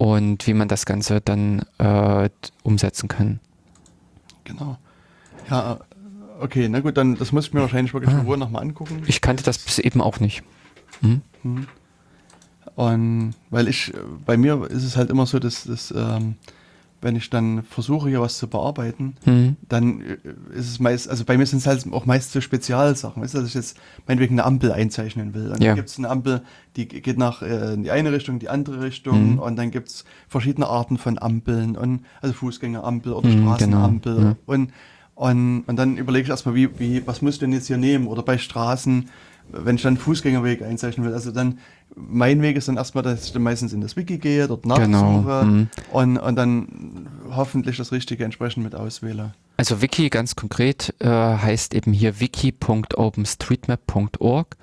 [0.04, 2.28] und wie man das Ganze dann äh,
[2.62, 3.40] umsetzen kann.
[4.44, 4.76] Genau.
[5.48, 5.78] Ja,
[6.40, 8.20] okay, na gut, dann das muss ich mir wahrscheinlich wirklich ah.
[8.20, 9.02] in Ruhe nochmal angucken.
[9.06, 10.42] Ich kannte das bis eben auch nicht.
[11.00, 11.22] Hm?
[11.40, 11.66] Hm.
[12.74, 13.94] Und weil ich,
[14.26, 16.34] bei mir ist es halt immer so, dass, dass ähm,
[17.04, 19.56] wenn ich dann versuche, hier was zu bearbeiten, mhm.
[19.68, 20.16] dann äh,
[20.58, 23.38] ist es meist, also bei mir sind es halt auch meist so Spezialsachen, weißt du,
[23.38, 23.76] dass ich jetzt
[24.06, 25.52] meinetwegen eine Ampel einzeichnen will.
[25.52, 25.68] Und ja.
[25.68, 26.42] dann gibt es eine Ampel,
[26.76, 29.38] die geht nach äh, in die eine Richtung, die andere Richtung mhm.
[29.38, 34.28] und dann gibt es verschiedene Arten von Ampeln und also Fußgängerampel oder mhm, Straßenampel genau.
[34.28, 34.36] ja.
[34.46, 34.72] und,
[35.14, 38.06] und, und dann überlege ich erstmal, wie, wie, was muss ich denn jetzt hier nehmen?
[38.06, 39.10] Oder bei Straßen,
[39.52, 41.58] wenn ich dann Fußgängerweg einzeichnen will, also dann
[41.94, 44.86] mein Weg ist dann erstmal, dass ich dann meistens in das Wiki gehe, dort nachsuche
[44.86, 45.44] genau.
[45.44, 45.68] mhm.
[45.92, 49.34] und, und dann hoffentlich das Richtige entsprechend mit auswähle.
[49.56, 54.56] Also Wiki ganz konkret äh, heißt eben hier wiki.openstreetmap.org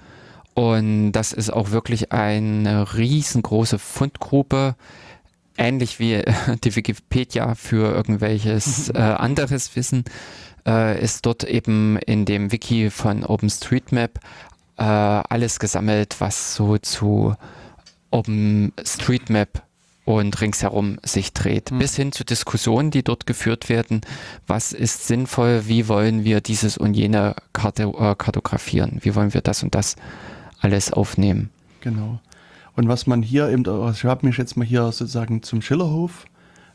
[0.53, 4.75] und das ist auch wirklich eine riesengroße Fundgruppe,
[5.57, 6.21] ähnlich wie
[6.63, 10.03] die Wikipedia für irgendwelches äh, anderes Wissen,
[10.67, 14.19] äh, ist dort eben in dem Wiki von OpenStreetMap
[14.81, 17.35] äh, alles gesammelt, was so zu
[18.09, 19.63] OpenStreetMap
[20.05, 21.77] und ringsherum sich dreht, mhm.
[21.77, 24.01] bis hin zu Diskussionen, die dort geführt werden.
[24.47, 25.67] Was ist sinnvoll?
[25.67, 28.97] Wie wollen wir dieses und jene Karte, äh, kartografieren?
[29.01, 29.95] Wie wollen wir das und das
[30.59, 31.51] alles aufnehmen?
[31.81, 32.19] Genau.
[32.75, 36.25] Und was man hier eben, ich habe mich jetzt mal hier sozusagen zum Schillerhof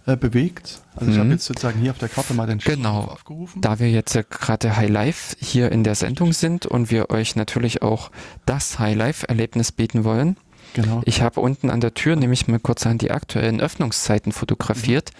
[0.07, 0.81] äh, bewegt.
[0.95, 1.33] Also ich habe mhm.
[1.33, 3.01] jetzt sozusagen hier auf der Karte mal den Schritt genau.
[3.01, 3.61] aufgerufen.
[3.61, 7.83] Da wir jetzt gerade High Life hier in der Sendung sind und wir euch natürlich
[7.83, 8.11] auch
[8.47, 10.37] das High Life Erlebnis bieten wollen.
[10.75, 11.03] Genau.
[11.05, 15.11] Ich habe unten an der Tür nämlich mal kurz an die aktuellen Öffnungszeiten fotografiert,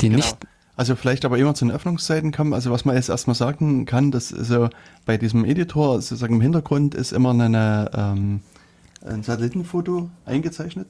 [0.00, 0.16] die genau.
[0.16, 0.36] nicht
[0.74, 2.54] also vielleicht aber immer zu den Öffnungszeiten kommen.
[2.54, 4.70] Also was man jetzt erstmal sagen kann, dass so
[5.04, 8.40] bei diesem Editor sozusagen im Hintergrund ist immer eine, ähm,
[9.04, 10.88] ein Satellitenfoto eingezeichnet.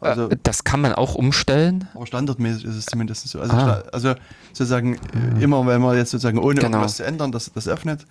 [0.00, 1.88] Also, äh, das kann man auch umstellen.
[1.94, 3.40] Aber standardmäßig ist es zumindest so.
[3.40, 3.82] Also, ah.
[3.92, 4.14] also
[4.52, 6.68] sozusagen äh, immer, wenn man jetzt sozusagen ohne genau.
[6.68, 8.06] irgendwas zu ändern, das, das öffnet,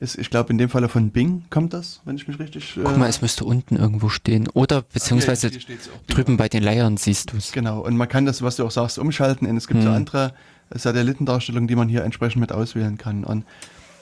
[0.00, 2.76] ist, ich glaube, in dem Falle von Bing kommt das, wenn ich mich richtig.
[2.76, 4.48] Äh Guck mal, es müsste unten irgendwo stehen.
[4.48, 5.78] Oder beziehungsweise okay,
[6.08, 7.52] drüben bei den Layern siehst du es.
[7.52, 9.46] Genau, und man kann das, was du auch sagst, umschalten.
[9.46, 9.86] Und es gibt hm.
[9.86, 10.32] so andere
[10.70, 13.24] Satellitendarstellungen, die man hier entsprechend mit auswählen kann.
[13.24, 13.44] Und,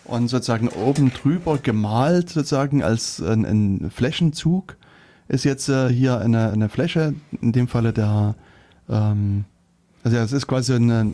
[0.04, 4.76] und sozusagen oben drüber gemalt, sozusagen als ein, ein Flächenzug
[5.32, 8.34] ist jetzt äh, hier eine, eine Fläche, in dem Falle der,
[8.88, 9.44] ähm,
[10.04, 11.10] also es ist quasi eine,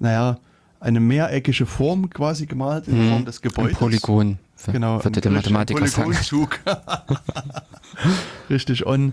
[0.00, 0.38] naja,
[0.80, 3.72] eine mehreckige Form quasi gemalt in hm, Form des Gebäudes.
[3.72, 4.38] Ein Polygon.
[4.66, 5.02] Genau.
[5.02, 6.58] Würde der Mathematiker Polygonzug.
[8.50, 8.84] Richtig.
[8.84, 9.12] Und,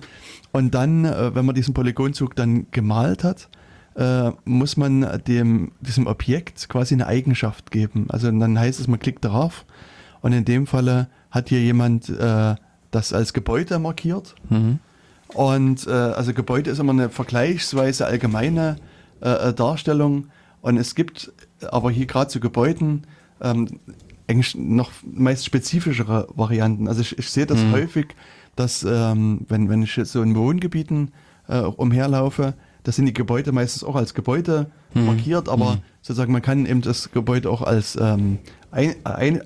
[0.51, 3.47] und dann, äh, wenn man diesen Polygonzug dann gemalt hat,
[3.95, 8.07] äh, muss man dem, diesem Objekt quasi eine Eigenschaft geben.
[8.09, 9.65] Also dann heißt es, man klickt darauf
[10.21, 12.55] und in dem Falle hat hier jemand äh,
[12.91, 14.35] das als Gebäude markiert.
[14.49, 14.79] Mhm.
[15.33, 18.75] Und äh, also Gebäude ist immer eine vergleichsweise allgemeine
[19.21, 20.27] äh, äh Darstellung.
[20.61, 21.31] Und es gibt
[21.69, 23.07] aber hier gerade zu Gebäuden
[23.41, 23.67] ähm,
[24.27, 26.87] eigentlich noch meist spezifischere Varianten.
[26.87, 27.71] Also ich, ich sehe das Mhm.
[27.71, 28.07] häufig,
[28.55, 31.11] dass ähm, wenn, wenn ich jetzt so in Wohngebieten
[31.47, 35.05] äh, umherlaufe, da sind die Gebäude meistens auch als Gebäude Mhm.
[35.05, 38.39] markiert, aber sozusagen man kann eben das Gebäude auch als ähm,
[38.71, 39.41] ein, ein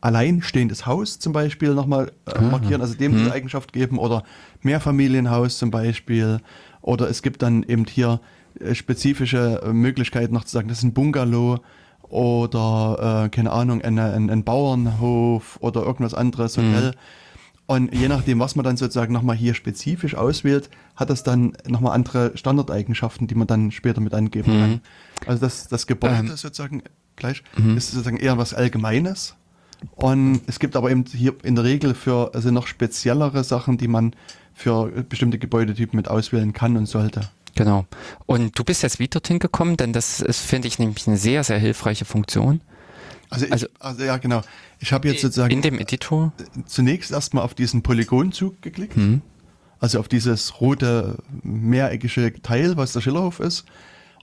[0.00, 4.24] alleinstehendes Haus zum Beispiel nochmal äh, markieren, also dem diese Eigenschaft geben oder
[4.62, 6.40] Mehrfamilienhaus zum Beispiel
[6.82, 8.20] oder es gibt dann eben hier
[8.60, 11.60] äh, spezifische äh, Möglichkeiten noch zu sagen, das ist ein Bungalow
[12.02, 16.94] oder äh, keine Ahnung, eine, ein, ein Bauernhof oder irgendwas anderes, Hotel.
[17.66, 21.94] Und je nachdem, was man dann sozusagen nochmal hier spezifisch auswählt, hat das dann nochmal
[21.94, 24.80] andere Standardeigenschaften, die man dann später mit angeben kann.
[25.26, 26.28] Also das, das Gebäude Ähm.
[26.28, 26.84] sozusagen
[27.16, 27.42] gleich
[27.76, 29.34] ist sozusagen eher was Allgemeines.
[29.94, 33.88] Und es gibt aber eben hier in der Regel für also noch speziellere Sachen, die
[33.88, 34.14] man
[34.54, 37.28] für bestimmte Gebäudetypen mit auswählen kann und sollte.
[37.54, 37.86] Genau.
[38.26, 41.44] Und du bist jetzt wieder dorthin gekommen, denn das ist, finde ich, nämlich eine sehr,
[41.44, 42.60] sehr hilfreiche Funktion.
[43.30, 44.42] Also, ich, Also- also, ja, genau.
[44.78, 46.32] Ich habe jetzt sozusagen In dem Editor.
[46.66, 48.96] zunächst erstmal auf diesen Polygonzug geklickt.
[48.96, 49.22] Mhm.
[49.80, 53.64] Also auf dieses rote mehreckige Teil, was der Schillerhof ist.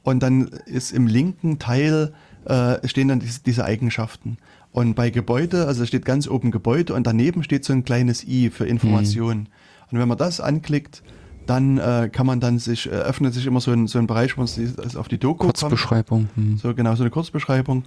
[0.03, 2.13] Und dann ist im linken Teil
[2.45, 4.37] äh, stehen dann diese, diese Eigenschaften.
[4.73, 8.49] Und bei Gebäude, also steht ganz oben Gebäude und daneben steht so ein kleines i
[8.49, 9.47] für Informationen.
[9.91, 11.03] Und wenn man das anklickt,
[11.45, 14.35] dann äh, kann man dann sich, äh, öffnet sich immer so ein, so ein Bereich,
[14.35, 15.59] wo man sich also auf die Doku kommt.
[15.59, 16.27] Kurzbeschreibung.
[16.35, 16.57] Hm.
[16.57, 17.83] So genau, so eine Kurzbeschreibung.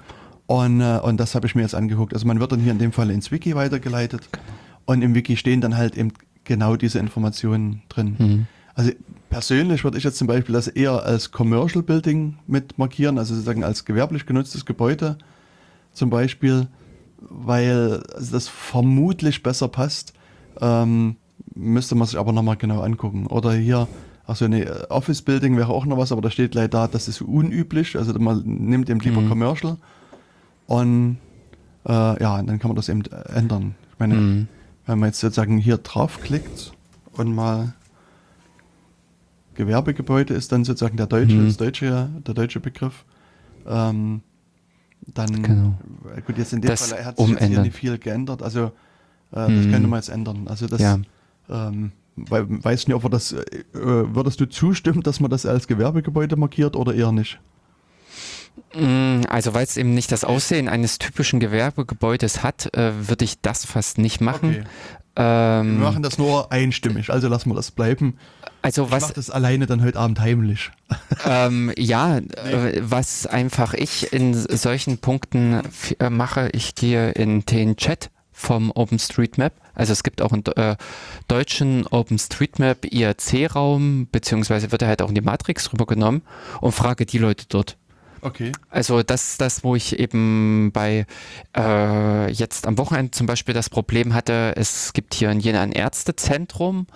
[0.47, 2.15] Und, äh, und das habe ich mir jetzt angeguckt.
[2.15, 4.29] Also man wird dann hier in dem Fall ins Wiki weitergeleitet.
[4.85, 6.13] Und im Wiki stehen dann halt eben
[6.45, 8.17] genau diese Informationen drin.
[8.19, 8.47] Mhm.
[8.75, 8.93] Also
[9.29, 13.65] persönlich würde ich jetzt zum Beispiel das eher als Commercial Building mit markieren, also sozusagen
[13.65, 15.19] als gewerblich genutztes Gebäude
[15.97, 16.69] zum Beispiel,
[17.29, 20.13] weil das vermutlich besser passt.
[20.61, 21.17] Ähm,
[21.55, 23.27] müsste man sich aber nochmal genau angucken.
[23.27, 23.89] Oder hier,
[24.27, 27.21] also eine Office Building wäre auch noch was, aber da steht leider da, das ist
[27.21, 27.97] unüblich.
[27.97, 29.29] Also man nimmt eben lieber Mhm.
[29.29, 29.77] Commercial.
[30.67, 31.19] Und
[31.87, 33.03] äh, ja, dann kann man das eben
[33.33, 33.75] ändern.
[33.93, 34.49] Ich meine, Mhm.
[34.87, 36.73] wenn man jetzt sozusagen hier draufklickt
[37.13, 37.75] und mal
[39.55, 41.57] Gewerbegebäude ist dann sozusagen der deutsche, Mhm.
[41.57, 43.05] deutsche, der deutsche Begriff.
[43.67, 44.21] Ähm,
[45.15, 45.75] dann, Genau.
[46.17, 47.65] äh, gut, jetzt in dem Das Fall hat sich jetzt hier umändern.
[47.67, 48.71] nicht viel geändert, also äh,
[49.33, 49.71] das Mhm.
[49.71, 50.47] könnte man jetzt ändern.
[50.49, 50.99] Also das, Ja.
[51.49, 53.45] ähm, weil, weiß nicht, ob wir das, äh,
[53.75, 57.39] würdest du zustimmen, dass man das als Gewerbegebäude markiert oder eher nicht?
[58.75, 63.41] Mm, Also weil es eben nicht das Aussehen eines typischen Gewerbegebäudes hat, äh, würde ich
[63.41, 64.65] das fast nicht machen.
[65.17, 68.19] Ähm, Wir machen das nur einstimmig, also lassen wir das bleiben.
[68.63, 70.71] also Ich was mache das alleine dann heute Abend heimlich.
[71.25, 75.63] Ähm, ja, äh, was einfach ich in solchen Punkten
[75.99, 79.53] äh, mache, ich gehe in den Chat vom OpenStreetMap.
[79.75, 80.77] Also es gibt auch einen äh,
[81.27, 86.23] deutschen OpenStreetMap IRC-Raum, beziehungsweise wird er halt auch in die Matrix rübergenommen
[86.61, 87.77] und frage die Leute dort.
[88.21, 88.53] Okay.
[88.71, 91.07] Also das ist das, wo ich eben bei
[91.57, 95.73] äh, jetzt am Wochenende zum Beispiel das Problem hatte, es gibt hier in Jena ein
[95.73, 96.87] Ärztezentrum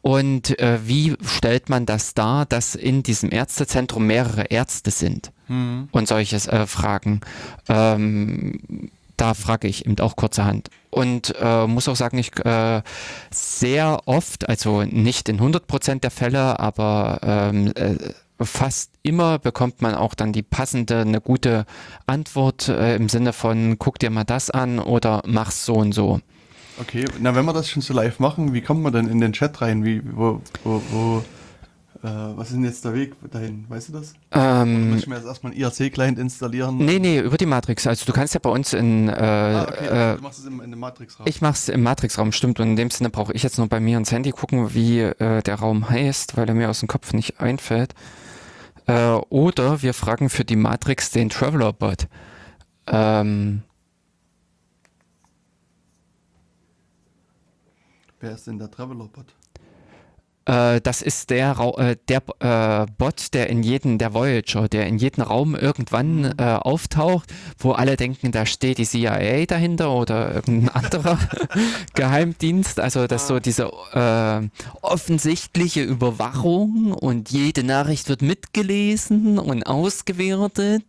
[0.00, 5.88] und äh, wie stellt man das dar, dass in diesem Ärztezentrum mehrere Ärzte sind Hm.
[5.92, 7.20] und solches äh, Fragen.
[7.68, 10.70] Ähm, da frage ich eben auch kurzerhand.
[10.90, 12.82] Und äh, muss auch sagen, ich äh,
[13.30, 17.96] sehr oft, also nicht in 100% der Fälle, aber ähm, äh,
[18.44, 21.66] fast immer bekommt man auch dann die passende, eine gute
[22.06, 26.20] Antwort äh, im Sinne von, guck dir mal das an oder mach's so und so.
[26.80, 29.32] Okay, na wenn wir das schon so live machen, wie kommt man denn in den
[29.32, 29.84] Chat rein?
[29.84, 31.24] Wie, wo, wo, wo
[32.02, 33.64] äh, was ist denn jetzt der Weg dahin?
[33.68, 34.14] Weißt du das?
[34.32, 36.78] Ähm, Muss ich mir jetzt erstmal einen IRC-Client installieren?
[36.78, 37.86] nee, nee, über die Matrix.
[37.86, 40.58] Also du kannst ja bei uns in, äh, Ah, okay, äh, du machst es in,
[40.60, 41.26] in dem Matrix-Raum.
[41.28, 42.58] Ich mache es im Matrix-Raum, stimmt.
[42.58, 45.42] Und in dem Sinne brauche ich jetzt nur bei mir ins Handy gucken, wie äh,
[45.42, 47.94] der Raum heißt, weil er mir aus dem Kopf nicht einfällt.
[48.92, 52.08] Äh, oder wir fragen für die Matrix den Traveler-Bot.
[52.88, 53.62] Ähm,
[58.20, 59.34] Wer ist denn der Traveler-Bot?
[60.46, 64.98] Äh, das ist der, äh, der äh, Bot, der in jedem, der Voyager, der in
[64.98, 70.68] jedem Raum irgendwann äh, auftaucht, wo alle denken, da steht die CIA dahinter oder irgendein
[70.84, 71.18] anderer
[71.94, 72.80] Geheimdienst.
[72.80, 74.48] Also dass so diese äh,
[74.80, 80.84] offensichtliche Überwachung und jede Nachricht wird mitgelesen und ausgewertet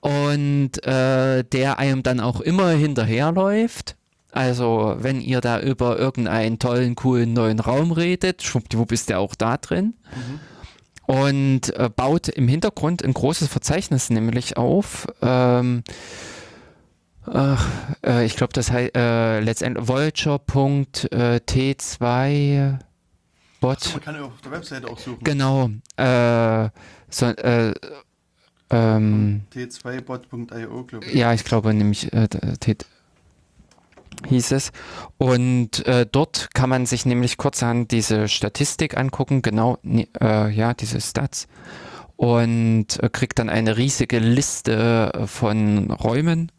[0.00, 3.96] und äh, der einem dann auch immer hinterherläuft.
[4.32, 9.34] Also, wenn ihr da über irgendeinen tollen, coolen neuen Raum redet, schwuppdiwupp ist der auch
[9.34, 9.94] da drin.
[11.06, 15.08] und äh, baut im Hintergrund ein großes Verzeichnis nämlich auf.
[15.22, 15.82] Ähm,
[17.26, 17.66] ach,
[18.06, 22.78] äh, ich glaube, das heißt äh, letztendlich Vulture.t2
[23.60, 23.78] Bot.
[23.78, 25.24] Also man kann ja auf der Webseite auch suchen.
[25.24, 25.70] Genau.
[25.96, 26.68] Äh,
[27.10, 27.74] so, äh,
[28.70, 31.14] ähm, T2bot.io, glaube ich.
[31.14, 32.76] Ja, ich glaube nämlich äh, T
[34.28, 34.72] hieß es.
[35.18, 41.00] Und äh, dort kann man sich nämlich kurzerhand diese Statistik angucken, genau, äh, ja, diese
[41.00, 41.48] Stats.
[42.16, 46.52] Und äh, kriegt dann eine riesige Liste von Räumen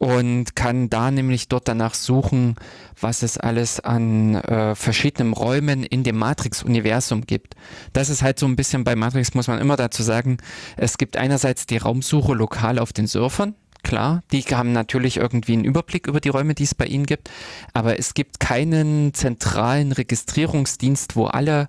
[0.00, 2.56] und kann da nämlich dort danach suchen,
[2.98, 7.54] was es alles an äh, verschiedenen Räumen in dem Matrix-Universum gibt.
[7.92, 10.38] Das ist halt so ein bisschen bei Matrix, muss man immer dazu sagen,
[10.78, 15.64] es gibt einerseits die Raumsuche lokal auf den Surfern, klar, die haben natürlich irgendwie einen
[15.64, 17.30] Überblick über die Räume, die es bei ihnen gibt,
[17.72, 21.68] aber es gibt keinen zentralen Registrierungsdienst, wo alle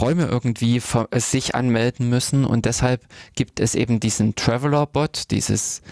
[0.00, 0.80] Räume irgendwie
[1.16, 3.02] sich anmelden müssen und deshalb
[3.34, 5.82] gibt es eben diesen Traveler-Bot, dieses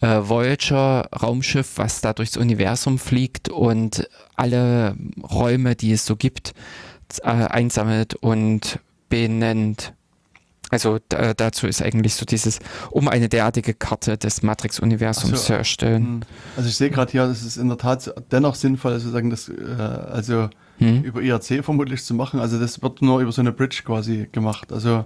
[0.00, 6.52] äh, Voyager-Raumschiff, was da durchs Universum fliegt und alle Räume, die es so gibt,
[7.22, 9.94] äh, einsammelt und benennt.
[10.72, 12.58] Also da, dazu ist eigentlich so dieses,
[12.90, 16.04] um eine derartige Karte des Matrix-Universums so, zu erstellen.
[16.04, 16.20] Hm.
[16.56, 19.50] Also ich sehe gerade hier, das ist in der Tat dennoch sinnvoll, also sagen, das,
[19.50, 20.48] äh, also
[20.78, 21.02] hm.
[21.02, 22.40] über IRC vermutlich zu machen.
[22.40, 24.72] Also das wird nur über so eine Bridge quasi gemacht.
[24.72, 25.04] Also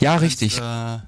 [0.00, 0.58] ja, richtig.
[0.58, 1.00] Äh,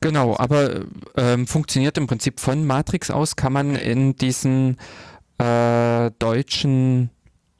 [0.00, 0.82] genau, aber
[1.16, 4.76] ähm, funktioniert im Prinzip von Matrix aus, kann man in diesen
[5.38, 7.08] äh, deutschen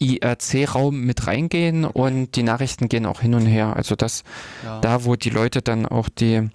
[0.02, 3.76] IRC-Raum mit reingehen und die Nachrichten gehen auch hin und her.
[3.76, 4.24] Also das,
[4.64, 4.80] ja.
[4.80, 6.48] da wo die Leute dann auch die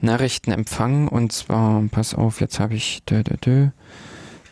[0.00, 3.68] Nachrichten empfangen und zwar, pass auf, jetzt habe ich dö, dö, dö.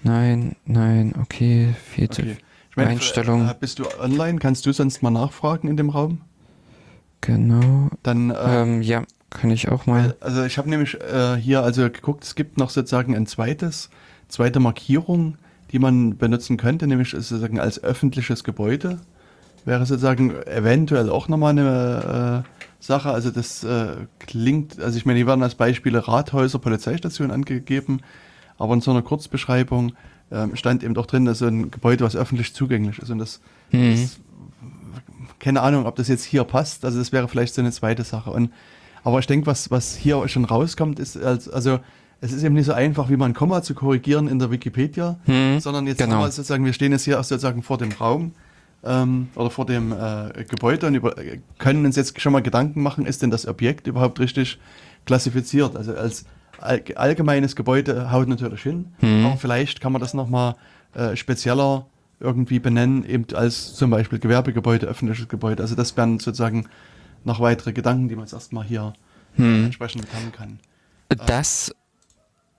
[0.02, 2.36] Nein, nein, okay, viel okay.
[2.70, 3.48] Ich meine, Einstellung.
[3.48, 4.38] Äh, bist du online?
[4.38, 6.22] Kannst du sonst mal nachfragen in dem Raum?
[7.20, 7.90] Genau.
[8.02, 10.16] Dann äh, ähm, ja, kann ich auch mal.
[10.20, 13.90] Also ich habe nämlich äh, hier also geguckt, es gibt noch sozusagen ein zweites,
[14.28, 15.36] zweite Markierung
[15.72, 19.00] die man benutzen könnte, nämlich sozusagen als öffentliches Gebäude.
[19.64, 23.10] Wäre sozusagen eventuell auch nochmal eine äh, Sache.
[23.10, 28.00] Also das äh, klingt, also ich meine, hier werden als Beispiele Rathäuser, Polizeistationen angegeben,
[28.58, 29.92] aber in so einer Kurzbeschreibung
[30.30, 33.10] äh, stand eben doch drin, dass so ein Gebäude, was öffentlich zugänglich ist.
[33.10, 33.92] Und das, mhm.
[33.92, 34.20] das,
[35.38, 36.84] keine Ahnung, ob das jetzt hier passt.
[36.84, 38.30] Also das wäre vielleicht so eine zweite Sache.
[38.30, 38.52] Und,
[39.04, 41.80] aber ich denke, was, was hier schon rauskommt, ist, als, also
[42.22, 45.58] es ist eben nicht so einfach, wie man Komma zu korrigieren in der Wikipedia, hm,
[45.58, 46.24] sondern jetzt genau.
[46.24, 48.32] sozusagen, wir stehen jetzt hier sozusagen vor dem Raum
[48.84, 51.16] ähm, oder vor dem äh, Gebäude und über,
[51.58, 54.60] können uns jetzt schon mal Gedanken machen, ist denn das Objekt überhaupt richtig
[55.04, 55.74] klassifiziert?
[55.74, 56.24] Also als
[56.58, 59.26] all, allgemeines Gebäude haut natürlich hin, hm.
[59.26, 60.54] aber vielleicht kann man das nochmal
[60.94, 61.86] äh, spezieller
[62.20, 65.60] irgendwie benennen, eben als zum Beispiel Gewerbegebäude, öffentliches Gebäude.
[65.60, 66.66] Also das wären sozusagen
[67.24, 68.92] noch weitere Gedanken, die man jetzt erstmal hier
[69.34, 69.64] hm.
[69.64, 70.60] entsprechend bekommen kann.
[71.26, 71.72] Das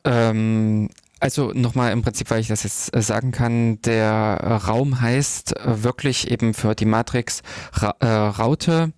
[0.04, 0.90] ähm,
[1.20, 5.84] also nochmal im Prinzip, weil ich das jetzt äh, sagen kann, der Raum heißt äh,
[5.84, 8.92] wirklich eben für die Matrix Ra äh, Raute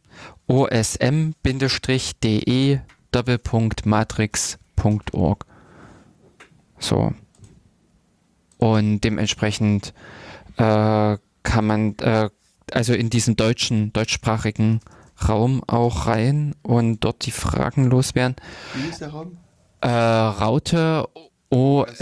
[0.48, 1.34] osm-de
[3.12, 5.46] Doppelpunkt matrix.org.
[6.80, 7.14] So.
[8.58, 9.94] Und dementsprechend
[10.58, 12.30] äh, kann man äh,
[12.72, 14.80] also in diesen deutschen, deutschsprachigen
[15.28, 18.36] Raum auch rein und dort die Fragen loswerden.
[18.74, 19.38] Wie ist der Raum?
[19.86, 21.08] Äh, Raute
[21.52, 21.98] osm-de.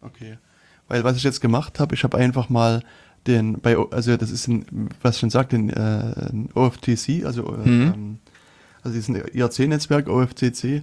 [0.00, 0.38] Okay.
[0.88, 2.82] Weil was ich jetzt gemacht habe, ich habe einfach mal
[3.26, 4.64] den, bei, also das ist ein,
[5.02, 7.92] was ich schon sagte, ein, äh, ein OFTC, also, äh, mhm.
[7.94, 8.18] ähm,
[8.82, 10.82] also diesen IRC-Netzwerk, OFCC.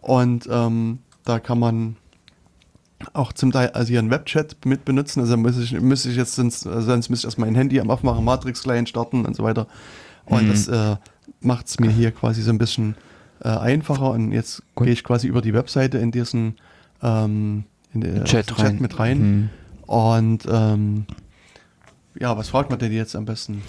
[0.00, 1.94] Und ähm, da kann man
[3.12, 5.20] auch zum Teil, also hier einen Webchat mit benutzen.
[5.20, 8.24] Also muss ich, muss ich jetzt, sonst, sonst müsste ich erstmal mein Handy am Aufmachen,
[8.24, 9.68] Matrix-Client starten und so weiter.
[10.24, 10.50] Und mhm.
[10.50, 10.96] das äh,
[11.40, 12.96] macht es mir hier quasi so ein bisschen
[13.42, 16.56] äh, einfacher und jetzt gehe ich quasi über die Webseite in diesen
[17.02, 19.18] ähm, in den Chat, Chat mit rein.
[19.18, 19.50] Mhm.
[19.86, 21.06] Und ähm,
[22.18, 23.62] ja, was fragt man denn jetzt am besten?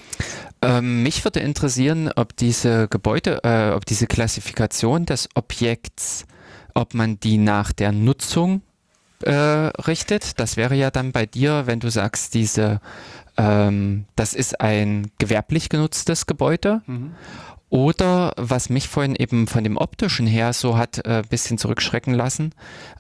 [0.62, 6.26] Ähm, mich würde interessieren, ob diese Gebäude, äh, ob diese Klassifikation des Objekts,
[6.74, 8.62] ob man die nach der Nutzung
[9.22, 10.40] äh, richtet.
[10.40, 12.80] Das wäre ja dann bei dir, wenn du sagst, diese,
[13.38, 16.82] ähm, das ist ein gewerblich genutztes Gebäude.
[16.86, 17.12] Mhm.
[17.72, 22.14] Oder was mich vorhin eben von dem optischen her so hat ein äh, bisschen zurückschrecken
[22.14, 22.54] lassen,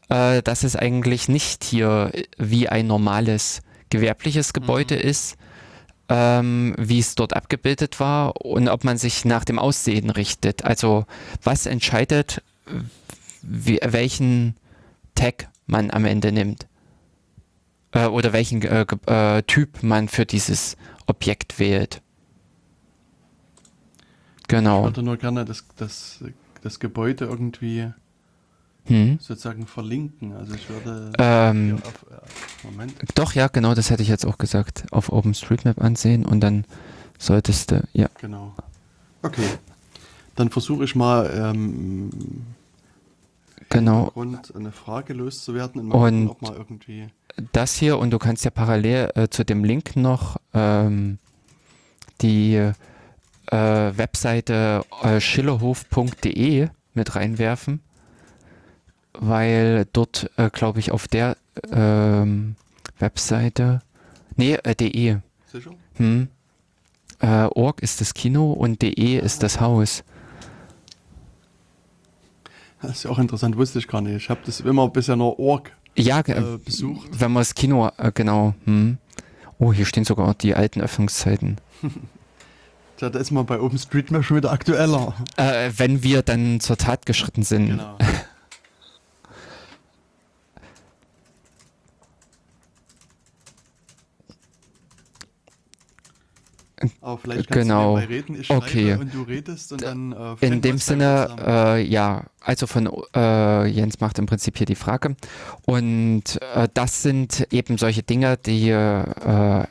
[0.07, 5.01] äh, dass es eigentlich nicht hier wie ein normales gewerbliches Gebäude mhm.
[5.01, 5.35] ist,
[6.07, 10.63] ähm, wie es dort abgebildet war und ob man sich nach dem Aussehen richtet.
[10.63, 11.05] Also
[11.43, 12.41] was entscheidet,
[13.41, 14.55] wie, welchen
[15.15, 16.67] Tag man am Ende nimmt
[17.91, 22.01] äh, oder welchen äh, äh Typ man für dieses Objekt wählt.
[24.51, 24.79] Genau.
[24.81, 26.19] Ich würde nur gerne das, das,
[26.61, 27.91] das Gebäude irgendwie
[28.85, 29.19] Hm.
[29.21, 30.33] sozusagen verlinken.
[30.35, 32.05] Also ich würde Ähm, auf,
[32.63, 32.93] Moment.
[33.15, 34.85] Doch, ja, genau, das hätte ich jetzt auch gesagt.
[34.91, 36.65] Auf OpenStreetMap ansehen und dann
[37.19, 38.07] solltest du, ja.
[38.19, 38.55] Genau.
[39.21, 39.45] Okay.
[40.35, 42.09] Dann versuche ich mal ähm,
[43.69, 44.07] Genau.
[44.07, 47.07] Grund eine Frage loszuwerden und, Und- auch mal irgendwie.
[47.53, 51.17] Das hier und du kannst ja parallel äh, zu dem Link noch ähm,
[52.21, 52.71] die
[53.51, 53.57] äh,
[53.97, 57.81] Webseite äh, schillerhof.de mit reinwerfen,
[59.13, 61.37] weil dort, äh, glaube ich, auf der
[61.71, 62.55] ähm,
[62.99, 63.81] Webseite,
[64.35, 65.17] nee, äh, de,
[65.51, 65.71] Sicher?
[65.95, 66.27] hm,
[67.19, 70.03] äh, org ist das Kino und de ist das Haus.
[72.81, 74.15] Das ist ja auch interessant, wusste ich gar nicht.
[74.15, 77.07] Ich habe das immer bisher nur Org Ja, äh, besucht.
[77.11, 78.55] wenn man das Kino, äh, genau.
[78.65, 78.97] Hm.
[79.59, 81.57] Oh, hier stehen sogar die alten Öffnungszeiten.
[83.09, 85.15] Da ist man bei OpenStreetMap schon wieder aktueller.
[85.35, 87.69] Äh, wenn wir dann zur Tat geschritten sind.
[87.69, 87.97] Genau.
[97.01, 97.99] Aber vielleicht kannst Genau.
[97.99, 98.95] du reden, ich Okay.
[98.95, 103.99] und du redest und dann äh, In dem Sinne, äh, ja, also von äh, Jens
[103.99, 105.15] macht im Prinzip hier die Frage.
[105.65, 109.63] Und äh, das sind eben solche Dinge, die äh,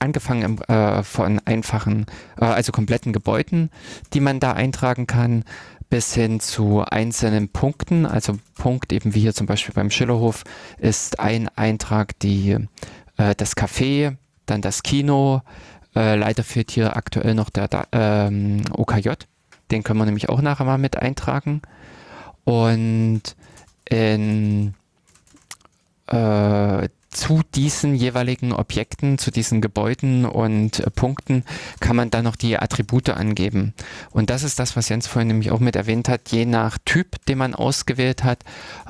[0.00, 2.06] angefangen im, äh, von einfachen,
[2.40, 3.70] äh, also kompletten Gebäuden,
[4.12, 5.44] die man da eintragen kann,
[5.88, 8.06] bis hin zu einzelnen Punkten.
[8.06, 10.44] Also Punkt eben wie hier zum Beispiel beim Schillerhof
[10.78, 12.56] ist ein Eintrag die
[13.16, 15.42] äh, das Café, dann das Kino.
[15.94, 19.10] Äh, leider fehlt hier aktuell noch der da ähm, OKJ.
[19.70, 21.62] Den können wir nämlich auch nachher mal mit eintragen.
[22.44, 23.22] Und
[23.88, 24.74] in,
[26.06, 31.44] äh, zu diesen jeweiligen Objekten, zu diesen Gebäuden und äh, Punkten
[31.80, 33.74] kann man dann noch die Attribute angeben.
[34.10, 36.30] Und das ist das, was Jens vorhin nämlich auch mit erwähnt hat.
[36.30, 38.44] Je nach Typ, den man ausgewählt hat,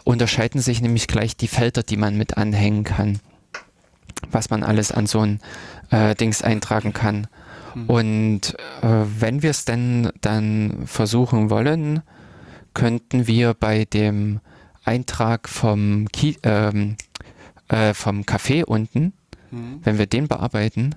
[0.04, 3.20] unterscheiden sich nämlich gleich die Felder, die man mit anhängen kann.
[4.30, 5.40] Was man alles an so ein
[5.90, 7.26] äh, Dings eintragen kann.
[7.86, 12.02] Und äh, wenn wir es denn dann versuchen wollen,
[12.74, 14.40] könnten wir bei dem
[14.84, 16.96] Eintrag vom, Ki ähm,
[17.70, 19.12] äh, vom Café unten,
[19.50, 19.80] Mhm.
[19.82, 20.94] wenn wir den bearbeiten,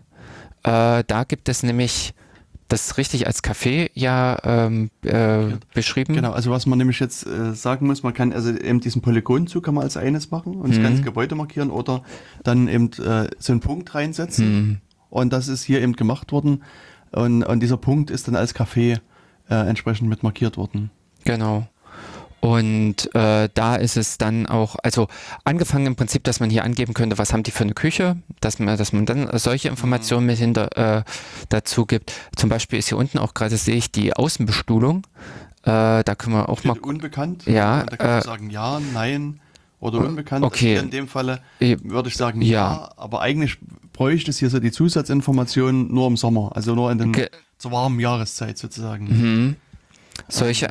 [0.64, 2.14] äh, da gibt es nämlich
[2.68, 6.14] das richtig als Café ja ähm, äh, beschrieben.
[6.16, 9.64] Genau, also was man nämlich jetzt äh, sagen muss, man kann also eben diesen Polygonzug
[9.64, 10.84] kann man als eines machen und das Mhm.
[10.84, 12.04] ganze Gebäude markieren oder
[12.44, 14.78] dann eben äh, so einen Punkt reinsetzen Hm.
[15.10, 16.64] und das ist hier eben gemacht worden
[17.12, 19.00] und, und dieser Punkt ist dann als Café
[19.50, 20.90] äh, entsprechend mit markiert worden.
[21.26, 21.68] Genau.
[22.44, 25.08] Und äh, da ist es dann auch, also
[25.46, 28.60] angefangen im Prinzip, dass man hier angeben könnte, was haben die für eine Küche, dass
[28.60, 31.04] man, dass man dann solche Informationen mit hinter äh,
[31.48, 32.12] dazu gibt.
[32.36, 35.08] Zum Beispiel ist hier unten auch gerade, sehe ich, die Außenbestuhlung.
[35.64, 36.74] Äh, da können wir auch mal.
[36.74, 37.46] Steht unbekannt.
[37.46, 39.39] Ja, Und da kann man äh, sagen ja, nein
[39.80, 40.44] oder o- unbekannt.
[40.44, 40.74] okay.
[40.74, 42.50] Also in dem Falle Eh, würde ich sagen ja.
[42.74, 42.91] ja.
[42.98, 43.58] aber eigentlich
[43.94, 47.72] bräuchte es hier so die Zusatzinformationen nur im Sommer, also nur in den Ge- zur
[47.72, 49.06] warmen Jahreszeit sozusagen.
[49.06, 49.56] Mhm.
[50.28, 50.68] Solche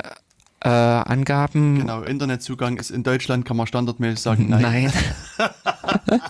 [0.63, 1.79] äh, Angaben.
[1.79, 4.61] Genau, Internetzugang ist in Deutschland, kann man standardmäßig sagen, nein.
[4.61, 4.93] Nein.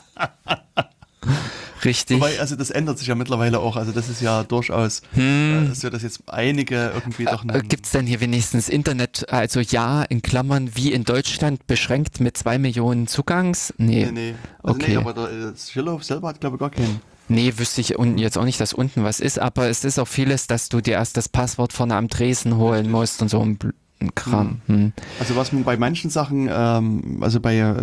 [1.86, 2.16] Richtig.
[2.22, 3.76] Wobei, also das ändert sich ja mittlerweile auch.
[3.76, 5.72] Also das ist ja durchaus Hm.
[5.72, 9.60] äh, so, dass jetzt einige irgendwie doch Äh, Gibt es denn hier wenigstens Internet, also
[9.60, 13.74] ja, in Klammern, wie in Deutschland, beschränkt mit zwei Millionen Zugangs?
[13.78, 14.06] Nee.
[14.06, 14.36] Nee, nee.
[14.62, 14.92] Also Okay.
[14.92, 17.02] nee, aber der äh, Schillerhof selber hat, glaube ich, gar keinen.
[17.28, 20.08] Nee, wüsste ich unten jetzt auch nicht, dass unten was ist, aber es ist auch
[20.08, 23.58] vieles, dass du dir erst das Passwort vorne am Tresen holen musst und so ein
[24.14, 24.62] Kram.
[24.68, 24.93] Hm.
[25.20, 27.76] Also was man bei manchen Sachen, ähm, also bei äh,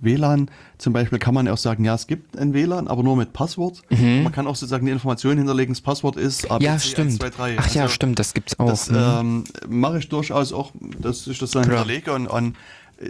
[0.00, 3.16] WLAN zum Beispiel kann man ja auch sagen, ja, es gibt ein WLAN, aber nur
[3.16, 3.82] mit Passwort.
[3.90, 6.64] Man kann auch sozusagen die Information hinterlegen, das Passwort ist ABC Mhm.
[6.64, 7.10] Ja, stimmt.
[7.22, 7.58] 123.
[7.60, 8.66] Ach ja, Also stimmt, das gibt's auch.
[8.66, 8.96] Das Hm.
[8.98, 11.78] ähm, mache ich durchaus auch, dass ich das dann Klar.
[11.78, 12.56] hinterlege und, und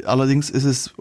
[0.04, 0.94] allerdings ist es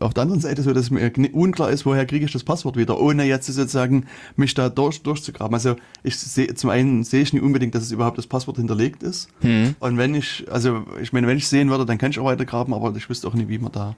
[0.00, 3.00] auf der anderen Seite so, dass mir unklar ist, woher kriege ich das Passwort wieder,
[3.00, 4.06] ohne jetzt sozusagen
[4.36, 5.54] mich da durch, durchzugraben.
[5.54, 9.02] Also ich sehe zum einen sehe ich nicht unbedingt, dass es überhaupt das Passwort hinterlegt
[9.02, 9.28] ist.
[9.40, 9.74] Hm.
[9.78, 12.44] Und wenn ich, also ich meine, wenn ich sehen würde, dann kann ich auch weiter
[12.44, 13.94] graben, aber ich wüsste auch nicht, wie man da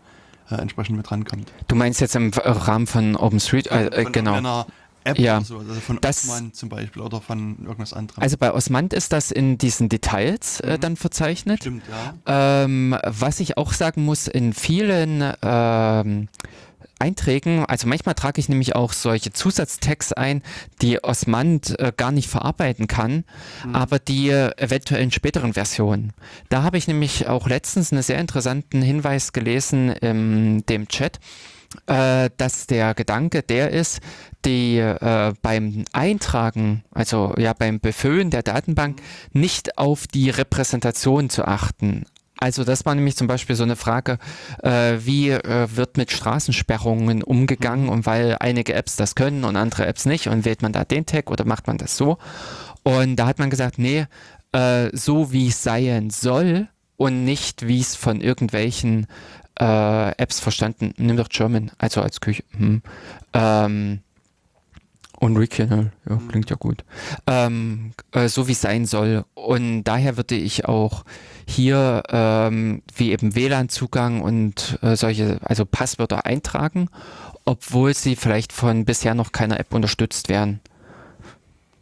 [0.50, 1.52] äh, entsprechend mit rankommt.
[1.68, 4.34] Du meinst jetzt im Rahmen von OpenStreet, äh, äh, genau.
[4.34, 4.66] einer
[5.08, 5.36] App Ja.
[5.38, 8.22] oder so, also von Das- Osman zum Beispiel oder von irgendwas anderem.
[8.22, 11.60] Also bei Osmand ist das in diesen Details äh, dann verzeichnet.
[11.60, 11.82] Stimmt,
[12.26, 12.62] ja.
[12.64, 16.28] Ähm, was ich auch sagen muss, in vielen ähm,
[17.00, 20.42] Einträgen, also manchmal trage ich nämlich auch solche Zusatztags ein,
[20.82, 23.22] die Osmand äh, gar nicht verarbeiten kann,
[23.72, 26.12] aber die äh, eventuell in späteren Versionen.
[26.48, 31.20] Da habe ich nämlich auch letztens einen sehr interessanten Hinweis gelesen in dem Chat,
[31.86, 34.00] äh, dass der Gedanke der ist,
[34.44, 39.00] die äh, beim Eintragen, also ja beim Befüllen der Datenbank,
[39.32, 42.04] nicht auf die Repräsentation zu achten.
[42.40, 44.18] Also das war nämlich zum Beispiel so eine Frage,
[44.62, 49.86] äh, wie äh, wird mit Straßensperrungen umgegangen und weil einige Apps das können und andere
[49.86, 52.18] Apps nicht und wählt man da den Tag oder macht man das so?
[52.84, 54.06] Und da hat man gesagt, nee,
[54.52, 59.08] äh, so wie es sein soll und nicht wie es von irgendwelchen
[59.58, 60.94] äh, Apps verstanden.
[60.96, 62.44] Nimm doch German, also als Küche.
[62.56, 62.82] Hm.
[63.32, 64.00] Ähm,
[65.20, 66.84] und regional, ja, klingt ja gut.
[67.26, 69.24] Ähm, äh, so wie es sein soll.
[69.34, 71.04] Und daher würde ich auch
[71.44, 76.88] hier ähm, wie eben WLAN-Zugang und äh, solche, also Passwörter eintragen,
[77.44, 80.60] obwohl sie vielleicht von bisher noch keiner App unterstützt werden.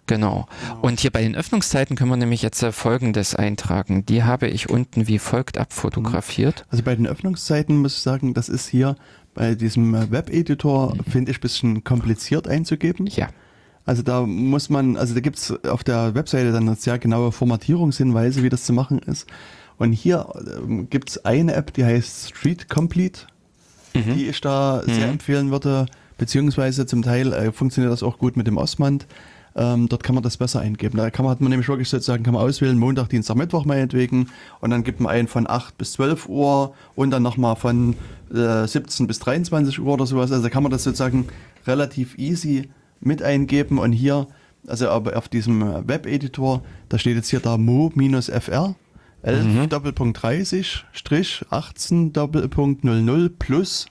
[0.07, 0.49] Genau.
[0.61, 0.81] genau.
[0.83, 4.07] Und hier bei den Öffnungszeiten können wir nämlich jetzt äh, Folgendes eintragen.
[4.07, 6.65] Die habe ich unten wie folgt abfotografiert.
[6.71, 8.97] Also bei den Öffnungszeiten muss ich sagen, das ist hier
[9.35, 11.11] bei diesem äh, Web-Editor, mhm.
[11.11, 13.07] finde ich, ein bisschen kompliziert einzugeben.
[13.07, 13.29] Ja.
[13.85, 18.43] Also da muss man, also da gibt es auf der Webseite dann sehr genaue Formatierungshinweise,
[18.43, 19.29] wie das zu machen ist.
[19.79, 20.27] Und hier
[20.59, 23.23] ähm, gibt es eine App, die heißt Street Complete,
[23.95, 24.15] mhm.
[24.15, 24.93] die ich da mhm.
[24.93, 25.87] sehr empfehlen würde,
[26.19, 29.07] beziehungsweise zum Teil äh, funktioniert das auch gut mit dem Osmand.
[29.59, 30.99] Ähm, dort kann man das besser eingeben.
[30.99, 34.29] Da kann man, hat man nämlich wirklich sozusagen, kann man auswählen, Montag, Dienstag, Mittwoch meinetwegen
[34.61, 37.97] und dann gibt man einen von 8 bis 12 Uhr und dann nochmal von
[38.35, 40.31] äh, 17 bis 23 Uhr oder sowas.
[40.31, 41.29] Also da kann man das sozusagen
[41.67, 42.69] relativ easy
[43.01, 44.27] mit eingeben und hier,
[44.67, 48.75] also aber auf diesem Web-Editor, da steht jetzt hier da mo-fr
[49.23, 49.69] 11 mhm.
[49.71, 53.87] Doppelpunkt 30 Strich 18 Doppelpunkt 00 plus.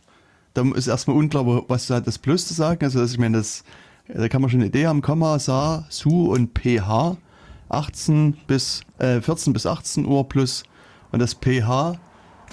[0.53, 2.86] Da ist erstmal unklar, was hat das Plus zu sagen.
[2.86, 3.66] Also, dass ich meine, das,
[4.08, 5.01] da kann man schon eine Idee haben.
[5.01, 7.18] Komma, Sa, Su und PH.
[7.70, 10.64] 18 bis, äh, 14 bis 18 Uhr plus.
[11.12, 11.97] Und das PH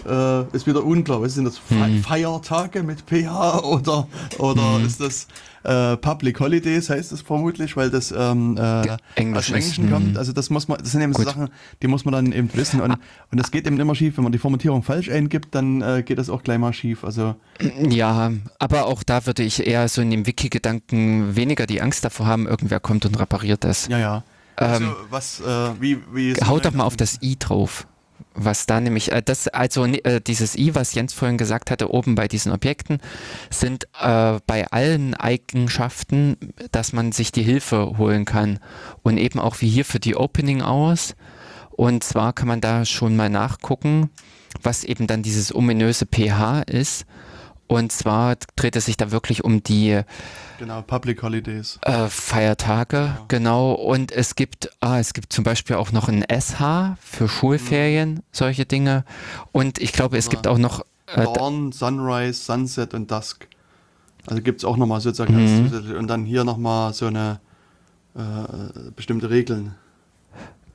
[0.06, 1.22] äh, ist wieder unklar.
[1.22, 2.02] Was sind das mhm.
[2.02, 4.06] Feiertage mit PH oder,
[4.38, 4.86] oder mhm.
[4.86, 5.26] ist das
[5.64, 10.12] äh, Public Holidays heißt es vermutlich, weil das ähm, äh, Englisch aus Englischen kommt.
[10.12, 10.16] Mhm.
[10.16, 11.48] Also das muss man, das sind eben so Sachen,
[11.82, 12.80] die muss man dann eben wissen.
[12.80, 16.02] Und, und das geht eben immer schief, wenn man die Formatierung falsch eingibt, dann äh,
[16.02, 17.04] geht das auch gleich mal schief.
[17.04, 17.36] Also
[17.88, 22.26] ja, aber auch da würde ich eher so in dem Wiki-Gedanken weniger die Angst davor
[22.26, 23.88] haben, irgendwer kommt und repariert das.
[23.88, 24.22] Ja, ja.
[24.56, 27.86] Also, ähm, was, äh, wie, wie haut doch mal auf das i drauf
[28.34, 32.14] was da nämlich, äh, das, also äh, dieses i, was Jens vorhin gesagt hatte, oben
[32.14, 32.98] bei diesen Objekten,
[33.50, 36.36] sind äh, bei allen Eigenschaften,
[36.70, 38.58] dass man sich die Hilfe holen kann.
[39.02, 41.14] Und eben auch wie hier für die Opening Hours.
[41.70, 44.10] Und zwar kann man da schon mal nachgucken,
[44.62, 47.06] was eben dann dieses ominöse pH ist.
[47.66, 50.02] Und zwar dreht es sich da wirklich um die
[50.58, 51.78] genau, Public Holidays.
[51.82, 53.24] Äh, Feiertage, ja.
[53.28, 53.72] genau.
[53.72, 58.22] Und es gibt, ah, es gibt zum Beispiel auch noch ein SH für Schulferien, mhm.
[58.30, 59.04] solche Dinge.
[59.52, 63.48] Und ich glaube, es gibt auch noch äh, Dawn, Sunrise, Sunset und Dusk.
[64.26, 65.96] Also gibt es auch nochmal sozusagen mhm.
[65.96, 67.40] und dann hier nochmal so eine
[68.14, 69.74] äh, bestimmte Regeln,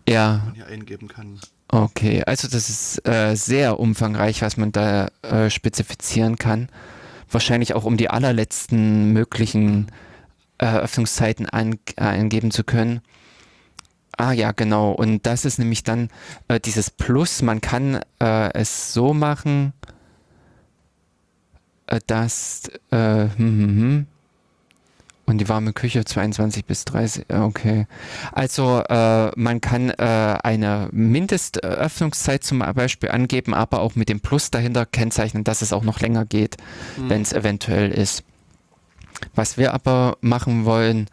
[0.07, 0.37] ja.
[0.37, 1.39] die man hier eingeben kann.
[1.69, 6.69] Okay, also das ist äh, sehr umfangreich, was man da äh, spezifizieren kann.
[7.29, 9.87] Wahrscheinlich auch um die allerletzten möglichen
[10.59, 13.01] äh, Öffnungszeiten an, eingeben zu können.
[14.15, 14.91] Ah ja, genau.
[14.91, 16.09] Und das ist nämlich dann
[16.47, 17.41] äh, dieses Plus.
[17.41, 19.73] Man kann äh, es so machen,
[21.87, 24.07] äh, dass hm, hm, hm,
[25.27, 27.85] und die warme Küche 22 bis 30, okay.
[28.31, 29.93] Also äh, man kann äh,
[30.41, 35.83] eine Mindestöffnungszeit zum Beispiel angeben, aber auch mit dem Plus dahinter kennzeichnen, dass es auch
[35.83, 36.55] noch länger geht,
[36.95, 37.09] mhm.
[37.09, 38.23] wenn es eventuell ist.
[39.35, 41.07] Was wir aber machen wollen,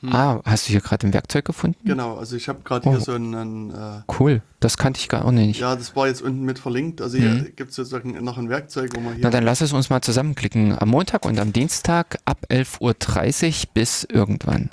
[0.00, 0.14] hm.
[0.14, 1.78] Ah, hast du hier gerade ein Werkzeug gefunden?
[1.84, 2.92] Genau, also ich habe gerade oh.
[2.92, 3.70] hier so einen.
[3.70, 5.60] Äh, cool, das kannte ich gar auch nicht.
[5.60, 7.00] Ja, das war jetzt unten mit verlinkt.
[7.00, 7.52] Also hier hm.
[7.56, 9.24] gibt es sozusagen noch ein Werkzeug, wo man hier.
[9.24, 10.78] Na, dann lass es uns mal zusammenklicken.
[10.78, 14.70] Am Montag und am Dienstag ab 11.30 Uhr bis irgendwann.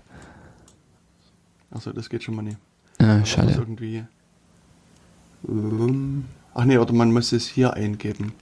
[1.72, 2.58] Achso, das geht schon mal nicht.
[3.00, 3.54] Ah, schade.
[3.54, 4.06] irgendwie.
[5.48, 8.34] Ähm, ach nee, oder man muss es hier eingeben.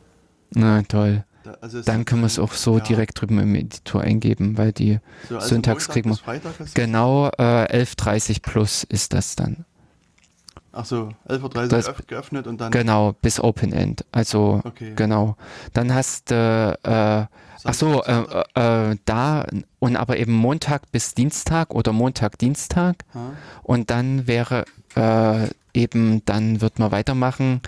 [0.51, 1.23] Na, toll.
[1.61, 2.83] Also dann können wir es auch so ja.
[2.83, 6.41] direkt drüben im Editor eingeben, weil die so, also Syntax kriegen wir.
[6.73, 9.65] Genau, äh, 11.30 plus ist das dann.
[10.75, 12.71] Ach so, 11.30 Uhr geöffnet und dann.
[12.71, 14.05] Genau, bis Open End.
[14.11, 14.93] Also, okay.
[14.95, 15.37] genau.
[15.73, 17.25] Dann hast du, äh,
[17.63, 19.45] ach so, äh, äh, da
[19.77, 23.05] und aber eben Montag bis Dienstag oder Montag, Dienstag.
[23.13, 23.33] Ha?
[23.61, 24.65] Und dann wäre
[24.95, 27.61] äh, eben, dann wird man weitermachen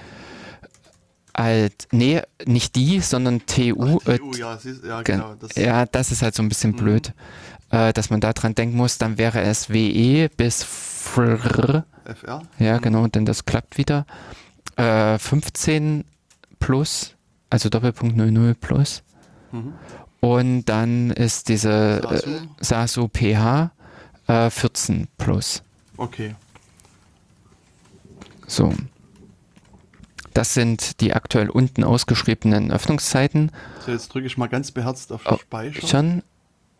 [1.36, 4.00] halt, nee, nicht die, sondern TU.
[4.06, 4.58] Ach, TU, äh, ja,
[4.88, 5.36] ja, genau.
[5.36, 6.78] Das ja, das ist halt so ein bisschen mhm.
[6.78, 7.14] blöd,
[7.72, 8.98] äh, dass man da dran denken muss.
[8.98, 11.86] Dann wäre es WE bis FR.
[12.06, 12.42] FR?
[12.60, 12.82] Ja, mhm.
[12.82, 14.06] genau, denn das klappt wieder.
[14.78, 16.06] Äh, 15
[16.60, 17.16] plus,
[17.50, 19.04] also Doppelpunkt 00 plus.
[19.52, 19.74] Mhm.
[20.22, 22.02] Und dann ist diese
[22.60, 23.06] Sasu?
[23.06, 23.72] äh, PH
[24.28, 25.62] äh, 14 Plus.
[25.98, 26.36] Okay.
[28.48, 28.74] So.
[30.36, 33.52] Das sind die aktuell unten ausgeschriebenen Öffnungszeiten.
[33.86, 35.88] So, jetzt drücke ich mal ganz beherzt auf Oh, Speicher.
[35.88, 36.24] Schon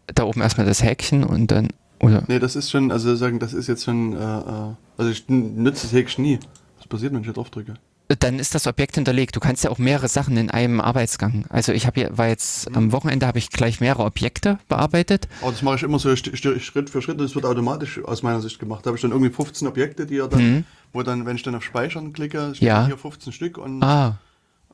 [0.08, 2.24] da oben erstmal das Häkchen und dann, oder?
[2.28, 5.64] Nee, das ist schon, also sagen, das ist jetzt schon, äh, äh, also ich n-
[5.64, 6.40] nutze das Häkchen nie.
[6.78, 7.76] Was passiert, wenn ich hier drauf drücke?
[8.20, 9.36] Dann ist das Objekt hinterlegt.
[9.36, 11.46] Du kannst ja auch mehrere Sachen in einem Arbeitsgang.
[11.50, 12.76] Also ich habe war jetzt Mhm.
[12.78, 15.28] am Wochenende habe ich gleich mehrere Objekte bearbeitet.
[15.42, 18.42] Aber das mache ich immer so Schritt für Schritt und das wird automatisch aus meiner
[18.42, 18.86] Sicht gemacht.
[18.86, 21.56] Da habe ich dann irgendwie 15 Objekte, die er dann, wo dann, wenn ich dann
[21.56, 22.68] auf Speichern klicke, steht Mhm.
[22.68, 22.86] Ja.
[22.86, 24.20] hier 15 Stück und, Ah,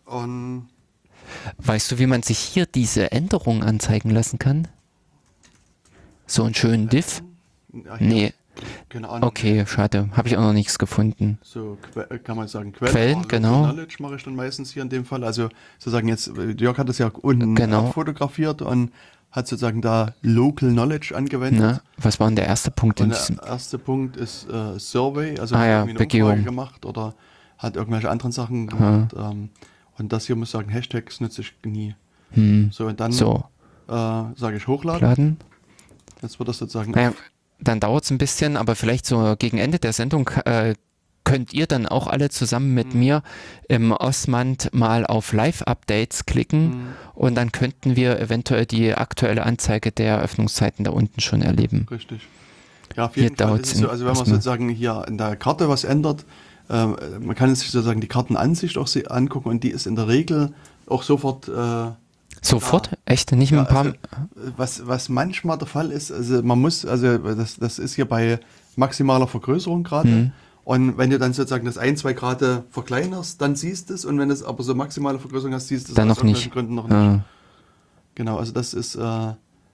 [0.05, 0.67] und
[1.59, 4.67] weißt du, wie man sich hier diese Änderungen anzeigen lassen kann?
[6.27, 7.23] So einen schönen Diff?
[7.73, 8.33] ja, Nee.
[8.89, 9.27] Keine Ahnung.
[9.29, 10.09] Okay, schade.
[10.13, 11.37] Habe ich auch noch nichts gefunden.
[11.43, 11.77] So
[12.09, 13.63] äh, kann man sagen, Quellen, Quellen, Local genau.
[13.63, 15.23] Knowledge mache ich dann meistens hier in dem Fall.
[15.23, 15.49] Also
[15.79, 17.87] sozusagen jetzt, Jörg hat das ja unten Genau.
[17.87, 18.91] abfotografiert und
[19.31, 21.61] hat sozusagen da Local Knowledge angewendet.
[21.61, 21.81] Ne?
[21.97, 23.37] Was war denn der erste Punkt in Und diesem?
[23.37, 25.91] der erste Punkt ist äh, Survey, also Ah hat ja, eine.
[25.93, 27.15] Umfrage gemacht oder
[27.57, 29.13] hat irgendwelche anderen Sachen gemacht.
[29.17, 29.49] Ähm,
[29.97, 31.95] und das hier muss ich sagen, Hashtags nutze ich nie.
[32.31, 32.71] Hm.
[32.73, 33.45] So, und dann So,
[33.87, 35.01] äh, sage ich hochladen.
[35.07, 35.37] laden.
[36.21, 37.13] Jetzt wird das sozusagen Naja,
[37.61, 40.75] dann dauert es ein bisschen, aber vielleicht so gegen Ende der Sendung äh,
[41.23, 43.21] könnt ihr dann auch alle zusammen mit mir
[43.69, 46.87] im Osmand mal auf Live-Updates klicken Mhm.
[47.13, 51.85] und dann könnten wir eventuell die aktuelle Anzeige der Öffnungszeiten da unten schon erleben.
[51.91, 52.27] Richtig.
[52.97, 55.17] Ja, auf Hier jeden Fall dauert's ist es so, also wenn man sozusagen hier in
[55.17, 56.25] der Karte was ändert,
[56.69, 60.53] ähm, man kann sich sozusagen die Kartenansicht auch angucken und die ist in der Regel
[60.87, 61.91] auch sofort, äh,
[62.41, 62.89] Sofort?
[63.05, 63.31] Echt?
[63.33, 63.85] Nicht mit ja, ein paar...
[63.85, 63.97] also,
[64.57, 68.39] was, was manchmal der Fall ist, also man muss, also das, das ist hier bei
[68.75, 70.07] maximaler Vergrößerung gerade.
[70.09, 70.31] Mhm.
[70.63, 74.05] Und wenn du dann sozusagen das ein, zwei Grad verkleinerst, dann siehst du es.
[74.05, 76.23] Und wenn du es aber so maximale Vergrößerung hast, siehst du es dann aus noch
[76.23, 76.51] nicht.
[76.51, 76.93] Gründen noch nicht.
[76.95, 77.23] Ah,
[78.15, 79.33] Genau, also das ist äh,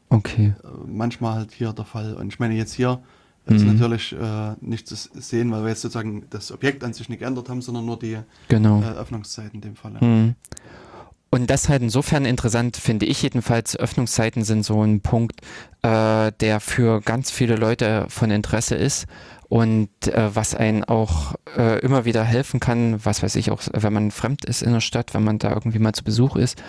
[0.09, 0.53] okay.
[0.85, 2.13] manchmal halt hier der Fall.
[2.15, 2.99] Und ich meine, jetzt hier
[3.47, 3.73] ist Mhm.
[3.73, 7.49] natürlich äh, nicht zu sehen, weil wir jetzt sozusagen das Objekt an sich nicht geändert
[7.49, 8.17] haben, sondern nur die
[8.49, 8.81] Genau.
[8.81, 9.99] äh, Öffnungszeiten in dem Fall.
[9.99, 10.35] Hm.
[11.29, 13.75] Und das halt insofern interessant, finde ich jedenfalls.
[13.75, 15.41] Öffnungszeiten sind so ein Punkt,
[15.81, 19.07] äh, der für ganz viele Leute von Interesse ist
[19.49, 23.93] und äh, was einen auch äh, immer wieder helfen kann, was weiß ich auch, wenn
[23.93, 26.61] man fremd ist in der Stadt, wenn man da irgendwie mal zu Besuch ist.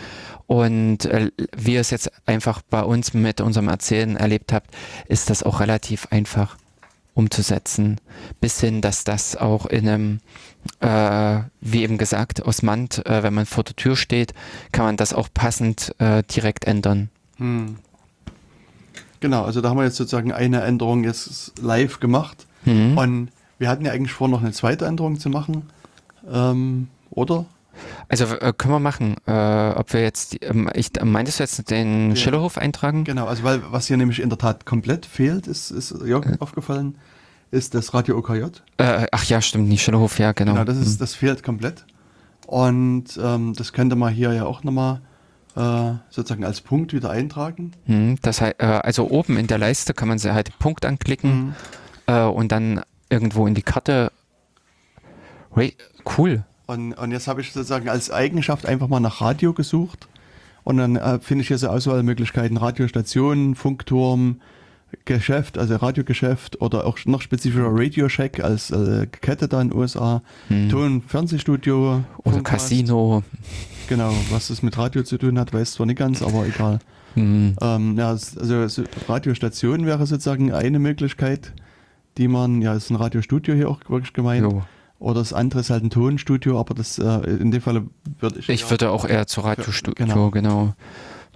[0.46, 4.70] Und äh, wie ihr es jetzt einfach bei uns mit unserem Erzählen erlebt habt,
[5.08, 6.56] ist das auch relativ einfach
[7.18, 8.00] umzusetzen,
[8.40, 10.20] bis hin, dass das auch in einem,
[10.78, 14.34] äh, wie eben gesagt, Osmand, äh, wenn man vor der Tür steht,
[14.70, 17.10] kann man das auch passend äh, direkt ändern.
[17.38, 17.76] Hm.
[19.18, 22.46] Genau, also da haben wir jetzt sozusagen eine Änderung jetzt live gemacht.
[22.64, 22.96] Mhm.
[22.96, 25.68] Und wir hatten ja eigentlich vor, noch eine zweite Änderung zu machen.
[26.30, 27.46] Ähm, oder?
[28.08, 32.10] Also äh, können wir machen, äh, ob wir jetzt, ähm, ich, meintest du jetzt den
[32.10, 32.16] Ja.
[32.16, 33.04] Schillerhof eintragen?
[33.04, 36.96] Genau, also weil was hier nämlich in der Tat komplett fehlt, ist, ist Jörg aufgefallen,
[37.50, 38.44] ist das Radio OKJ.
[38.78, 40.52] Äh, ach ja, stimmt, nicht Schillerhof, ja, genau.
[40.52, 41.84] Genau, das, ist, das fehlt komplett.
[42.46, 45.00] Und ähm, das könnte man hier ja auch nochmal
[45.54, 47.72] äh, sozusagen als Punkt wieder eintragen.
[47.84, 51.54] Hm, das heißt, äh, also oben in der Leiste kann man sie halt Punkt anklicken
[52.06, 54.12] äh, und dann irgendwo in die Karte.
[56.16, 56.44] Cool.
[56.68, 60.06] Und, und jetzt habe ich sozusagen als Eigenschaft einfach mal nach Radio gesucht.
[60.64, 64.42] Und dann äh, finde ich hier so Auswahlmöglichkeiten, Radiostationen, Funkturm,
[65.06, 69.78] Geschäft, also Radiogeschäft oder auch noch spezifischer Radio Shack als äh, Kette da in den
[69.78, 70.22] USA,
[70.70, 72.44] Ton- Fernsehstudio Oder Funkmast.
[72.44, 73.22] Casino.
[73.88, 76.80] Genau, was das mit Radio zu tun hat, weiß zwar nicht ganz, aber egal.
[77.14, 77.56] Hm.
[77.60, 81.52] Ähm, ja, also so Radiostation wäre sozusagen eine Möglichkeit,
[82.18, 84.42] die man, ja, ist ein Radiostudio hier auch wirklich gemeint.
[84.42, 84.62] Jo.
[84.98, 87.84] Oder das andere ist halt ein Tonstudio, aber das äh, in dem Fall
[88.18, 88.48] würde ich.
[88.48, 90.30] Ich eher- würde auch eher zu Radiostudio, Genau.
[90.30, 90.74] genau.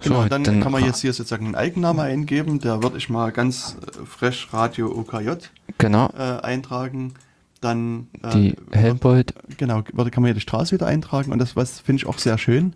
[0.01, 2.59] Genau, dann, kann man jetzt hier sozusagen einen Eigennamen eingeben.
[2.59, 5.29] Da würde ich mal ganz äh, fresh Radio OKJ
[5.77, 7.13] Genau, äh, eintragen.
[7.61, 9.33] Dann äh, die Helmbold.
[9.57, 12.17] Genau, würde, kann man hier die Straße wieder eintragen und das was finde ich auch
[12.17, 12.75] sehr schön.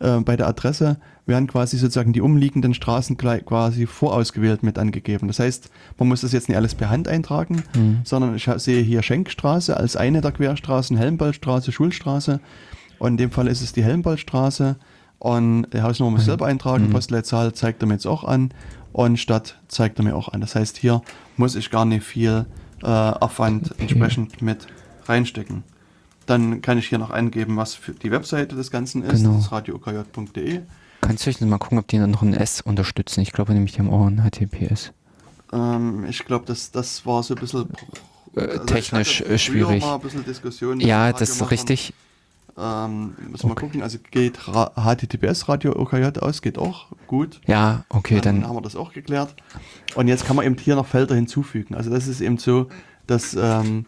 [0.00, 5.28] Äh, bei der Adresse werden quasi sozusagen die umliegenden Straßen quasi vorausgewählt mit angegeben.
[5.28, 8.00] Das heißt, man muss das jetzt nicht alles per Hand eintragen, Mhm.
[8.04, 12.40] sondern ich sehe hier Schenkstraße als eine der Querstraßen, Helmboldstraße, Schulstraße
[12.98, 14.76] und in dem Fall ist es die Helmboldstraße
[15.18, 18.52] und die Hausnummer muss ich selber eintragen, Postleitzahl zeigt er mir jetzt auch an
[18.92, 20.40] und Stadt zeigt er mir auch an.
[20.40, 21.02] Das heißt, hier
[21.36, 22.46] muss ich gar nicht viel
[22.82, 24.66] äh, Aufwand entsprechend mit
[25.06, 25.62] reinstecken.
[26.28, 29.22] Dann kann ich hier noch angeben, was für die Webseite des Ganzen ist.
[29.22, 29.34] Genau.
[29.36, 30.60] Das ist radiookj.de.
[31.00, 33.22] Kannst du mal gucken, ob die dann noch ein S unterstützen?
[33.22, 34.92] Ich glaube nämlich, die haben auch ein HTTPS.
[35.52, 37.68] Ähm, ich glaube, das, das war so ein bisschen
[38.36, 39.82] Äh, also technisch, äh, schwierig.
[39.82, 40.00] Ein
[40.80, 41.94] Ja, das ist richtig.
[42.58, 47.40] Ähm, müssen wir mal gucken, also geht HTTPS Radio OKJ aus, geht auch gut.
[47.46, 49.34] Ja, okay, dann, haben wir das auch geklärt.
[49.94, 51.74] Und jetzt kann man eben hier noch Felder hinzufügen.
[51.74, 52.66] Also das ist eben so,
[53.06, 53.86] dass ähm,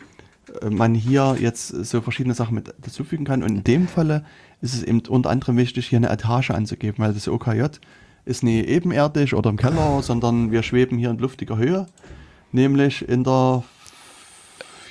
[0.68, 3.42] man hier jetzt so verschiedene Sachen mit dazufügen kann.
[3.42, 4.24] Und in dem Falle
[4.60, 7.64] ist es eben unter anderem wichtig, hier eine Etage anzugeben, weil das OKJ
[8.24, 11.86] ist nie ebenerdig oder im Keller, sondern wir schweben hier in luftiger Höhe,
[12.52, 13.64] nämlich in der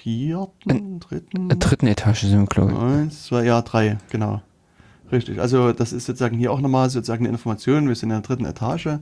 [0.01, 2.77] vierten, dritten, dritten Etage sind wir, glaube ich.
[2.77, 4.41] eins, zwei, ja, drei, genau.
[5.11, 5.39] Richtig.
[5.39, 7.87] Also das ist sozusagen hier auch nochmal sozusagen eine Information.
[7.87, 8.99] Wir sind in der dritten Etage.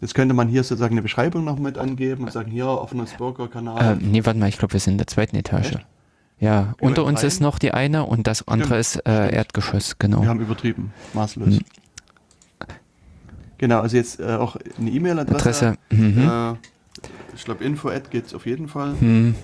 [0.00, 3.98] Jetzt könnte man hier sozusagen eine Beschreibung noch mit angeben und sagen, hier offener Spoker-Kanal.
[4.00, 5.76] Äh, nee, warte mal, ich glaube, wir sind in der zweiten Etage.
[5.76, 5.86] Echt?
[6.40, 9.98] Ja, Gehen unter wir uns ist noch die eine und das andere ist äh, Erdgeschoss,
[9.98, 10.20] genau.
[10.22, 11.56] Wir haben übertrieben, maßlos.
[11.56, 11.60] Hm.
[13.58, 15.36] Genau, also jetzt äh, auch eine E-Mail-Adresse.
[15.36, 16.28] Adresse, mhm.
[16.28, 16.54] Äh,
[17.34, 18.94] ich glaube, info at geht's auf jeden Fall.
[18.98, 19.34] Hm,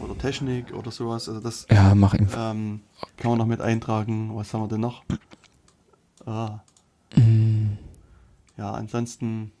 [0.00, 1.28] Oder Technik oder sowas.
[1.28, 2.80] Also das ja, mach ähm,
[3.16, 4.34] kann man noch mit eintragen.
[4.34, 5.04] Was haben wir denn noch?
[6.26, 6.60] Ah,
[7.14, 7.78] Hm.
[8.56, 9.52] ja, ansonsten,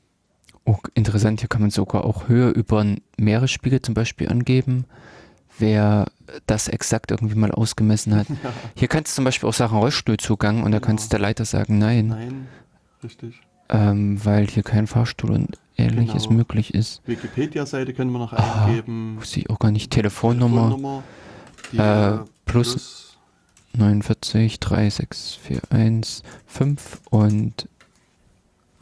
[0.66, 4.86] Oh, interessant, hier kann man sogar auch Höhe über einen Meeresspiegel zum Beispiel angeben,
[5.58, 6.06] wer
[6.46, 8.26] das exakt irgendwie mal ausgemessen hat.
[8.76, 10.86] Hier kannst du zum Beispiel auch sagen Rollstuhlzugang und da Genau.
[10.86, 12.48] kannst der Leiter sagen nein, nein,
[13.02, 13.40] richtig.
[13.68, 16.36] ähm, weil hier kein Fahrstuhl und ähnliches Genau.
[16.38, 17.02] möglich ist.
[17.06, 19.16] Wikipedia-Seite können wir noch Ah, eingeben.
[19.18, 19.90] Wusste ich auch gar nicht.
[19.90, 21.02] Telefonnummer Telefonnummer.
[21.72, 23.16] Äh, äh, plus-
[23.76, 27.68] 49 3641 5 und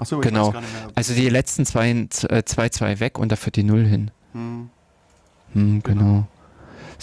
[0.02, 0.52] ich genau.
[0.94, 4.10] also die letzten zwei, äh, zwei, zwei weg und dafür die Null hin.
[4.32, 4.68] Hm,
[5.54, 6.00] Hm, genau.
[6.04, 6.26] Genau.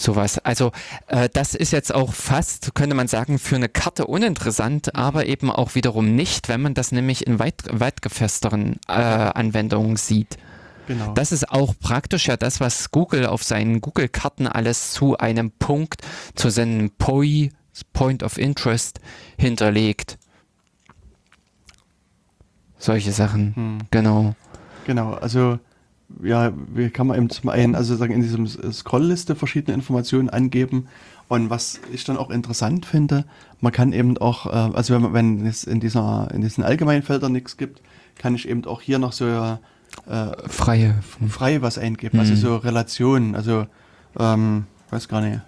[0.00, 0.38] Sowas.
[0.38, 0.72] Also
[1.08, 5.50] äh, das ist jetzt auch fast, könnte man sagen, für eine Karte uninteressant, aber eben
[5.50, 10.38] auch wiederum nicht, wenn man das nämlich in weit, weit gefesteren äh, Anwendungen sieht.
[10.86, 11.12] genau.
[11.12, 16.00] Das ist auch praktisch ja das, was Google auf seinen Google-Karten alles zu einem Punkt,
[16.34, 17.50] zu seinem POI,
[17.92, 19.00] Point of Interest,
[19.38, 20.16] hinterlegt.
[22.78, 23.78] Solche Sachen, Hm.
[23.90, 24.34] genau.
[24.86, 25.58] Genau, also
[26.22, 30.88] ja, wie kann man eben zum einen, also sagen in diesem Scrollliste verschiedene Informationen angeben
[31.28, 33.24] und was ich dann auch interessant finde,
[33.60, 37.02] man kann eben auch, äh, also wenn man, wenn es in dieser, in diesen allgemeinen
[37.02, 37.82] Feldern nichts gibt,
[38.18, 39.56] kann ich eben auch hier noch so äh,
[40.48, 40.96] Freie.
[41.28, 42.40] frei was eingeben, also Hm.
[42.40, 43.66] so Relationen, also
[44.18, 45.40] ähm, weiß gar nicht.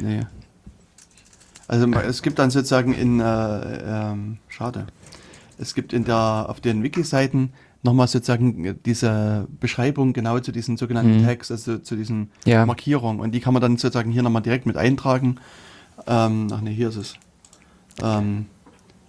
[0.00, 0.26] Nee.
[1.68, 4.86] Also es gibt dann sozusagen in, äh, ähm, schade,
[5.58, 7.52] es gibt in der, auf den Wiki-Seiten
[7.82, 11.24] nochmal sozusagen diese Beschreibung genau zu diesen sogenannten Mhm.
[11.26, 12.66] Tags, also zu diesen Ja.
[12.66, 15.36] Markierungen und die kann man dann sozusagen hier nochmal direkt mit eintragen.
[16.06, 17.14] Ähm, ach ne, hier ist es.
[18.02, 18.46] Ähm,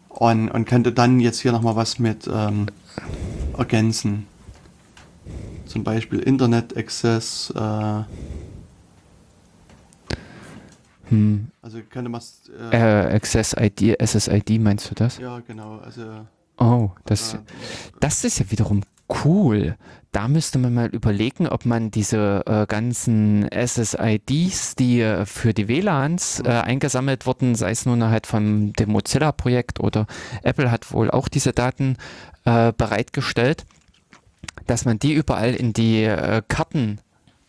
[0.09, 2.67] und, und könnte dann jetzt hier nochmal was mit ähm,
[3.57, 4.25] ergänzen.
[5.65, 8.03] Zum Beispiel Internet Access, äh,
[11.09, 11.47] Hm.
[11.61, 12.21] also könnte man
[12.71, 12.75] äh,
[13.11, 15.17] Äh, Access ID, SSID meinst du das?
[15.19, 16.25] ja genau, also
[16.57, 17.37] Oh, das,
[17.99, 18.81] das ist ja wiederum
[19.23, 19.77] cool.
[20.11, 25.67] Da müsste man mal überlegen, ob man diese äh, ganzen SSIDs, die äh, für die
[25.67, 30.07] WLANs äh, eingesammelt wurden, sei es nun halt von dem Mozilla-Projekt oder
[30.43, 31.97] Apple hat wohl auch diese Daten
[32.45, 33.65] äh, bereitgestellt,
[34.65, 36.99] dass man die überall in die äh, Karten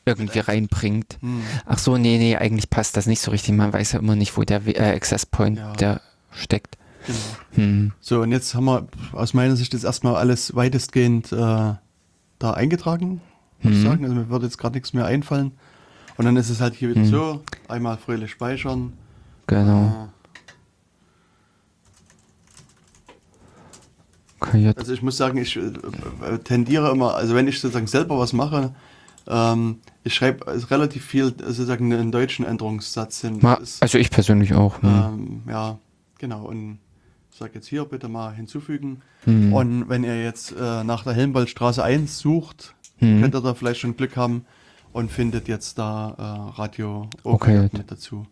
[0.05, 1.19] irgendwie reinbringt.
[1.21, 3.55] hm, Ach so, nee, nee, eigentlich passt das nicht so richtig.
[3.55, 5.73] Man weiß ja immer nicht, wo der äh, Access Point Ja.
[5.75, 6.01] der
[6.33, 6.77] steckt.
[7.09, 7.19] Genau.
[7.55, 7.93] Hm.
[8.01, 11.37] So, und jetzt haben wir aus meiner Sicht jetzt erstmal alles weitestgehend äh,
[12.39, 13.21] da eingetragen,
[13.63, 13.85] muss ich Mhm.
[13.85, 14.05] sagen.
[14.05, 15.53] Also mir würde jetzt gerade nichts mehr einfallen.
[16.17, 17.07] Und dann ist es halt hier wieder Mhm.
[17.07, 18.93] so, einmal fröhlich speichern.
[19.47, 20.09] Genau.
[24.43, 24.73] Äh.
[24.77, 28.33] Also ich muss sagen, ich äh, äh, tendiere immer, also wenn ich sozusagen selber was
[28.33, 28.75] mache,
[29.27, 33.39] ähm, ich schreibe relativ viel sozusagen einen deutschen Änderungssatz hin.
[33.43, 34.81] Ma, also ich persönlich auch.
[34.81, 34.89] Hm.
[34.89, 35.79] ähm, ja,
[36.19, 36.45] genau.
[36.45, 36.88] Und ich
[37.39, 39.01] sage jetzt hier bitte mal hinzufügen.
[39.25, 39.53] Hm.
[39.53, 43.21] Und wenn ihr jetzt äh, nach der Helmboldstraße 1 sucht, Hm.
[43.23, 44.45] könnt ihr da vielleicht schon Glück haben
[44.93, 47.69] und findet jetzt da äh, Radio Okay.
[47.73, 48.27] Mit dazu.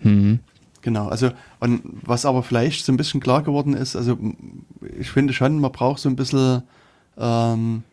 [0.00, 0.40] Hm.
[0.82, 1.30] Genau, also
[1.60, 4.18] und was aber vielleicht so ein bisschen klar geworden ist, also
[4.98, 6.64] ich finde schon, man braucht so ein bisschen,
[7.16, 7.84] ähm,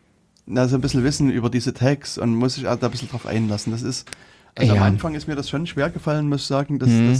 [0.46, 3.26] na, so ein bisschen Wissen über diese Tags und muss sich da ein bisschen drauf
[3.26, 3.70] einlassen.
[3.72, 4.08] Das ist,
[4.56, 4.80] also Ja.
[4.80, 7.16] am Anfang ist mir das schon schwer gefallen, muss ich sagen, dass, Mhm.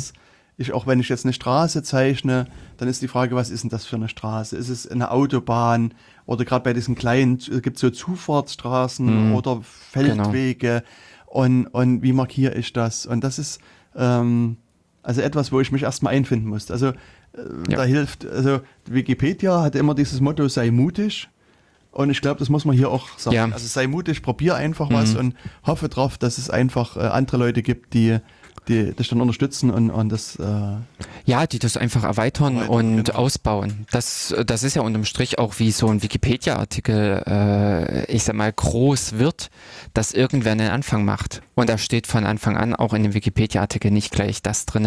[0.60, 2.46] Ich, auch wenn ich jetzt eine Straße zeichne,
[2.76, 4.56] dann ist die Frage, was ist denn das für eine Straße?
[4.56, 5.94] Ist es eine Autobahn
[6.26, 9.34] oder gerade bei diesen kleinen, gibt es so Zufahrtsstraßen Mhm.
[9.34, 10.82] oder Feldwege
[11.26, 13.06] und, und wie markiere ich das?
[13.06, 13.60] Und das ist,
[13.96, 14.56] ähm,
[15.02, 16.72] also etwas, wo ich mich erstmal einfinden musste.
[16.72, 16.92] Also äh,
[17.68, 17.76] Ja.
[17.78, 21.28] da hilft, also Wikipedia hat immer dieses Motto, sei mutig.
[21.92, 23.34] Und ich glaube, das muss man hier auch sagen.
[23.34, 23.44] Ja.
[23.46, 25.18] Also sei mutig, probier einfach was Mhm.
[25.20, 25.34] und
[25.66, 28.18] hoffe drauf, dass es einfach äh, andere Leute gibt, die,
[28.70, 30.36] die das dann unterstützen und, und das.
[30.36, 30.76] Äh
[31.26, 33.18] ja, die das einfach erweitern, erweitern und genau.
[33.18, 33.86] ausbauen.
[33.90, 38.52] Das, das ist ja unterm Strich auch wie so ein Wikipedia-Artikel, äh, ich sag mal,
[38.52, 39.50] groß wird,
[39.94, 41.42] dass irgendwer einen Anfang macht.
[41.54, 44.84] Und da steht von Anfang an auch in dem Wikipedia-Artikel nicht gleich das drin,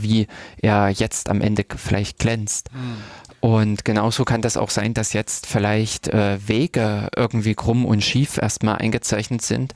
[0.00, 0.26] wie
[0.58, 2.70] er jetzt am Ende vielleicht glänzt.
[2.72, 2.96] Hm.
[3.44, 8.38] Und genauso kann das auch sein, dass jetzt vielleicht äh, Wege irgendwie krumm und schief
[8.38, 9.74] erstmal eingezeichnet sind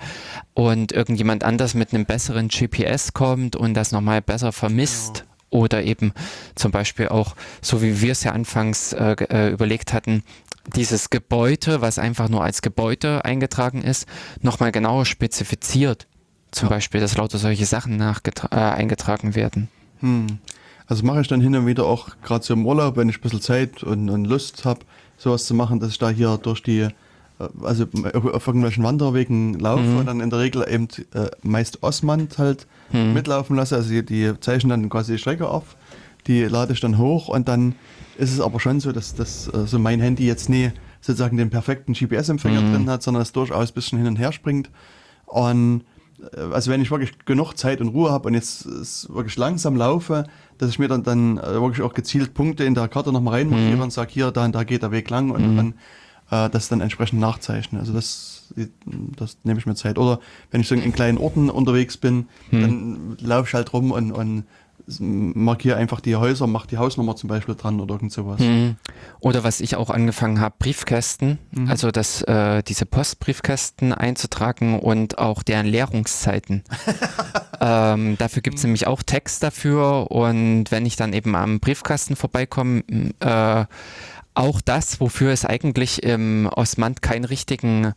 [0.55, 5.16] und irgendjemand anders mit einem besseren GPS kommt und das nochmal besser vermisst.
[5.51, 5.65] Genau.
[5.65, 6.15] Oder eben
[6.55, 10.24] zum Beispiel auch, so wie wir es ja anfangs äh, äh, überlegt hatten,
[10.74, 14.07] dieses Gebäude, was einfach nur als Gebäude eingetragen ist,
[14.40, 16.07] nochmal genauer spezifiziert.
[16.53, 16.77] Zum ja.
[16.77, 19.69] Beispiel, dass lauter solche Sachen äh, eingetragen werden.
[20.01, 20.39] Hm.
[20.89, 23.20] Also mache ich dann hin und wieder auch gerade so im Urlaub, wenn ich ein
[23.20, 24.81] bisschen Zeit und, und Lust habe,
[25.19, 26.90] sowas zu machen, dass ich da hier durch die, äh,
[27.62, 29.98] also auf irgendwelchen Wanderwegen laufe mhm.
[29.98, 33.12] und dann in der Regel eben äh, meist Osmand halt mhm.
[33.12, 33.77] mitlaufen lasse.
[33.77, 35.77] Also die, die, zeichnen dann quasi die Strecke auf,
[36.27, 37.74] die lade ich dann hoch und dann
[38.16, 41.51] ist es aber schon so, dass, dass äh, so mein Handy jetzt nie sozusagen den
[41.51, 42.73] perfekten GPS-Empfänger mhm.
[42.73, 44.70] drin hat, sondern es durchaus ein bisschen hin und her springt.
[45.27, 45.97] Und äh,
[46.53, 48.66] also wenn ich wirklich genug Zeit und Ruhe habe und jetzt
[49.12, 50.27] wirklich langsam laufe,
[50.59, 53.77] dass ich mir dann, dann äh, wirklich auch gezielt Punkte in der Karte nochmal reinmarkiere
[53.77, 53.82] mhm.
[53.82, 55.57] und sage, hier, da und da geht der Weg lang und mhm.
[55.57, 57.78] dann äh, das dann entsprechend nachzeichne.
[57.78, 58.53] Also das,
[59.16, 59.99] das nehme ich mir Zeit.
[59.99, 60.20] Oder
[60.51, 62.61] wenn ich so in kleinen Orten unterwegs bin, mhm.
[62.61, 64.45] dann laufe ich halt rum und, und
[64.98, 68.40] markiere einfach die Häuser, mache die Hausnummer zum Beispiel dran oder irgend sowas.
[68.40, 68.77] Mhm.
[69.20, 71.69] Oder was ich auch angefangen habe, Briefkästen, mhm.
[71.69, 76.65] also das, äh, diese Postbriefkästen einzutragen und auch deren Leerungszeiten.
[77.60, 78.69] ähm, dafür gibt es mhm.
[78.69, 82.82] nämlich auch Text dafür und wenn ich dann eben am Briefkasten vorbeikomme,
[83.20, 83.65] äh,
[84.35, 87.93] auch das, wofür es eigentlich im Osmand keinen richtigen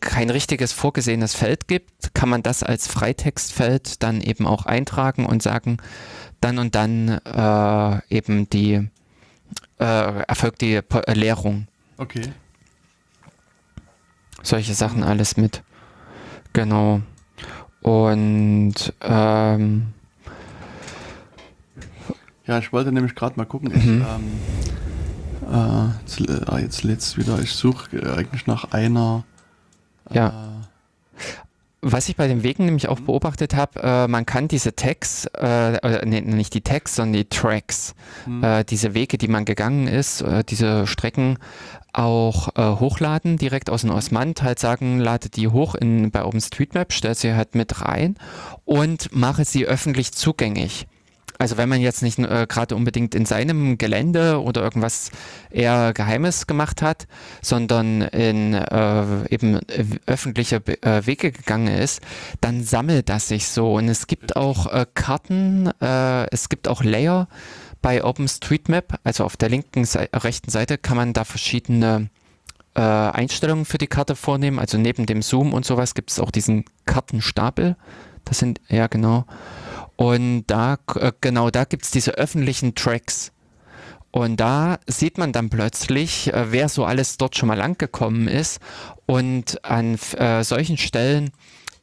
[0.00, 5.42] kein richtiges vorgesehenes Feld gibt, kann man das als Freitextfeld dann eben auch eintragen und
[5.42, 5.78] sagen,
[6.40, 8.88] dann und dann äh, eben die
[9.78, 11.66] äh, erfolgt die äh, Leerung.
[11.96, 12.32] Okay.
[14.42, 15.62] Solche Sachen alles mit.
[16.52, 17.00] Genau.
[17.82, 19.94] Und ähm,
[22.46, 23.72] ja, ich wollte nämlich gerade mal gucken.
[23.74, 24.06] Ich, mhm.
[24.08, 24.32] ähm,
[25.54, 27.38] äh, jetzt, äh, jetzt lädt wieder.
[27.40, 29.24] Ich suche eigentlich nach einer.
[30.10, 30.28] Ja.
[30.28, 31.22] Äh,
[31.86, 33.06] was ich bei den Wegen nämlich auch mhm.
[33.06, 37.94] beobachtet habe, äh, man kann diese Tags, äh, nee, nicht die Tags, sondern die Tracks,
[38.24, 38.42] mhm.
[38.42, 41.38] äh, diese Wege, die man gegangen ist, äh, diese Strecken
[41.92, 46.92] auch äh, hochladen, direkt aus dem Osmand, halt sagen, lade die hoch in, bei OpenStreetMap,
[46.92, 48.16] stell sie halt mit rein
[48.64, 50.86] und mache sie öffentlich zugänglich.
[51.38, 55.10] Also wenn man jetzt nicht äh, gerade unbedingt in seinem Gelände oder irgendwas
[55.50, 57.06] eher Geheimes gemacht hat,
[57.42, 59.60] sondern in äh, eben
[60.06, 62.00] öffentliche äh, Wege gegangen ist,
[62.40, 63.74] dann sammelt das sich so.
[63.74, 67.28] Und es gibt auch äh, Karten, äh, es gibt auch Layer
[67.82, 72.08] bei OpenStreetMap, also auf der linken, Se rechten Seite kann man da verschiedene
[72.74, 74.58] äh, Einstellungen für die Karte vornehmen.
[74.58, 77.76] Also neben dem Zoom und sowas gibt es auch diesen Kartenstapel.
[78.24, 79.26] Das sind, ja genau.
[79.96, 83.32] Und da, äh, genau, da gibt es diese öffentlichen Tracks.
[84.10, 88.28] Und da sieht man dann plötzlich, äh, wer so alles dort schon mal lang gekommen
[88.28, 88.60] ist.
[89.06, 91.30] Und an äh, solchen Stellen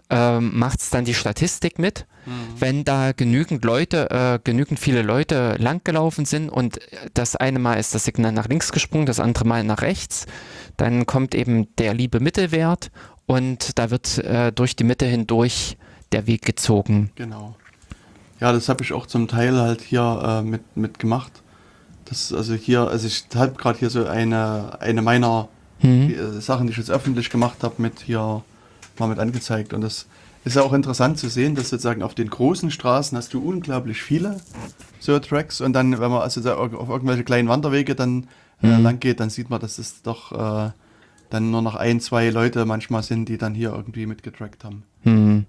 [0.09, 2.05] äh, macht es dann die Statistik mit.
[2.25, 2.31] Mhm.
[2.59, 6.79] Wenn da genügend Leute, äh, genügend viele Leute langgelaufen sind und
[7.13, 10.25] das eine Mal ist das Signal nach links gesprungen, das andere Mal nach rechts,
[10.77, 12.91] dann kommt eben der liebe Mittelwert
[13.25, 15.77] und da wird äh, durch die Mitte hindurch
[16.11, 17.11] der Weg gezogen.
[17.15, 17.55] Genau.
[18.41, 21.31] Ja, das habe ich auch zum Teil halt hier äh, mit, mit gemacht.
[22.05, 25.47] Das, also hier, also ich habe gerade hier so eine, eine meiner
[25.81, 26.07] mhm.
[26.07, 28.41] die, äh, Sachen, die ich jetzt öffentlich gemacht habe, mit hier
[28.97, 29.73] mal mit angezeigt.
[29.73, 30.07] Und das
[30.43, 34.01] ist ja auch interessant zu sehen, dass sozusagen auf den großen Straßen hast du unglaublich
[34.01, 34.41] viele
[34.99, 38.27] so Tracks und dann, wenn man also auf irgendwelche kleinen Wanderwege dann
[38.63, 38.83] äh, mhm.
[38.83, 40.71] lang geht, dann sieht man, dass es doch äh,
[41.29, 44.83] dann nur noch ein, zwei Leute manchmal sind, die dann hier irgendwie mitgetrackt haben.
[45.03, 45.45] Mhm.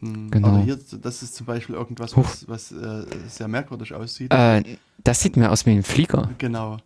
[0.00, 0.48] Genau.
[0.48, 4.32] Aber hier, das ist zum Beispiel irgendwas, was, was äh, sehr merkwürdig aussieht.
[4.32, 4.62] Äh,
[5.04, 6.30] das sieht mir aus wie ein Flieger.
[6.38, 6.78] Genau.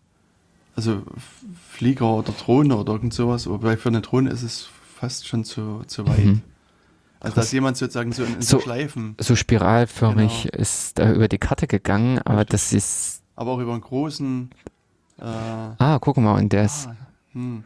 [0.76, 1.02] Also
[1.70, 3.48] Flieger oder Drohne oder irgend sowas.
[3.48, 6.24] Wobei für eine Drohne ist es fast schon zu, zu weit.
[6.24, 6.42] Mhm.
[7.20, 9.16] Also da ist jemand sozusagen so in, in so, Schleifen.
[9.18, 10.60] So spiralförmig genau.
[10.60, 12.50] ist da über die Karte gegangen, aber Richtig.
[12.50, 13.22] das ist.
[13.36, 14.50] Aber auch über einen großen.
[15.18, 16.88] Äh, ah, guck mal, und der ist.
[16.88, 16.96] Ah,
[17.32, 17.64] hm.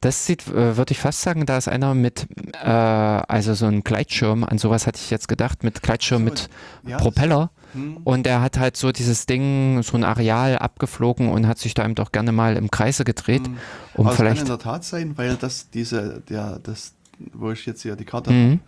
[0.00, 3.84] Das sieht, äh, würde ich fast sagen, da ist einer mit, äh, also so ein
[3.84, 6.48] Gleitschirm, an sowas hatte ich jetzt gedacht, mit Gleitschirm mit
[6.86, 7.50] ja, Propeller.
[7.74, 7.98] Hm.
[8.04, 11.84] Und er hat halt so dieses Ding, so ein Areal abgeflogen und hat sich da
[11.84, 13.46] eben doch gerne mal im Kreise gedreht.
[13.46, 13.58] Hm.
[13.94, 16.94] Um Aber vielleicht das kann in der Tat sein, weil das, diese, der, das,
[17.32, 18.50] wo ich jetzt hier die Karte mhm.
[18.52, 18.60] habe,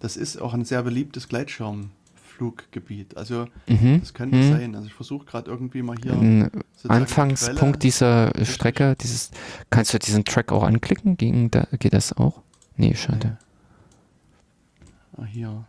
[0.00, 1.28] das ist auch ein sehr beliebtes
[2.38, 3.16] Gleitschirmfluggebiet.
[3.16, 4.00] Also Mhm.
[4.00, 4.50] das könnte Mhm.
[4.52, 4.74] sein.
[4.74, 6.50] Also ich versuche gerade irgendwie mal hier Ein
[6.88, 8.54] Anfangspunkt dieser Richtig.
[8.54, 9.30] Strecke, dieses,
[9.70, 11.16] kannst du diesen Track auch anklicken?
[11.16, 12.42] Ging da, geht das auch?
[12.76, 13.38] Nee, schade.
[15.16, 15.64] Ah, hier.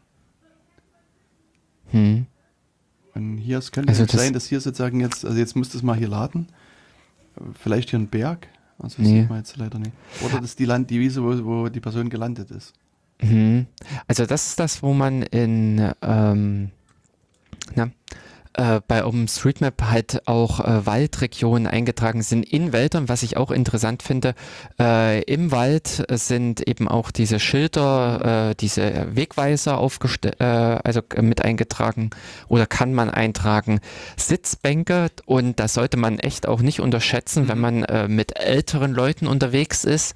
[1.91, 2.25] Hm.
[3.15, 5.83] Und hier, es könnte Also das- sein, dass hier sozusagen jetzt, also jetzt müsste es
[5.83, 6.47] mal hier laden.
[7.59, 8.47] Vielleicht hier ein Berg.
[8.77, 9.21] Also das Nee.
[9.21, 9.91] sieht man jetzt leider nicht.
[10.23, 12.73] Oder das ist die Land, die Wiese, wo, wo die Person gelandet ist.
[13.21, 13.67] Mhm.
[14.07, 16.71] Also das ist das, wo man in ähm,
[17.75, 17.89] na,
[18.53, 24.03] äh, bei OpenStreetMap halt auch äh, Waldregionen eingetragen sind in Wäldern, was ich auch interessant
[24.03, 24.33] finde.
[24.79, 31.43] Äh, Im Wald sind eben auch diese Schilder, äh, diese Wegweiser aufgestellt, äh, also mit
[31.43, 32.09] eingetragen
[32.47, 33.81] oder kann man eintragen.
[34.17, 37.61] Sitzbänke und das sollte man echt auch nicht unterschätzen, wenn Mhm.
[37.61, 40.15] man äh, mit älteren Leuten unterwegs ist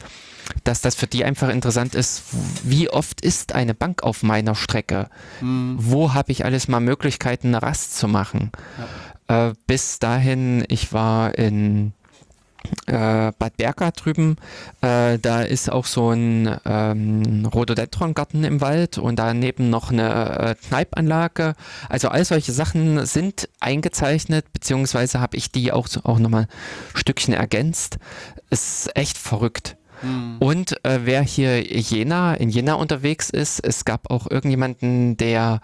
[0.64, 2.24] dass das für die einfach interessant ist,
[2.64, 5.10] wie oft ist eine Bank auf meiner Strecke?
[5.40, 5.76] Hm.
[5.80, 8.52] Wo habe ich alles mal Möglichkeiten, eine Rast zu machen?
[9.28, 11.94] Äh, bis dahin, ich war in
[12.88, 14.38] äh, Bad Berka drüben,
[14.82, 20.56] äh, da ist auch so ein ähm, Rhododendron-Garten im Wald und daneben noch eine äh,
[20.68, 21.56] Kneipanlage.
[21.90, 27.34] Also all solche Sachen sind eingezeichnet, beziehungsweise habe ich die auch, auch nochmal ein Stückchen
[27.34, 27.98] ergänzt.
[28.50, 29.78] Ist echt verrückt.
[30.04, 30.38] Hm.
[30.40, 35.62] Und äh, wer hier Jena, in Jena unterwegs ist, es gab auch irgendjemanden, der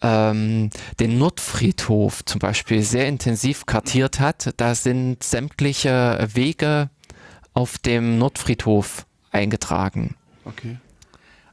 [0.00, 4.54] ähm, den Nordfriedhof zum Beispiel sehr intensiv kartiert hat.
[4.56, 6.88] Da sind sämtliche Wege
[7.52, 10.14] auf dem Nordfriedhof eingetragen.
[10.44, 10.78] Okay.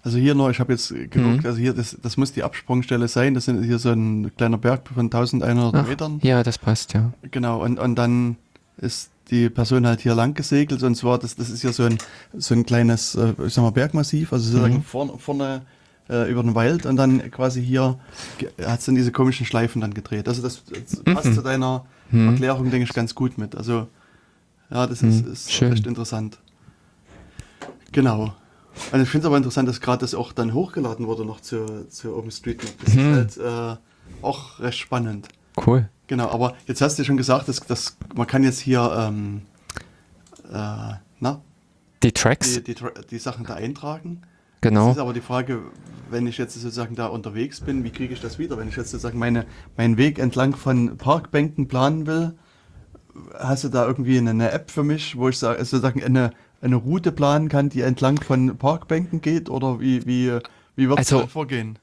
[0.04, 1.46] Also hier noch, ich habe jetzt geguckt, Mhm.
[1.46, 3.34] also hier, das, das muss die Absprungstelle sein.
[3.34, 6.20] Das sind hier so ein kleiner Berg von 1100 Ach, Metern.
[6.24, 7.12] ja, das passt, ja.
[7.32, 8.38] Genau, und, und dann
[8.78, 11.98] ist die Person halt hier lang gesegelt und zwar, das, das ist ja so ein,
[12.38, 14.84] so ein kleines, äh, ich sag mal, Bergmassiv, also sozusagen Mhm.
[14.84, 15.62] vorne, vorne
[16.10, 18.00] äh, über den Wald und dann quasi hier
[18.66, 20.28] hat es dann diese komischen Schleifen dann gedreht.
[20.28, 21.34] Also das, das passt Mhm.
[21.34, 22.30] zu deiner Mhm.
[22.30, 23.56] Erklärung, denke ich, ganz gut mit.
[23.56, 23.88] Also
[24.70, 25.74] ja, das ist, Mhm, ist schön.
[25.74, 26.38] echt interessant.
[27.92, 28.34] Genau.
[28.92, 31.88] Und ich finde es aber interessant, dass gerade das auch dann hochgeladen wurde noch zu,
[31.90, 32.74] zu OpenStreetMap.
[32.84, 33.00] Das Mhm.
[33.00, 33.76] ist halt äh,
[34.22, 35.28] auch recht spannend.
[35.66, 35.90] Cool.
[36.08, 39.42] Genau, aber jetzt hast du schon gesagt, dass, dass man kann jetzt hier ähm,
[40.52, 41.42] äh, na,
[42.04, 42.76] Die Tracks, die, die,
[43.10, 44.22] die Sachen da eintragen.
[44.62, 44.88] genau.
[44.88, 45.62] Das ist aber die Frage,
[46.10, 48.58] wenn ich jetzt sozusagen da unterwegs bin, wie kriege ich das wieder?
[48.58, 52.36] Wenn ich jetzt sozusagen meine, meinen Weg entlang von Parkbänken planen will,
[53.38, 56.32] hast du da irgendwie eine, eine App für mich, wo ich sage, sozusagen eine,
[56.62, 59.50] eine Route planen kann, die entlang von Parkbänken geht?
[59.50, 60.40] Oder wie, wie,
[60.76, 61.80] wie wird Also- das vorgehen?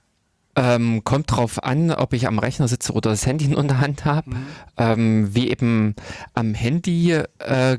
[0.57, 4.05] Ähm, kommt drauf an, ob ich am Rechner sitze oder das Handy in der Hand
[4.05, 4.31] habe.
[4.31, 4.47] Mhm.
[4.77, 5.97] Ähm, wie eben
[6.35, 7.79] am Handy äh,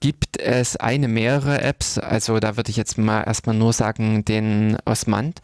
[0.00, 1.98] gibt es eine mehrere Apps.
[1.98, 5.40] Also da würde ich jetzt mal erstmal nur sagen, den Osmand,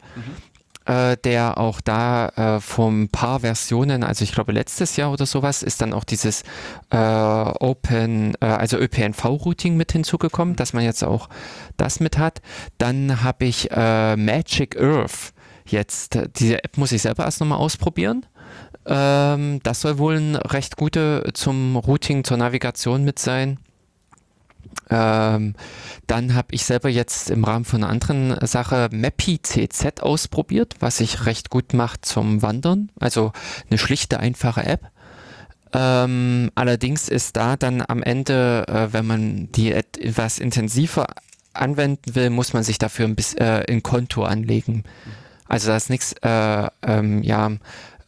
[0.85, 2.29] äh, der auch da
[2.59, 6.43] äh, ein paar Versionen, also ich glaube letztes Jahr oder sowas, ist dann auch dieses
[6.91, 11.29] äh, Open, äh, also ÖPNV-Routing mit hinzugekommen, dass man jetzt auch
[11.77, 12.43] das mit hat.
[12.79, 15.33] Dann habe ich äh, Magic Earth.
[15.67, 18.27] Jetzt, äh, diese App muss ich selber erst nochmal ausprobieren.
[18.87, 23.59] Ähm, das soll wohl ein recht gute zum Routing, zur Navigation mit sein.
[24.91, 25.55] Ähm,
[26.07, 30.99] dann habe ich selber jetzt im Rahmen von einer anderen Sache Mappy CZ ausprobiert, was
[30.99, 32.91] sich recht gut macht zum Wandern.
[32.99, 33.33] Also
[33.71, 34.91] eine schlichte, einfache App.
[35.73, 41.07] Ähm, allerdings ist da dann am Ende, äh, wenn man die etwas intensiver
[41.55, 44.85] anwenden will, muss man sich dafür ein bisschen äh, ein Konto anlegen.
[45.53, 47.51] Also da ist nichts, äh, ähm, ja,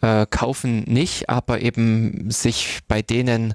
[0.00, 3.52] äh, kaufen nicht, aber eben sich bei denen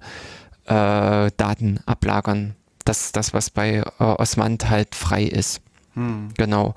[0.67, 2.55] äh, Daten ablagern.
[2.85, 5.61] Das ist das, was bei äh, Osmand halt frei ist.
[5.95, 6.29] Hm.
[6.37, 6.75] Genau.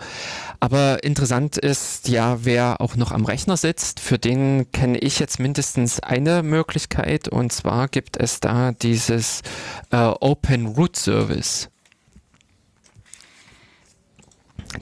[0.58, 5.38] Aber interessant ist ja, wer auch noch am Rechner sitzt, für den kenne ich jetzt
[5.38, 9.42] mindestens eine Möglichkeit und zwar gibt es da dieses
[9.90, 11.68] äh, Open Root Service.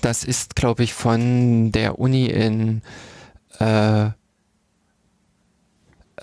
[0.00, 2.82] Das ist, glaube ich, von der Uni in
[3.58, 4.10] äh,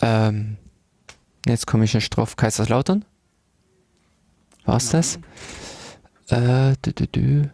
[0.02, 0.58] ähm,
[1.46, 3.06] jetzt komme ich nicht drauf, Kaiserslautern?
[4.66, 5.20] War's das?
[6.30, 7.50] Äh, dü, dü, dü.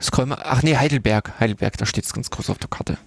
[0.00, 0.38] Scroll mal.
[0.42, 1.38] Ach nee, Heidelberg.
[1.40, 2.98] Heidelberg, da steht es ganz groß auf der Karte.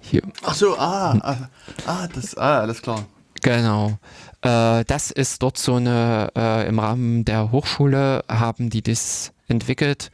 [0.00, 0.22] Hier.
[0.42, 1.48] Ach so, ah, ah,
[1.86, 3.06] ah, das, ah, alles klar.
[3.42, 3.98] Genau.
[4.42, 10.10] Äh, das ist dort so eine, äh, im Rahmen der Hochschule haben die das entwickelt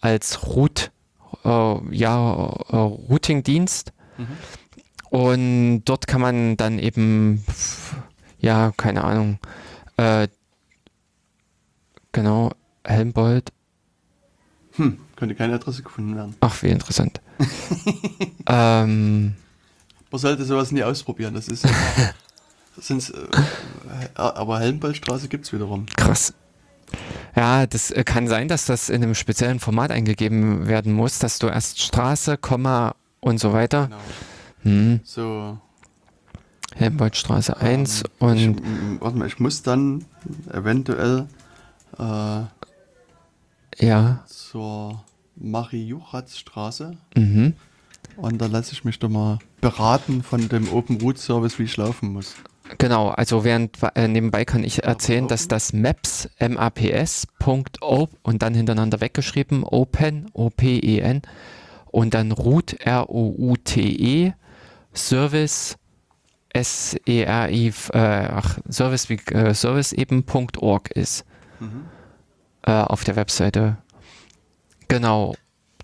[0.00, 0.90] als Root,
[1.44, 3.92] äh, ja, äh, Routing-Dienst.
[5.10, 7.44] Und dort kann man dann eben,
[8.40, 9.38] ja, keine Ahnung,
[9.96, 10.28] äh,
[12.12, 12.50] genau,
[12.84, 13.52] Helmbold.
[14.72, 16.36] Hm, konnte keine Adresse gefunden werden.
[16.40, 17.20] Ach, wie interessant.
[18.46, 19.34] ähm,
[20.10, 21.34] Man sollte sowas nie ausprobieren.
[21.34, 21.66] Das ist.
[22.76, 23.26] sind's, äh,
[24.14, 25.86] aber Helmboldstraße gibt es wiederum.
[25.96, 26.34] krass.
[27.36, 31.38] Ja, das äh, kann sein, dass das in einem speziellen Format eingegeben werden muss, dass
[31.38, 33.86] du erst Straße, Komma und so weiter.
[33.86, 34.00] Genau.
[34.62, 35.00] Hm.
[35.04, 35.58] So.
[36.74, 40.04] Helmboldstraße 1 ähm, ich, und m- warte mal, ich muss dann
[40.52, 41.26] eventuell
[41.98, 42.42] äh,
[43.84, 45.02] ja, zur
[45.36, 47.54] Marie-Juchatz-Straße mhm.
[48.16, 51.76] und da lasse ich mich doch mal beraten von dem Open Route Service, wie ich
[51.76, 52.34] laufen muss.
[52.76, 58.42] Genau, also während äh, nebenbei kann ich erzählen, dass das Maps, M-A-P-S, Punkt O und
[58.42, 61.22] dann hintereinander weggeschrieben, Open, O-P-E-N
[61.90, 64.32] und dann Route, R-O-U-T-E,
[64.94, 65.76] Service,
[66.50, 70.24] S-E-R-I, äh, ach, Service wie äh, Service eben
[70.58, 71.24] .org ist
[71.60, 71.86] Mhm.
[72.62, 73.78] äh, auf der Webseite.
[74.88, 75.34] Genau.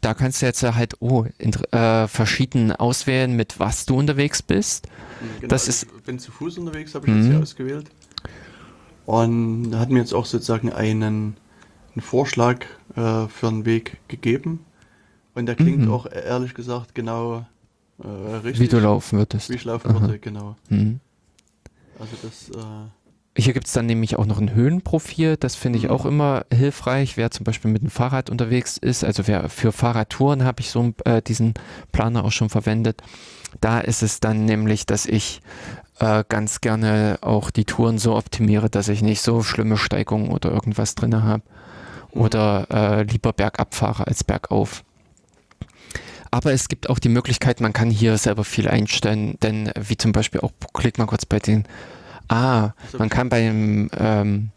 [0.04, 4.86] Da kannst du jetzt halt oh, int- äh, verschieden auswählen, mit was du unterwegs bist.
[5.40, 7.18] Genau, Das also ist- ich bin zu Fuß unterwegs, habe ich Mhm.
[7.22, 7.86] jetzt hier ausgewählt.
[9.06, 11.36] Und hat mir jetzt auch sozusagen einen,
[11.94, 12.64] einen Vorschlag
[12.96, 14.60] äh, für einen Weg gegeben.
[15.34, 15.90] Und der klingt Mhm.
[15.92, 17.46] auch ehrlich gesagt genau
[18.02, 18.60] äh, richtig.
[18.60, 19.48] Wie du laufen würdest.
[19.50, 20.00] Wie ich laufen Aha.
[20.02, 20.56] würde, genau.
[20.68, 21.00] Mhm.
[21.98, 22.62] Also das, äh,
[23.36, 25.36] Hier gibt es dann nämlich auch noch ein Höhenprofil.
[25.36, 25.90] Das finde ich Mhm.
[25.90, 29.02] auch immer hilfreich, wer zum Beispiel mit dem Fahrrad unterwegs ist.
[29.02, 31.54] Also wer für Fahrradtouren habe ich so äh, diesen
[31.90, 33.02] Planer auch schon verwendet.
[33.60, 35.40] Da ist es dann nämlich, dass ich
[35.98, 40.52] äh, ganz gerne auch die Touren so optimiere, dass ich nicht so schlimme Steigungen oder
[40.52, 41.42] irgendwas drin habe.
[42.14, 42.20] Mhm.
[42.20, 44.84] Oder äh, lieber bergab fahre als bergauf.
[46.30, 50.12] Aber es gibt auch die Möglichkeit, man kann hier selber viel einstellen, denn wie zum
[50.12, 51.64] Beispiel auch, klick mal kurz bei den,
[52.28, 54.50] ah, Also- man kann beim, ähm,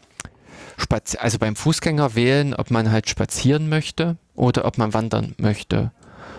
[0.76, 5.90] Spaz also beim Fußgänger wählen, ob man halt spazieren möchte oder ob man wandern möchte.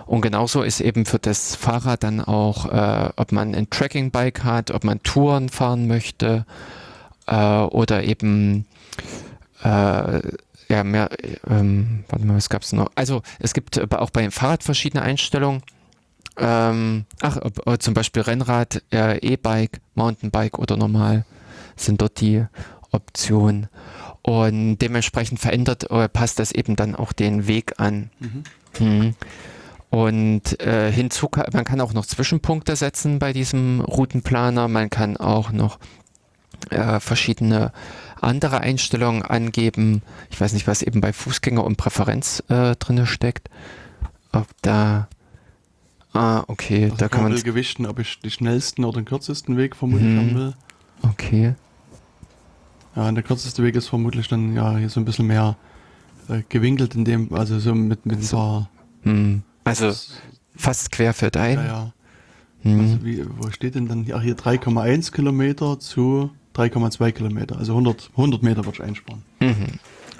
[0.05, 4.71] Und genauso ist eben für das Fahrrad dann auch, äh, ob man ein Tracking-Bike hat,
[4.71, 6.45] ob man Touren fahren möchte
[7.27, 8.65] äh, oder eben
[9.63, 10.21] äh,
[10.69, 11.09] ja, mehr,
[11.49, 12.89] ähm, warte mal, was gab es noch?
[12.95, 15.63] Also es gibt äh, auch bei dem Fahrrad verschiedene Einstellungen.
[16.39, 21.25] Ähm, ach, ob, äh, zum Beispiel Rennrad, äh, E-Bike, Mountainbike oder normal
[21.75, 22.45] sind dort die
[22.91, 23.67] Optionen.
[24.21, 28.09] Und dementsprechend verändert, äh, passt das eben dann auch den Weg an.
[28.19, 28.43] mhm.
[28.79, 29.15] Mhm.
[29.89, 34.67] Und äh, hinzu, kann, man kann auch noch Zwischenpunkte setzen bei diesem Routenplaner.
[34.67, 35.79] Man kann auch noch
[36.69, 37.71] äh, verschiedene
[38.21, 40.03] andere Einstellungen angeben.
[40.29, 43.49] Ich weiß nicht, was eben bei Fußgänger und Präferenz äh, drin steckt.
[44.31, 45.07] Ob da.
[46.13, 47.33] Ah, okay, Also da kann man.
[47.33, 50.17] will gewichten, ob ich den schnellsten oder den kürzesten Weg vermutlich Mhm.
[50.17, 50.53] haben will.
[51.03, 51.53] Okay.
[52.95, 55.55] Ja, und der kürzeste Weg ist vermutlich dann ja hier so ein bisschen mehr
[56.27, 58.37] äh, gewinkelt in dem, also so mit, mit ein So.
[58.37, 58.69] paar.
[59.03, 59.43] Hm.
[59.63, 59.93] Also
[60.55, 61.57] fast querfeldein.
[61.59, 61.93] ja, ja.
[62.63, 62.79] Hm.
[62.81, 67.57] Also wie, wo steht denn dann hier, Ach, hier 3,1 Kilometer zu 3,2 Kilometer?
[67.57, 69.21] Also 100, 100 Meter würde ich einsparen.
[69.39, 69.67] Mhm.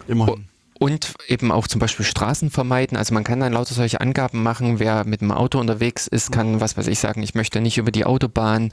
[0.07, 0.45] Immerhin.
[0.79, 2.97] Und eben auch zum Beispiel Straßen vermeiden.
[2.97, 4.79] Also man kann dann lauter solche Angaben machen.
[4.79, 7.91] Wer mit dem Auto unterwegs ist, kann, was weiß ich, sagen, ich möchte nicht über
[7.91, 8.71] die Autobahn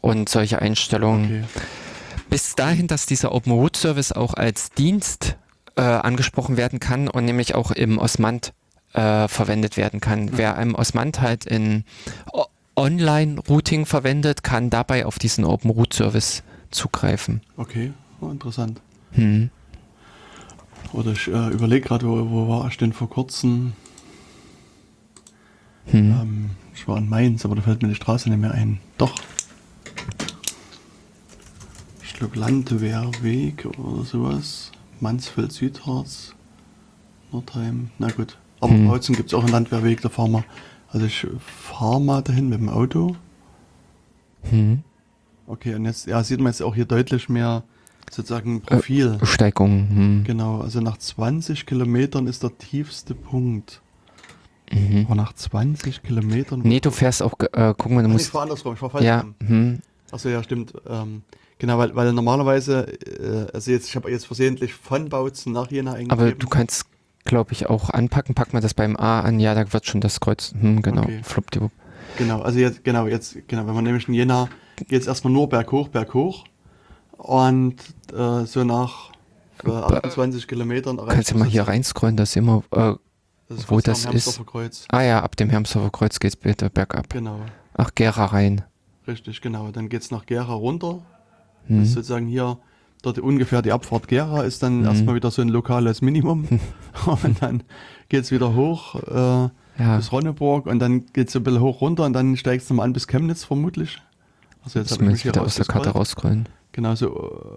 [0.00, 1.24] und solche Einstellungen.
[1.24, 1.44] Okay.
[2.28, 5.36] Bis dahin, dass dieser Open Route Service auch als Dienst
[5.76, 8.52] äh, angesprochen werden kann und nämlich auch im Osmand
[8.92, 10.36] äh, verwendet werden kann.
[10.36, 11.84] Wer im Osmand halt in
[12.76, 17.42] Online-Routing verwendet, kann dabei auf diesen Open Route Service zugreifen.
[17.56, 18.80] Okay, oh, interessant.
[19.12, 19.50] Hm.
[20.92, 23.72] Oder ich äh, überlege gerade, wo, wo war ich denn vor kurzem?
[25.86, 26.10] Hm.
[26.10, 28.80] Ähm, ich war in Mainz, aber da fällt mir die Straße nicht mehr ein.
[28.98, 29.14] Doch.
[32.02, 34.72] Ich glaube Landwehrweg oder sowas.
[35.00, 36.34] Mansfeld Südharz.
[37.30, 37.90] Nordheim.
[37.98, 38.38] Na gut.
[38.60, 38.82] Aber Hm.
[38.82, 40.44] in Bautzen gibt es auch einen Landwehrweg, da fahren wir.
[40.90, 43.14] Also ich fahre mal dahin mit dem Auto.
[44.50, 44.82] Hm.
[45.46, 47.62] Okay, und jetzt ja, sieht man jetzt auch hier deutlich mehr
[48.14, 49.18] sozusagen Profil.
[49.22, 49.88] Steigung.
[49.88, 50.24] Hm.
[50.24, 53.80] Genau, also nach 20 Kilometern ist der tiefste Punkt.
[54.72, 55.06] Mhm.
[55.06, 56.60] Aber nach 20 Kilometern.
[56.62, 58.30] Nee, du fährst auch, äh, guck mal, du Ach, nee, ich musst.
[58.30, 59.80] fahr andersrum, ich fahr falsch Ja, hm.
[60.10, 60.72] Achso, ja, stimmt.
[60.88, 61.22] Ähm,
[61.58, 65.92] genau, weil, weil normalerweise, äh, also jetzt, ich habe jetzt versehentlich von Bautzen nach Jena
[65.92, 66.12] eingegeben.
[66.12, 66.86] aber du kannst,
[67.24, 68.34] glaube ich, auch anpacken.
[68.34, 69.38] Pack mal das beim A an.
[69.40, 70.54] Ja, da wird schon das Kreuz.
[70.58, 71.02] Hm, genau.
[71.02, 71.20] Okay.
[71.22, 71.72] Fluppdiwupp.
[72.16, 74.48] Genau, also jetzt, genau, jetzt, genau, wenn man nämlich in Jena
[74.88, 76.44] geht es erstmal nur berghoch, berghoch.
[77.18, 77.76] Und
[78.16, 79.10] äh, so nach
[79.64, 82.62] äh, 28 Kilometern erreicht Kannst du mal hier reinscrollen, dass immer.
[82.70, 82.94] Äh,
[83.48, 84.40] das ist wo das dem ist.
[84.90, 87.08] Ah ja, ab dem Hermsdorfer Kreuz geht's bitte bergab.
[87.08, 87.40] Genau,
[87.74, 88.62] Ach, Gera rein.
[89.06, 89.70] richtig, genau.
[89.70, 91.00] Dann geht es nach Gera runter.
[91.66, 91.82] Das Hm.
[91.82, 92.58] ist sozusagen hier
[93.02, 94.84] dort ungefähr die Abfahrt Gera ist dann Mhm.
[94.86, 96.46] erstmal wieder so ein lokales Minimum.
[97.06, 97.62] und dann
[98.10, 99.48] geht's wieder hoch äh,
[99.82, 99.96] Ja.
[99.96, 102.84] bis Ronneburg und dann geht's so ein bisschen hoch runter und dann steigst du mal
[102.84, 103.98] an bis Chemnitz vermutlich.
[104.64, 106.50] Also jetzt habe ich mich ich hier wieder aus der Karte rausgescrollt.
[106.78, 107.08] Genau so.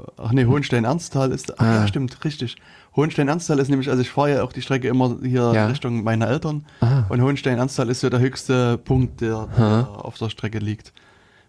[0.08, 1.60] äh, Ach nee, Hohenstein-Ernsthal ist.
[1.60, 1.76] Ach Ah.
[1.76, 2.56] ja, stimmt, richtig.
[2.96, 5.68] Hohenstein-Ernsthal ist nämlich, also ich fahre ja auch die Strecke immer hier Ja.
[5.68, 6.66] Richtung meiner Eltern.
[6.80, 7.04] Ah.
[7.08, 10.92] Und Hohenstein-Ernsthal ist so der höchste Punkt, der, der auf der Strecke liegt.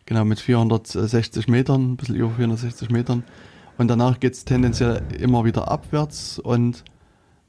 [0.05, 3.25] Genau, mit 460 Metern, ein bisschen über 460 Metern.
[3.79, 6.85] Und danach geht es tendenziell immer wieder abwärts und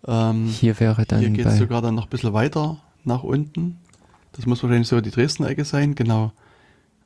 [0.07, 3.77] ähm, Hier wäre dann hier geht es sogar dann noch ein bisschen weiter nach unten.
[4.31, 6.31] Das muss wahrscheinlich so die Dresdner Ecke sein, genau.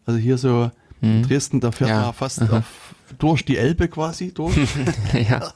[0.06, 0.70] Also hier so
[1.00, 1.22] Hm.
[1.22, 2.58] Dresden, da fährt Ja, man fast aha.
[2.58, 2.87] auf,
[3.20, 4.56] durch die Elbe quasi durch.
[5.14, 5.52] ja.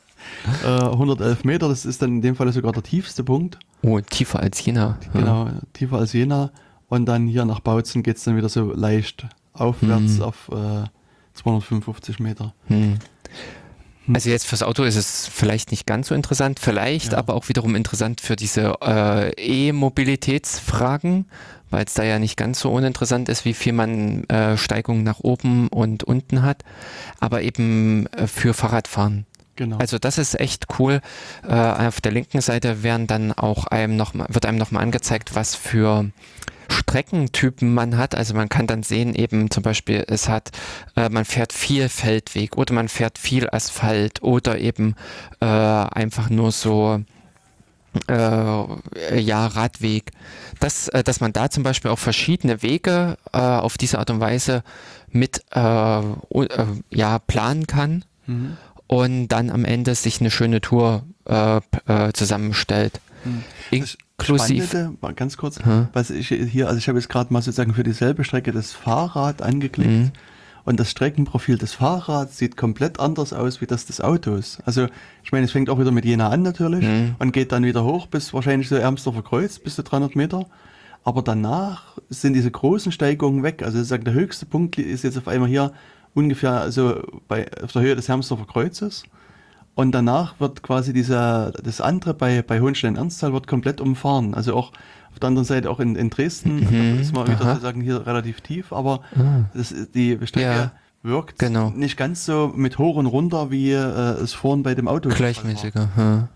[0.64, 3.58] äh, 111 Meter, das ist dann in dem Fall sogar der tiefste Punkt.
[3.84, 4.98] Oh, tiefer als Jena.
[5.14, 5.20] Ja.
[5.20, 6.52] Genau, tiefer als Jena.
[6.88, 10.22] Und dann hier nach Bautzen geht es dann wieder so leicht aufwärts Hm.
[10.22, 10.86] auf äh,
[11.36, 12.54] 255 Meter.
[12.68, 13.00] Hm.
[14.14, 17.20] Also jetzt fürs Auto ist es vielleicht nicht ganz so interessant, vielleicht Ja.
[17.20, 21.26] aber auch wiederum interessant für diese äh, E-Mobilitätsfragen,
[21.72, 25.22] weil es da ja nicht ganz so uninteressant ist, wie viel man äh, Steigungen nach
[25.22, 26.64] oben und unten hat,
[27.20, 29.26] aber eben äh, für Fahrradfahren.
[29.56, 29.78] Genau.
[29.78, 31.02] Also das ist echt cool.
[31.48, 35.36] Äh, auf der linken Seite werden dann auch einem noch mal, wird einem nochmal angezeigt,
[35.36, 36.10] was für
[36.72, 38.16] Streckentypen man hat.
[38.16, 40.52] Also man kann dann sehen, eben zum Beispiel, es hat,
[40.96, 44.96] äh, man fährt viel Feldweg oder man fährt viel Asphalt oder eben
[45.42, 47.02] äh, einfach nur so
[48.10, 50.12] äh, ja, Radweg.
[50.60, 54.20] Das, äh, dass man da zum Beispiel auch verschiedene Wege äh, auf diese Art und
[54.20, 54.64] Weise
[55.10, 58.58] mit äh, äh, ja, planen kann Mhm.
[58.88, 61.04] und dann am Ende sich eine schöne Tour
[62.14, 63.00] zusammenstellt.
[63.26, 63.44] Mhm.
[63.72, 64.68] Inklusiv.
[64.70, 65.88] Spannende, mal ganz kurz, Hm.
[65.94, 69.42] was ich hier, also ich habe jetzt gerade mal sozusagen für dieselbe Strecke das Fahrrad
[69.42, 70.12] angeklickt Mhm.
[70.64, 74.60] Und das Streckenprofil des Fahrrads sieht komplett anders aus wie das des Autos.
[74.66, 74.88] Also
[75.24, 77.16] ich meine, es fängt auch wieder mit Jena an natürlich Mhm.
[77.20, 80.46] und geht dann wieder hoch bis wahrscheinlich so Ermsdorfer Kreuz, bis zu 300 Meter.
[81.04, 83.64] Aber danach sind diese großen Steigungen weg.
[83.64, 85.72] Also sozusagen der höchste Punkt ist jetzt auf einmal hier
[86.14, 89.04] ungefähr also bei, auf der Höhe des Hermsdorfer Kreuzes.
[89.74, 94.36] Und danach wird quasi dieser, das andere bei, bei Hohenstein-Ernsthal wird komplett umfahren.
[94.36, 94.74] Also auch
[95.14, 97.50] auf der anderen Seite auch in, in Dresden, Mhm, da ist man wieder aha.
[97.56, 99.46] sozusagen hier relativ tief, aber Ah.
[99.54, 100.72] das, die Strecke Ja,
[101.04, 101.70] wirkt genau.
[101.72, 105.10] nicht ganz so mit hoch und runter, wie äh, es vorhin bei dem Auto.
[105.10, 105.90] Gleichmäßiger.
[105.98, 106.28] Ja.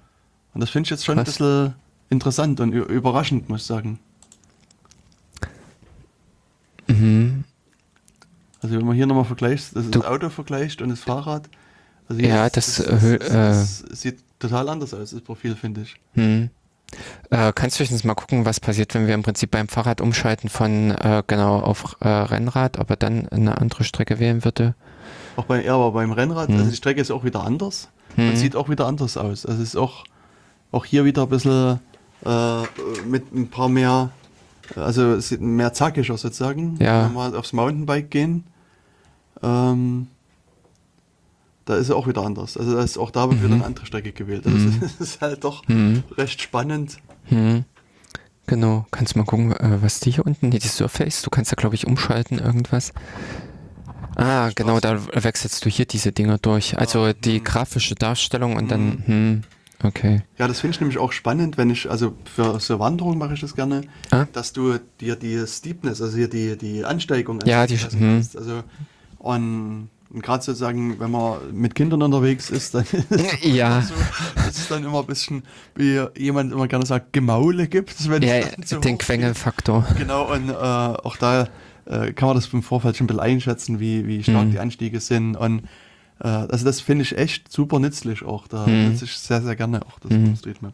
[0.53, 1.35] Und das finde ich jetzt schon ein Krass.
[1.37, 1.73] bisschen
[2.09, 3.99] interessant und überraschend, muss ich sagen.
[6.87, 7.43] Mhm.
[8.61, 11.49] Also wenn man hier nochmal vergleicht, das, das Auto vergleicht und das Fahrrad.
[12.07, 15.95] Also Ja, das, das, äh, das, das sieht total anders aus, das Profil, finde ich.
[16.13, 16.49] Hm.
[17.29, 20.49] Äh, kannst du höchstens mal gucken, was passiert, wenn wir im Prinzip beim Fahrrad umschalten
[20.49, 24.75] von äh, genau auf äh, Rennrad, ob er dann eine andere Strecke wählen würde?
[25.35, 26.57] Auch bei, ja, aber beim Rennrad, Hm.
[26.57, 28.35] also die Strecke ist auch wieder anders und Hm.
[28.37, 29.45] sieht auch wieder anders aus.
[29.45, 30.05] Also es ist auch,
[30.71, 31.79] auch hier wieder ein bisschen
[32.25, 32.61] äh,
[33.05, 34.11] mit ein paar mehr,
[34.75, 37.05] also mehr zackiger sozusagen, Ja.
[37.05, 38.45] wenn wir aufs Mountainbike gehen.
[39.43, 40.07] Ähm,
[41.65, 42.57] da ist er auch wieder anders.
[42.57, 44.45] Also da ist auch da wird wieder eine andere Strecke gewählt.
[44.45, 44.81] Also Mhm.
[44.85, 46.03] es ist halt doch Hm.
[46.17, 46.97] recht spannend.
[47.25, 47.65] Hm.
[48.47, 51.51] Genau, kannst du mal gucken, äh, was die hier unten, nee, die Surface, du kannst
[51.51, 52.93] da glaube ich umschalten, irgendwas.
[54.15, 56.77] Ah, genau, da wechselst du hier diese Dinger durch.
[56.77, 57.43] Also Ah, die hm.
[57.43, 59.43] grafische Darstellung und dann, hm,
[59.83, 60.21] okay.
[60.37, 63.41] Ja, das finde ich nämlich auch spannend, wenn ich, also für so Wanderung mache ich
[63.41, 63.81] das gerne,
[64.11, 64.25] Ah.
[64.31, 67.89] dass du dir die Steepness, also hier die, die Ansteigung Ja, die- hm.
[67.99, 68.37] kannst.
[68.37, 68.63] Also,
[69.19, 73.81] und, und gerade sozusagen, wenn man mit Kindern unterwegs ist, dann ist Ja.
[73.81, 73.93] so,
[74.35, 75.43] dass es dann immer ein bisschen,
[75.75, 78.09] wie jemand immer gerne sagt, Gemaule gibt.
[78.09, 78.97] Wenn Ja, so den.
[78.97, 79.85] Quengelfaktor.
[79.97, 81.47] Genau, und äh, auch da
[81.85, 84.51] äh, kann man das im Vorfeld schon ein bisschen einschätzen, wie, wie stark Mhm.
[84.51, 85.35] die Anstiege sind.
[85.35, 85.63] Und
[86.19, 88.47] äh, also das finde ich echt super nützlich auch.
[88.47, 88.91] Da Mhm.
[88.91, 90.35] nutze ich sehr, sehr gerne auch das Mhm.
[90.35, 90.73] Streetmap.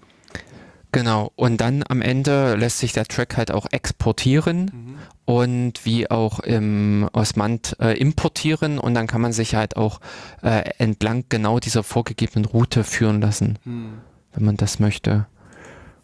[0.94, 4.96] Genau, und dann am Ende lässt sich der Track halt auch exportieren Mhm.
[5.26, 10.02] und wie auch im Osmand äh, importieren und dann kann man sich halt auch
[10.44, 14.00] äh, entlang genau dieser vorgegebenen Route führen lassen, Hm.
[14.34, 15.28] wenn man das möchte.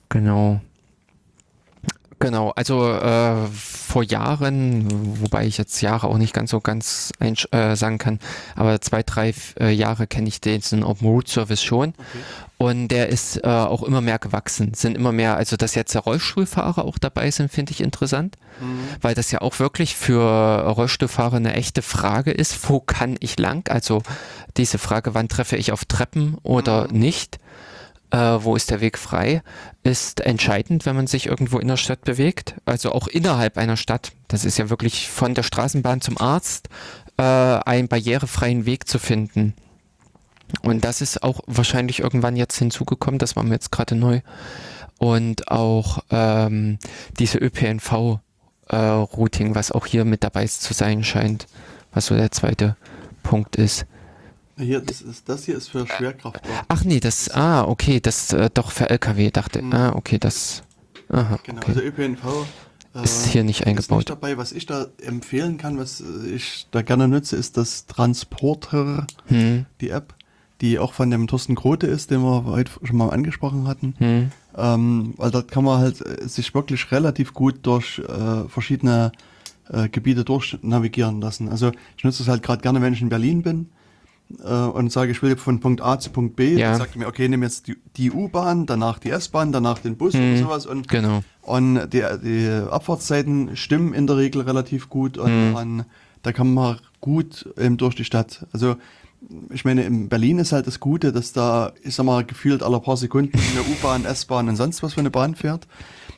[0.09, 0.61] Genau.
[2.19, 4.87] Genau, also äh, vor Jahren,
[5.21, 8.19] wobei ich jetzt Jahre auch nicht ganz so ganz äh, sagen kann,
[8.55, 11.89] aber zwei, drei äh, Jahre kenne ich diesen Open Route Service schon.
[11.89, 12.19] Okay.
[12.57, 14.73] Und der ist äh, auch immer mehr gewachsen.
[14.73, 18.79] Sind immer mehr, also dass jetzt Rollstuhlfahrer auch dabei sind, finde ich interessant, Mhm.
[19.01, 20.23] weil das ja auch wirklich für
[20.67, 22.67] Rollstuhlfahrer eine echte Frage ist.
[22.67, 23.69] Wo kann ich lang?
[23.69, 24.01] Also
[24.57, 26.99] diese Frage, wann treffe ich auf Treppen oder Mhm.
[26.99, 27.37] nicht?
[28.11, 29.41] Äh, wo ist der Weg frei?
[29.83, 32.55] Ist entscheidend, wenn man sich irgendwo in der Stadt bewegt.
[32.65, 34.11] Also auch innerhalb einer Stadt.
[34.27, 36.69] Das ist ja wirklich von der Straßenbahn zum Arzt,
[37.17, 39.53] äh, einen barrierefreien Weg zu finden.
[40.61, 44.21] Und das ist auch wahrscheinlich irgendwann jetzt hinzugekommen, das war mir jetzt gerade neu.
[44.97, 46.79] Und auch ähm,
[47.19, 51.45] diese ÖPNV-Routing, äh, was auch hier mit dabei zu sein scheint,
[51.91, 52.75] was so der zweite
[53.23, 53.85] Punkt ist.
[54.57, 56.65] Hier, das, ist, das hier ist für Schwerkraftwagen.
[56.67, 59.73] Ach nee, das, ah, okay, das äh, doch für LKW, dachte, mhm.
[59.73, 60.63] ah, okay, das,
[61.09, 61.71] aha, Genau, okay.
[61.71, 62.45] also ÖPNV
[62.95, 63.97] äh, ist hier nicht eingebaut.
[63.97, 64.37] Nicht dabei.
[64.37, 66.03] Was ich da empfehlen kann, was
[66.33, 69.67] ich da gerne nutze, ist das Transporter, hm.
[69.79, 70.15] die App,
[70.61, 73.93] die auch von dem Thorsten Grote ist, den wir heute schon mal angesprochen hatten.
[73.99, 74.31] Hm.
[74.57, 79.11] Ähm, weil dort kann man halt äh, sich wirklich relativ gut durch äh, verschiedene
[79.69, 81.49] äh, Gebiete durchnavigieren lassen.
[81.49, 83.69] Also ich nutze es halt gerade gerne, wenn ich in Berlin bin
[84.43, 86.71] äh, und sage, ich will von Punkt A zu Punkt B, ja.
[86.71, 89.97] dann sagt er mir, okay, nimm jetzt die, die U-Bahn, danach die S-Bahn, danach den
[89.97, 90.65] Bus hm, und sowas.
[90.65, 91.23] Und, genau.
[91.41, 95.55] und die, die Abfahrtszeiten stimmen in der Regel relativ gut und, hm.
[95.55, 95.85] und
[96.23, 98.45] da kann man gut eben durch die Stadt.
[98.51, 98.75] Also
[99.51, 102.79] ich meine, in Berlin ist halt das Gute, dass da, ich sag mal, gefühlt alle
[102.79, 105.67] paar Sekunden eine U-Bahn, S-Bahn und sonst was für eine Bahn fährt.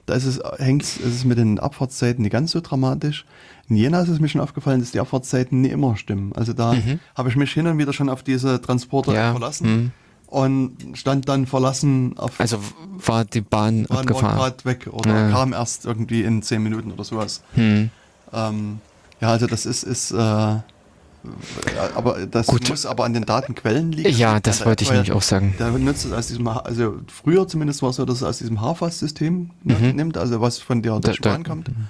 [0.06, 3.26] Da ist es, hängt ist es mit den Abfahrtszeiten nicht ganz so dramatisch.
[3.70, 6.34] In Jena ist es mir schon aufgefallen, dass die Abfahrtszeiten nicht immer stimmen.
[6.36, 7.00] Also da mhm.
[7.16, 9.32] habe ich mich hin und wieder schon auf diese Transporter ja.
[9.32, 9.70] verlassen.
[9.70, 9.92] Mhm.
[10.26, 12.40] Und stand dann verlassen auf.
[12.40, 12.60] Also
[13.06, 14.38] war die Bahn, Bahn abgefahren.
[14.38, 15.32] War gerade weg oder ja.
[15.32, 17.42] kam erst irgendwie in zehn Minuten oder sowas.
[17.56, 17.90] Mhm.
[18.32, 18.80] Ähm,
[19.22, 20.16] ja, also das ist, ist äh,
[21.96, 22.70] aber das Gut.
[22.70, 24.16] muss aber an den Datenquellen liegen.
[24.16, 25.56] Ja, das wollte ich nämlich auch sagen.
[25.58, 28.62] Da nutzt es aus diesem, also früher zumindest war es so, dass es aus diesem
[28.62, 29.96] HFAS-System ne, mhm.
[29.96, 31.70] nimmt, also was von der Deutschen Bahn kommt.
[31.70, 31.88] Mhm.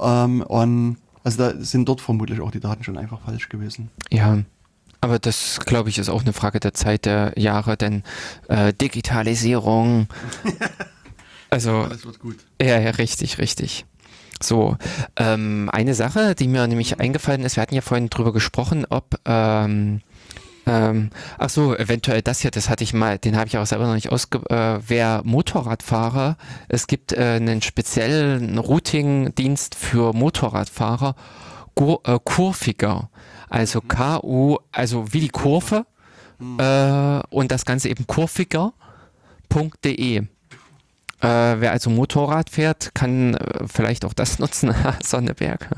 [0.00, 3.90] Ähm, und also da sind dort vermutlich auch die Daten schon einfach falsch gewesen.
[4.10, 4.38] Ja.
[5.00, 8.02] Aber das, glaube ich, ist auch eine Frage der Zeit der Jahre, denn
[8.48, 10.08] äh, Digitalisierung.
[11.50, 11.82] also.
[11.82, 12.36] Alles wird gut.
[12.60, 13.84] Ja, ja, richtig, richtig.
[14.40, 14.76] So,
[15.16, 19.20] ähm, eine Sache, die mir nämlich eingefallen ist, wir hatten ja vorhin drüber gesprochen, ob
[19.24, 20.00] ähm,
[20.68, 23.86] ähm, ach so, eventuell das hier, das hatte ich mal, den habe ich auch selber
[23.86, 24.38] noch nicht ausge...
[24.50, 26.36] Äh, wer Motorradfahrer,
[26.68, 31.14] es gibt äh, einen speziellen Routing-Dienst für Motorradfahrer,
[31.74, 33.10] Gur, äh, Kurviger,
[33.48, 33.88] also mhm.
[33.88, 35.86] K-U, also wie die Kurve
[36.38, 36.60] mhm.
[36.60, 38.72] äh, und das Ganze eben kurviger.de.
[41.20, 44.72] Äh, wer also Motorrad fährt, kann äh, vielleicht auch das nutzen.
[45.02, 45.68] Sonneberg.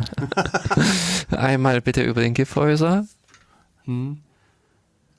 [1.30, 3.06] Einmal bitte über den Gifthäuser.
[3.84, 4.20] Hm.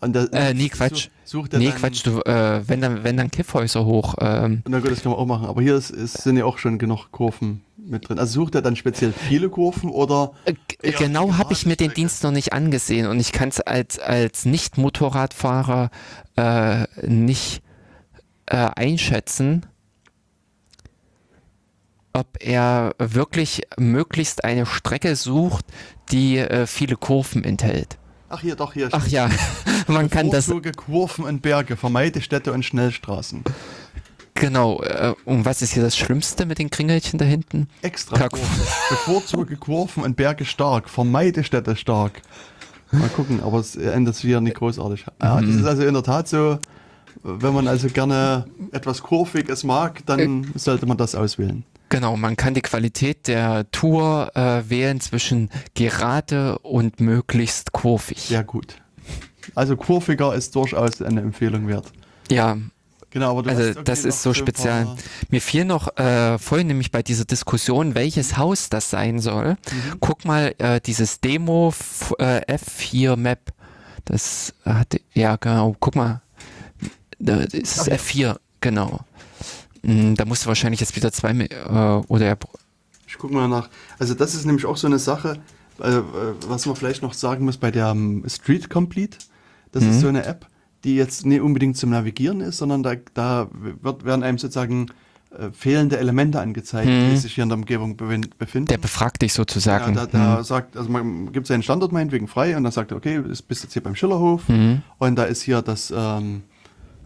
[0.03, 1.09] Der, äh, nee, Quatsch.
[1.23, 4.15] Sucht nee, Quatsch, du, äh, wenn dann, wenn dann Kiffhäuser hoch.
[4.19, 4.63] Ähm.
[4.67, 5.45] Na gut, das kann man auch machen.
[5.45, 8.17] Aber hier ist, ist, sind ja auch schon genug Kurven mit drin.
[8.17, 10.33] Also sucht er dann speziell viele Kurven oder?
[10.45, 13.99] Äh, genau habe ich mir den Dienst noch nicht angesehen und ich kann es als,
[13.99, 15.91] als Nicht-Motorradfahrer
[16.35, 17.61] äh, nicht
[18.47, 19.65] äh, einschätzen
[22.13, 25.65] ob er wirklich möglichst eine Strecke sucht,
[26.11, 27.97] die äh, viele Kurven enthält.
[28.31, 28.89] Ach hier, doch hier.
[28.91, 29.29] Ach ja,
[29.87, 30.51] man kann das.
[30.75, 33.43] Kurven und Berge, vermeide Städte und Schnellstraßen.
[34.35, 34.81] Genau.
[34.81, 37.67] Äh, und was ist hier das Schlimmste mit den Kringelchen da hinten?
[37.81, 38.29] Extra.
[38.89, 42.21] Bevorzuge Kurven und Berge stark, vermeide Städte stark.
[42.91, 45.05] Mal gucken, aber es endet wieder nicht großartig.
[45.21, 45.47] Ja, mhm.
[45.47, 46.57] das ist also in der Tat so,
[47.23, 51.63] wenn man also gerne etwas Kurviges mag, dann äh, sollte man das auswählen.
[51.89, 58.21] Genau, man kann die Qualität der Tour äh, wählen zwischen gerade und möglichst kurvig.
[58.21, 58.77] Sehr gut.
[59.55, 61.91] Also kurviger ist durchaus eine Empfehlung wert.
[62.29, 62.57] Ja.
[63.09, 64.87] Genau, aber also das ist so speziell.
[65.29, 69.49] Mir fiel noch äh, vorhin nämlich bei dieser Diskussion, welches Haus das sein soll.
[69.49, 69.97] Mhm.
[69.99, 71.73] Guck mal, äh, dieses Demo
[72.19, 73.51] äh, F4 Map.
[74.05, 76.21] Das hat, ja genau, guck mal.
[77.21, 77.95] Das ist okay.
[77.95, 79.01] F4, genau.
[79.83, 82.37] Hm, da musst du wahrscheinlich jetzt wieder zwei äh, oder.
[83.07, 83.69] Ich gucke mal nach.
[83.99, 85.39] Also das ist nämlich auch so eine Sache,
[85.79, 86.01] äh,
[86.47, 89.17] was man vielleicht noch sagen muss bei der um, Street Complete.
[89.71, 89.89] Das mhm.
[89.89, 90.47] ist so eine App,
[90.83, 94.87] die jetzt nicht unbedingt zum Navigieren ist, sondern da, da wird, werden einem sozusagen
[95.37, 97.11] äh, fehlende Elemente angezeigt, mhm.
[97.11, 98.67] die sich hier in der Umgebung befinden.
[98.67, 99.95] Der befragt dich sozusagen.
[99.95, 100.43] Ja, da, da mhm.
[100.43, 103.63] sagt, also man gibt seinen Standort meinetwegen frei und dann sagt er, okay, du bist
[103.63, 104.83] jetzt hier beim Schillerhof mhm.
[104.97, 106.43] und da ist hier das, ähm,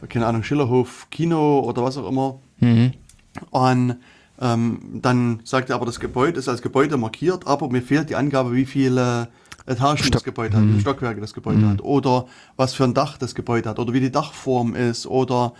[0.09, 2.93] keine Ahnung, Schillerhof Kino oder was auch immer Mhm.
[3.51, 3.97] Und
[4.39, 8.15] ähm, dann sagt er aber, das Gebäude ist als Gebäude markiert, aber mir fehlt die
[8.15, 9.29] Angabe, wie viele
[9.65, 10.81] Etagen Stock das Gebäude hat, wie viele mhm.
[10.81, 11.69] Stockwerke das Gebäude mhm.
[11.69, 15.53] hat, oder was für ein Dach das Gebäude hat, oder wie die Dachform ist, oder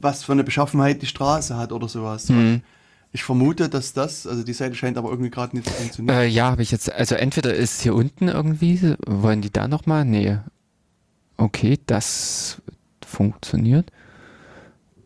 [0.00, 2.28] was für eine Beschaffenheit die Straße hat oder sowas.
[2.28, 2.62] Mhm.
[3.10, 6.16] Ich vermute, dass das, also die Seite scheint aber irgendwie gerade nicht zu funktionieren.
[6.16, 10.04] Äh, ja, habe ich jetzt, also entweder ist hier unten irgendwie, wollen die da nochmal?
[10.04, 10.38] Nee.
[11.36, 12.60] Okay, das
[13.08, 13.90] funktioniert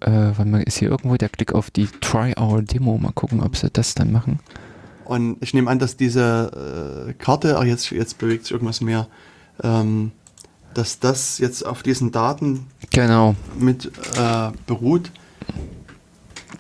[0.05, 2.99] äh, weil man ist hier irgendwo der Klick auf die Try-Our-Demo.
[2.99, 4.41] Mal gucken, ob sie das dann machen.
[5.05, 9.09] Und ich nehme an, dass diese äh, Karte, ach jetzt, jetzt bewegt sich irgendwas mehr,
[9.62, 10.12] ähm,
[10.74, 13.35] dass das jetzt auf diesen Daten Genau.
[13.59, 15.11] mit äh, beruht.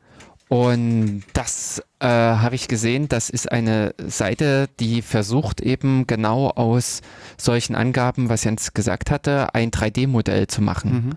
[0.48, 7.02] Und das äh, habe ich gesehen, das ist eine Seite, die versucht eben genau aus
[7.38, 10.92] solchen Angaben, was Jens gesagt hatte, ein 3D-Modell zu machen.
[10.92, 11.12] Mhm.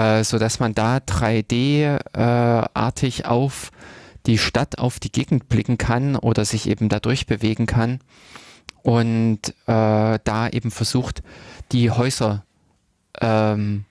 [0.00, 3.70] Äh, sodass man da 3D-artig äh, auf
[4.24, 7.98] die Stadt, auf die Gegend blicken kann oder sich eben dadurch bewegen kann
[8.84, 11.22] und äh, da eben versucht,
[11.72, 12.44] die Häuser
[13.20, 13.84] ähm,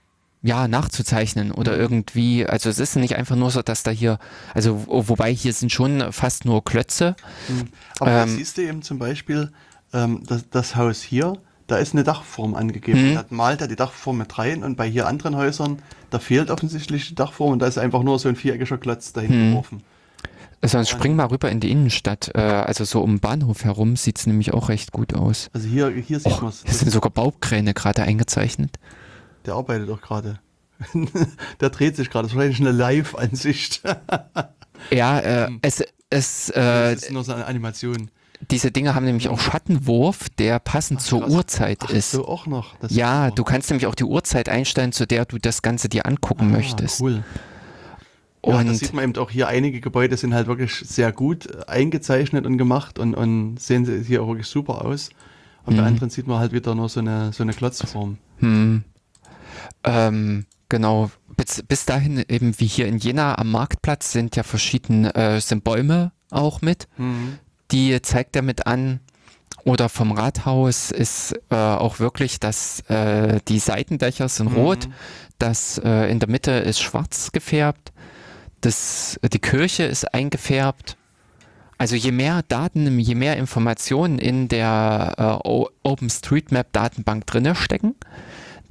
[0.44, 1.80] ja, nachzuzeichnen oder Mhm.
[1.80, 4.20] irgendwie, also es ist nicht einfach nur so, dass da hier,
[4.54, 7.16] also wo- wobei hier sind schon fast nur Klötze.
[7.48, 7.68] Mhm.
[8.00, 9.52] Aber da Ähm, siehst du eben zum Beispiel,
[9.94, 11.38] ähm, das, das Haus hier,
[11.68, 13.12] da ist eine Dachform angegeben.
[13.12, 13.16] Mhm.
[13.16, 17.08] Da malt er die Dachform mit rein und bei hier anderen Häusern, da fehlt offensichtlich
[17.08, 19.82] die Dachform und da ist einfach nur so ein viereckiger Klotz dahin geworfen.
[20.66, 24.18] Sonst spring mal rüber in die Innenstadt, äh, also so um den Bahnhof herum sieht
[24.20, 25.50] es nämlich auch recht gut aus.
[25.54, 26.64] Also hier, hier sieht Och, man es.
[26.64, 28.78] hier sind sogar Baukräne gerade eingezeichnet.
[29.46, 30.40] Der arbeitet doch gerade.
[31.60, 32.24] der dreht sich gerade.
[32.28, 33.82] Das ist wahrscheinlich eine Live-Ansicht.
[34.92, 38.10] Ja, äh, es, es, äh, das ist nur so eine Animation.
[38.52, 41.28] diese Dinge haben nämlich auch Schattenwurf, der passend Ach, zur.
[41.30, 42.12] Uhrzeit Ach ist.
[42.12, 42.76] so, auch noch.
[42.82, 43.36] Das Ja, super.
[43.36, 46.58] du kannst nämlich auch die Uhrzeit einstellen, zu der du das Ganze dir angucken Ah,
[46.58, 47.00] möchtest.
[47.00, 47.24] Cool.
[48.46, 49.48] Ja, Und das sieht man eben auch hier.
[49.48, 54.22] Einige Gebäude sind halt wirklich sehr gut äh, eingezeichnet und gemacht und, und sehen hier
[54.24, 55.10] auch wirklich super aus.
[55.66, 55.88] Und bei Mhm.
[55.88, 58.18] anderen sieht man halt wieder nur so eine, so eine Klotzform.
[58.40, 58.84] Hm.
[59.84, 61.10] Ähm, genau.
[61.38, 65.64] Bis, bis dahin eben wie hier in Jena am Marktplatz sind ja verschiedene, äh, sind
[65.64, 66.88] Bäume auch mit.
[66.98, 67.40] Mhm.
[67.72, 69.00] Die zeigt er mit an.
[69.66, 74.58] Oder vom Rathaus ist äh, auch wirklich, dass äh, die Seitendächer sind Mhm.
[74.58, 74.90] rot,
[75.40, 77.94] das äh, in der Mitte ist schwarz gefärbt,
[78.66, 80.98] das, die Kirche ist eingefärbt.
[81.78, 85.14] Also je mehr Daten, je mehr Informationen in der
[85.44, 87.96] äh, OpenStreetMap-Datenbank drinne stecken,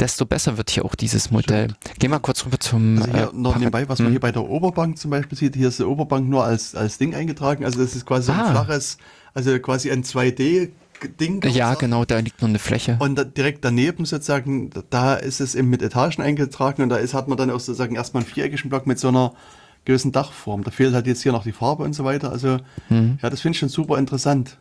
[0.00, 1.68] desto besser wird hier auch dieses Modell.
[1.98, 4.12] Geh mal kurz rüber zum Also hier äh, noch nebenbei, was man Hm.
[4.12, 7.14] hier bei der Oberbank zum Beispiel sieht, hier ist die Oberbank nur als, als Ding
[7.14, 7.64] eingetragen.
[7.64, 8.50] Also das ist quasi so ein Ah.
[8.50, 8.96] flaches,
[9.34, 11.40] also quasi ein 2D-Ding.
[11.40, 12.96] kann man Ja, genau, da liegt nur eine Fläche.
[13.00, 17.12] Und da, direkt daneben sozusagen, da ist es eben mit Etagen eingetragen und da ist,
[17.14, 19.34] hat man dann auch sozusagen erstmal einen viereckigen Block mit so einer
[19.84, 20.62] gewissen Dachform.
[20.64, 22.30] Da fehlt halt jetzt hier noch die Farbe und so weiter.
[22.30, 24.58] Also Hm, ja, das finde ich schon super interessant.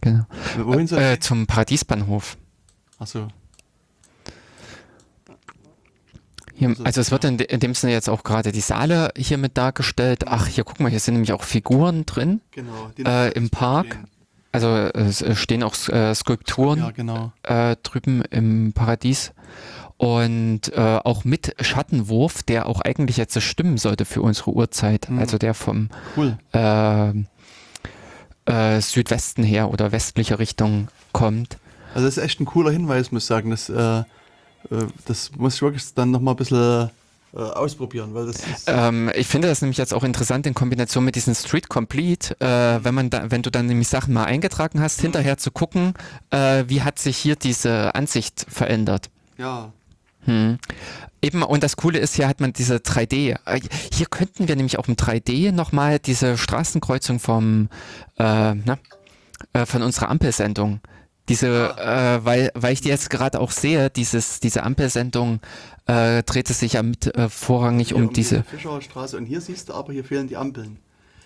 [0.00, 0.24] genau.
[0.58, 1.20] Wohin soll Äh, ich?
[1.20, 2.36] zum Paradiesbahnhof.
[2.98, 3.28] Achso.
[6.54, 9.10] Hier, Also, also es wird in, de- in dem Sinne jetzt auch gerade die Saale
[9.16, 10.24] hier mit dargestellt.
[10.26, 12.40] Ach, hier guck mal, hier sind nämlich auch Figuren drin.
[12.52, 12.90] Genau.
[12.96, 13.86] die Äh, im Park.
[13.88, 14.06] stehen.
[14.52, 17.30] Also es stehen auch äh, Skulpturen Ja, genau.
[17.42, 19.32] äh, drüben im Paradies.
[19.98, 25.08] Und äh, auch mit Schattenwurf, der auch eigentlich jetzt stimmen sollte für unsere Uhrzeit.
[25.08, 25.18] Mhm.
[25.18, 26.36] Also der vom Cool.
[26.52, 27.12] äh,
[28.44, 31.56] äh, Südwesten her oder westlicher Richtung kommt.
[31.94, 33.50] Also das ist echt ein cooler Hinweis, muss ich sagen.
[33.50, 34.04] Das, äh, äh,
[35.06, 36.90] das muss ich wirklich dann nochmal ein bisschen
[37.34, 38.64] äh, ausprobieren, weil das ist.
[38.66, 42.84] Ähm, ich finde das nämlich jetzt auch interessant in Kombination mit diesem Street Complete, äh,
[42.84, 45.94] wenn man da, wenn du dann nämlich Sachen mal eingetragen hast, hinterher zu gucken,
[46.30, 49.08] äh, wie hat sich hier diese Ansicht verändert.
[49.38, 49.72] ja.
[50.26, 50.58] Hm.
[51.22, 53.36] Eben, und das Coole ist, hier hat man diese 3D.
[53.46, 53.60] Äh,
[53.92, 57.68] Hier könnten wir nämlich auch im 3D nochmal diese Straßenkreuzung vom,
[58.18, 58.78] äh, na,
[59.54, 60.80] äh, von unserer Ampelsendung.
[61.28, 65.40] Diese, äh, weil, weil ich die jetzt gerade auch sehe, dieses, diese Ampelsendung
[65.86, 68.44] äh, dreht es sich ja mit äh, vorrangig Hier um diese.
[68.44, 69.16] Fischerstraße.
[69.16, 70.78] Und hier siehst du aber, hier fehlen die Ampeln.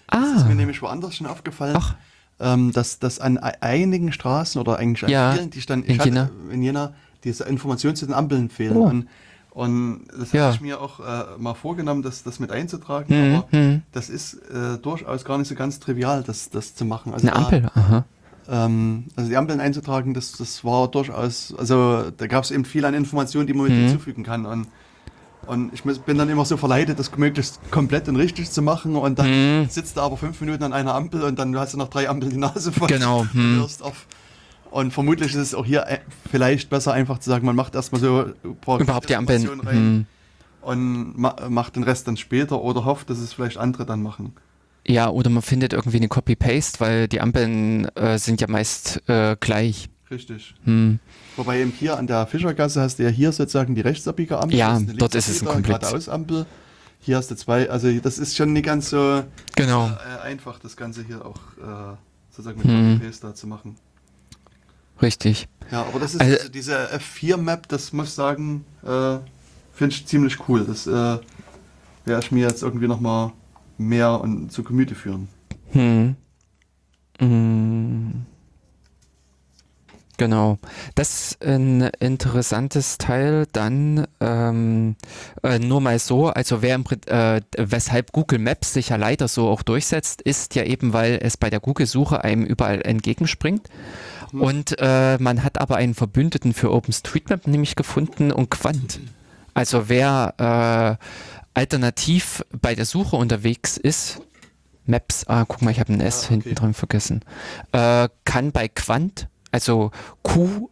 [0.09, 1.94] Das ist Ah, mir nämlich woanders schon aufgefallen, Ach.
[2.40, 6.01] ähm, dass, dass an ei- einigen Straßen oder eigentlich an Ja, vielen, die stand, in
[6.01, 6.31] Jena.
[6.51, 6.94] in Jena,
[7.25, 8.77] diese Informationen zu den Ampeln fehlen.
[8.77, 8.85] Oh.
[8.85, 9.07] Und,
[9.53, 10.45] und das Ja.
[10.45, 13.09] habe ich mir auch äh, mal vorgenommen, das, das mit einzutragen.
[13.15, 13.83] Hm, Aber hm.
[13.93, 17.13] das ist äh, durchaus gar nicht so ganz trivial, das, das zu machen.
[17.13, 18.05] Also Eine da- Ampel, aha.
[18.49, 22.85] ähm, also die Ampeln einzutragen, das, das war durchaus, also da gab es eben viel
[22.85, 23.87] an Informationen, die man Mhm.
[23.89, 24.47] hinzufügen kann.
[24.47, 24.69] Und,
[25.47, 28.95] und ich bin dann immer so verleitet, das möglichst komplett und richtig zu machen.
[28.95, 29.69] Und dann Mhm.
[29.69, 32.31] sitzt du aber fünf Minuten an einer Ampel und dann hast du noch drei Ampeln
[32.31, 32.87] die Nase voll.
[32.89, 33.57] Genau, und mhm.
[33.61, 34.07] hörst auf.
[34.71, 35.99] Und vermutlich ist es auch hier äh,
[36.31, 39.47] vielleicht besser einfach zu sagen, man macht erstmal so ein paar Überhaupt die Ampeln.
[39.61, 40.07] Rein Hm.
[40.63, 44.33] und ma macht den Rest dann später oder hofft, dass es vielleicht andere dann machen.
[44.87, 49.37] Ja, oder man findet irgendwie eine Copy-Paste, weil die Ampeln äh, sind ja meist äh,
[49.41, 49.89] gleich.
[50.11, 50.55] Richtig.
[50.65, 50.99] Hm.
[51.37, 54.57] Wobei eben hier an der Fischergasse hast du ja hier sozusagen die Rechtsabbieger-Ampel.
[54.59, 56.47] Ja, das eine dort ist es ein komplett- Geradeausampel.
[57.01, 59.23] Hier hast du zwei, also das ist schon nicht ganz so
[59.57, 59.87] Genau.
[59.89, 61.97] äh, einfach, das Ganze hier auch äh,
[62.31, 62.95] sozusagen mit Hm.
[62.99, 63.77] Copy-Paste da zu machen.
[65.02, 65.48] Richtig.
[65.70, 69.18] Ja, aber das ist also, diese F4-Map, das muss ich sagen, äh,
[69.72, 70.64] finde ich ziemlich cool.
[70.64, 73.32] Das äh, werde ich mir jetzt irgendwie nochmal
[73.78, 75.28] mehr und zu Gemüte führen.
[75.72, 76.16] Hm.
[77.18, 78.27] Hm.
[80.21, 80.59] Genau.
[80.97, 83.47] Das ist ein interessantes Teil.
[83.53, 84.97] Dann ähm,
[85.43, 89.49] äh, nur mal so, also wer im, äh, weshalb Google Maps sich ja leider so
[89.49, 93.71] auch durchsetzt, ist ja eben, weil es bei der Google-Suche einem überall entgegenspringt.
[94.31, 94.43] Mhm.
[94.43, 99.01] Und äh, man hat aber einen Verbündeten für OpenStreetMap nämlich gefunden und Quant.
[99.55, 104.21] Also wer äh, alternativ bei der Suche unterwegs ist,
[104.85, 106.35] Maps, ah, guck mal, ich habe ein S ah, okay.
[106.35, 107.25] hinten dran vergessen,
[107.73, 109.90] äh, kann bei Quant, also
[110.22, 110.70] qwant.com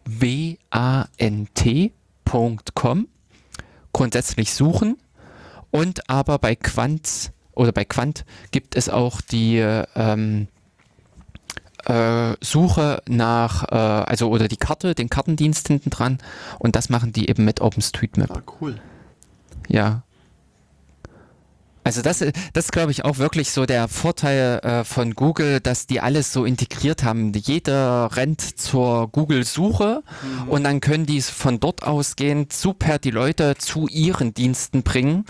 [3.93, 4.99] grundsätzlich suchen
[5.71, 10.49] und aber bei Quant oder bei Quant gibt es auch die ähm,
[11.85, 16.19] äh, Suche nach, äh, also oder die Karte, den Kartendienst hinten dran
[16.59, 18.31] und das machen die eben mit OpenStreetMap.
[18.31, 18.81] Ah, cool.
[19.69, 20.03] Ja,
[21.89, 25.87] also das, das ist, glaube ich, auch wirklich so der Vorteil äh, von Google, dass
[25.87, 27.33] die alles so integriert haben.
[27.33, 30.03] Jeder rennt zur Google-Suche
[30.43, 30.49] mhm.
[30.51, 35.25] und dann können die von dort ausgehend super die Leute zu ihren Diensten bringen.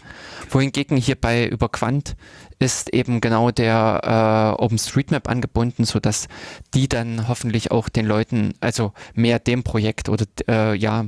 [0.51, 2.16] Wohingegen hier bei über Quant
[2.59, 6.26] ist eben genau der äh, OpenStreetMap angebunden, sodass
[6.74, 11.06] die dann hoffentlich auch den Leuten, also mehr dem Projekt oder äh, ja,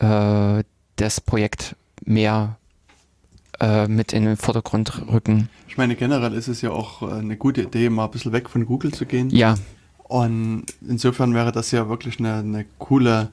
[0.00, 0.64] äh,
[0.96, 2.56] das Projekt mehr
[3.60, 5.48] äh, mit in den Vordergrund rücken.
[5.68, 8.48] Ich meine, generell ist es ja auch äh, eine gute Idee, mal ein bisschen weg
[8.48, 9.30] von Google zu gehen.
[9.30, 9.54] Ja.
[10.04, 13.30] Und insofern wäre das ja wirklich eine, eine coole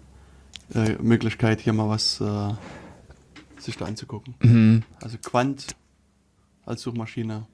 [0.75, 2.53] äh, Möglichkeit, hier mal was äh,
[3.57, 4.35] sich da anzugucken.
[4.41, 4.83] Mhm.
[5.01, 5.75] Also Quant
[6.65, 7.45] als Suchmaschine.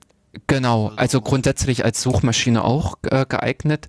[0.47, 3.87] Genau, also grundsätzlich als Suchmaschine auch äh, geeignet.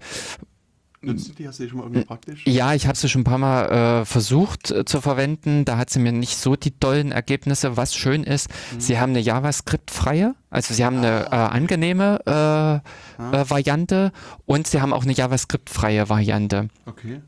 [1.05, 1.47] Nutzt du die?
[1.47, 2.47] Hast du die schon mal irgendwie praktisch?
[2.47, 5.65] Ja, ich habe sie schon ein paar Mal äh, versucht äh, zu verwenden.
[5.65, 7.77] Da hat sie mir nicht so die tollen Ergebnisse.
[7.77, 8.81] Was schön ist, mhm.
[8.81, 10.99] sie haben eine JavaScript-freie, also sie haben ah.
[10.99, 12.83] eine äh, angenehme äh, ah.
[13.19, 14.13] Äh, Variante
[14.47, 16.69] und sie haben auch eine JavaScript-freie Variante.
[16.87, 17.21] Okay.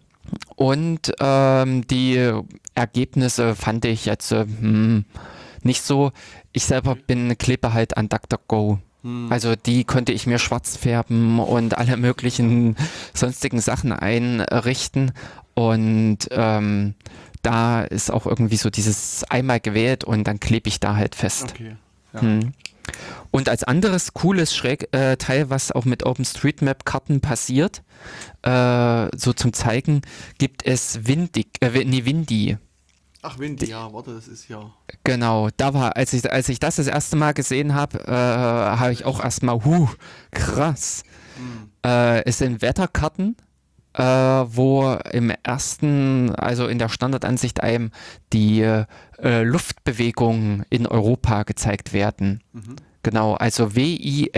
[0.56, 2.32] Und ähm, die
[2.74, 5.04] Ergebnisse fand ich jetzt äh, hm,
[5.62, 6.12] nicht so.
[6.52, 8.78] Ich selber bin klebe halt an DuckDuckGo.
[9.06, 9.28] Hm.
[9.30, 12.76] Also die konnte ich mir schwarz färben und alle möglichen
[13.14, 15.12] sonstigen Sachen einrichten.
[15.54, 16.94] Und ähm,
[17.42, 21.54] da ist auch irgendwie so dieses einmal gewählt und dann klebe ich da halt fest.
[21.54, 21.76] Okay.
[22.14, 22.20] Ja.
[22.20, 22.52] Hm.
[23.30, 27.82] Und als anderes cooles Schräg, äh, Teil, was auch mit OpenStreetMap-Karten passiert,
[28.42, 30.02] äh, so zum Zeigen,
[30.38, 32.58] gibt es Windig, äh, nee, Windy.
[33.28, 34.70] Ach, Windy, ja, warte, das ist ja.
[35.02, 38.92] Genau, da war, als ich, als ich das das erste Mal gesehen habe, äh, habe
[38.92, 39.88] ich auch erstmal, huh,
[40.30, 41.02] krass.
[41.36, 41.70] Hm.
[41.84, 43.36] Äh, es sind Wetterkarten,
[43.94, 47.90] äh, wo im ersten, also in der Standardansicht einem
[48.32, 48.84] die äh,
[49.42, 52.44] Luftbewegungen in Europa gezeigt werden.
[52.52, 52.76] Mhm.
[53.02, 54.30] Genau, also windy.com.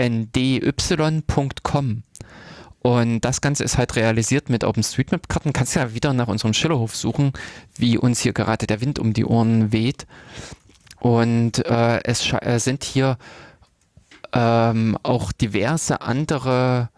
[2.81, 5.53] Und das Ganze ist halt realisiert mit OpenStreetMap-Karten.
[5.53, 7.33] Kannst ja wieder nach unserem Schillerhof suchen,
[7.75, 10.07] wie uns hier gerade der Wind um die Ohren weht.
[10.99, 13.17] Und äh, es äh, sind hier
[14.33, 16.89] ähm, auch diverse andere,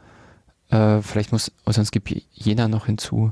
[0.70, 3.32] äh, vielleicht muss, sonst gibt Jena noch hinzu.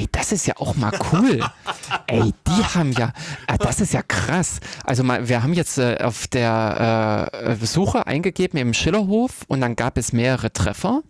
[0.00, 1.40] Ey, das ist ja auch mal cool.
[2.06, 3.12] Ey, die haben ja,
[3.46, 4.60] äh, das ist ja krass.
[4.82, 9.76] Also mal, wir haben jetzt äh, auf der äh, Suche eingegeben im Schillerhof und dann
[9.76, 11.02] gab es mehrere Treffer.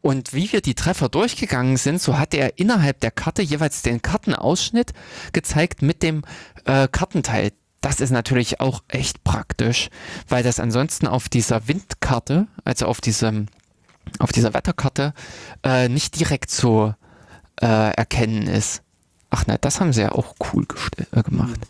[0.00, 4.00] Und wie wir die Treffer durchgegangen sind, so hat er innerhalb der Karte jeweils den
[4.00, 4.94] Kartenausschnitt
[5.34, 6.22] gezeigt mit dem
[6.64, 7.52] äh, Kartenteil.
[7.82, 9.90] Das ist natürlich auch echt praktisch,
[10.28, 13.48] weil das ansonsten auf dieser Windkarte, also auf diesem,
[14.18, 15.12] auf dieser Wetterkarte,
[15.62, 16.94] äh, nicht direkt so
[17.60, 18.82] äh, erkennen ist.
[19.30, 20.66] Ach nein, das haben sie ja auch cool
[21.12, 21.60] äh, gemacht.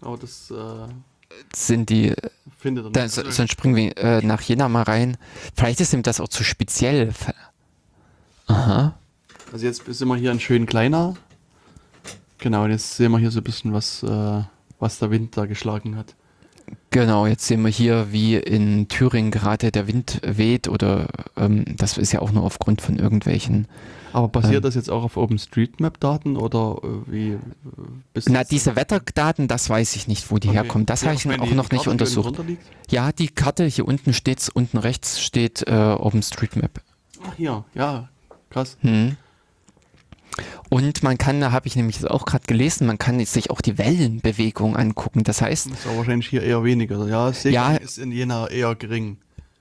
[0.00, 0.88] Aber das äh,
[1.54, 2.14] sind die.
[2.58, 5.16] Findet da, so, sonst springen wir äh, nach Jena mal rein.
[5.54, 7.12] Vielleicht ist ihm das auch zu speziell.
[8.46, 8.94] Aha.
[9.52, 11.16] Also jetzt sind wir hier ein schön kleiner.
[12.38, 14.42] Genau, und jetzt sehen wir hier so ein bisschen, was, äh,
[14.78, 16.14] was der Wind da geschlagen hat.
[16.90, 21.98] Genau, jetzt sehen wir hier, wie in Thüringen gerade der Wind weht oder ähm, das
[21.98, 23.68] ist ja auch nur aufgrund von irgendwelchen.
[24.12, 27.28] Aber basiert ähm, das jetzt auch auf OpenStreetMap-Daten oder äh, wie?
[27.32, 27.38] Äh,
[28.28, 30.56] Na, diese Wetterdaten, das weiß ich nicht, wo die okay.
[30.56, 30.86] herkommen.
[30.86, 32.40] Das ja, habe ich auch noch die nicht untersucht.
[32.88, 36.80] Ja, die Karte hier unten steht, unten rechts steht äh, OpenStreetMap.
[37.26, 38.08] Ach hier, ja,
[38.48, 38.78] krass.
[38.80, 39.16] Hm.
[40.68, 43.78] Und man kann, da habe ich nämlich auch gerade gelesen, man kann sich auch die
[43.78, 45.24] Wellenbewegung angucken.
[45.24, 45.70] Das heißt.
[45.70, 47.06] Das ist aber wahrscheinlich hier eher weniger.
[47.06, 49.18] Ja, Seegang ja, ist in Jena eher gering.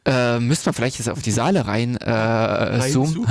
[0.08, 3.26] Äh, müsste man vielleicht jetzt auf die Saale rein, äh, zoomen.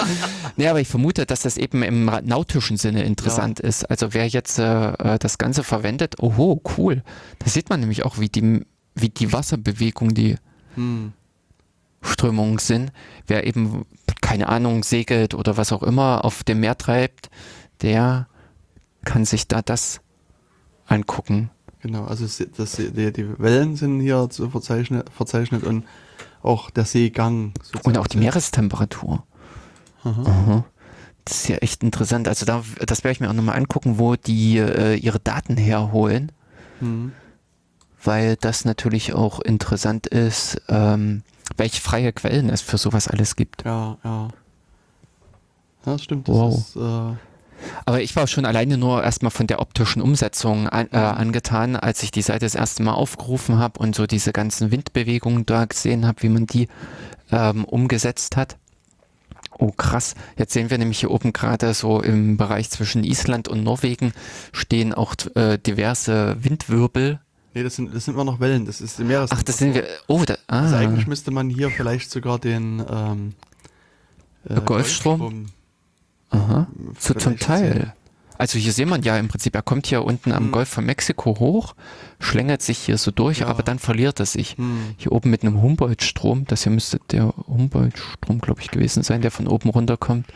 [0.56, 3.68] nee, aber ich vermute, dass das eben im nautischen Sinne interessant ja.
[3.68, 3.88] ist.
[3.88, 7.04] Also wer jetzt äh, äh, das Ganze verwendet, oho, cool.
[7.38, 8.66] Da sieht man nämlich auch, wie die,
[8.96, 10.34] wie die Wasserbewegung, die
[10.74, 11.12] hm.
[12.08, 12.92] Strömungen sind.
[13.26, 13.86] Wer eben,
[14.20, 17.30] keine Ahnung, segelt oder was auch immer auf dem Meer treibt,
[17.82, 18.28] der
[19.04, 20.00] kann sich da das
[20.86, 21.50] angucken.
[21.80, 22.26] Genau, also
[22.56, 25.84] das, die, die Wellen sind hier zu verzeichnet, verzeichnet und
[26.42, 27.52] auch der Seegang.
[27.84, 29.24] Und auch die Meerestemperatur.
[30.02, 30.22] Aha.
[30.22, 30.64] Aha.
[31.24, 32.28] Das ist ja echt interessant.
[32.28, 36.30] Also da, das werde ich mir auch nochmal angucken, wo die äh, ihre Daten herholen.
[36.80, 37.12] Mhm.
[38.02, 41.22] Weil das natürlich auch interessant ist, ähm,
[41.56, 43.64] welche freie Quellen es für sowas alles gibt.
[43.64, 44.28] Ja, ja.
[45.84, 46.28] Ja, das stimmt.
[46.28, 46.58] Wow.
[46.58, 47.16] Ist, äh
[47.84, 52.02] aber ich war schon alleine nur erstmal von der optischen Umsetzung an, äh, angetan, als
[52.02, 56.06] ich die Seite das erste Mal aufgerufen habe und so diese ganzen Windbewegungen da gesehen
[56.06, 56.68] habe, wie man die
[57.30, 58.56] ähm, umgesetzt hat.
[59.58, 63.64] Oh krass, jetzt sehen wir nämlich hier oben gerade so im Bereich zwischen Island und
[63.64, 64.12] Norwegen
[64.52, 67.20] stehen auch äh, diverse Windwirbel.
[67.56, 69.30] Nee, das sind, das sind immer noch Wellen, das ist Meeres.
[69.32, 70.64] Ach, das sind wir, oh, da, ah.
[70.64, 73.32] Also eigentlich müsste man hier vielleicht sogar den ähm,
[74.46, 75.46] äh, Golfstrom, Golfstrom
[76.28, 76.66] Aha.
[76.98, 77.94] So zum Teil.
[78.36, 80.52] Also hier sieht man ja im Prinzip, er kommt hier unten am hm.
[80.52, 81.74] Golf von Mexiko hoch,
[82.20, 83.46] schlängert sich hier so durch, ja.
[83.46, 84.58] aber dann verliert er sich.
[84.58, 84.94] Hm.
[84.98, 89.30] Hier oben mit einem Humboldt-Strom, das hier müsste der Humboldt-Strom, glaube ich, gewesen sein, der
[89.30, 90.26] von oben runterkommt.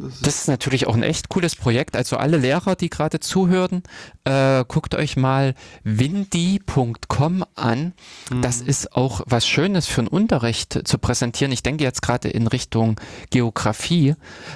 [0.00, 1.96] Das ist, das ist, natürlich auch ein echt cooles Projekt.
[1.96, 3.82] Also alle Lehrer, die gerade zuhören,
[4.24, 5.54] äh, guckt euch mal
[5.84, 7.92] windy.com an.
[8.30, 8.42] Mhm.
[8.42, 11.52] Das ist auch was Schönes für einen Unterricht zu präsentieren.
[11.52, 13.00] Ich denke jetzt gerade in Richtung
[13.30, 14.14] Geografie.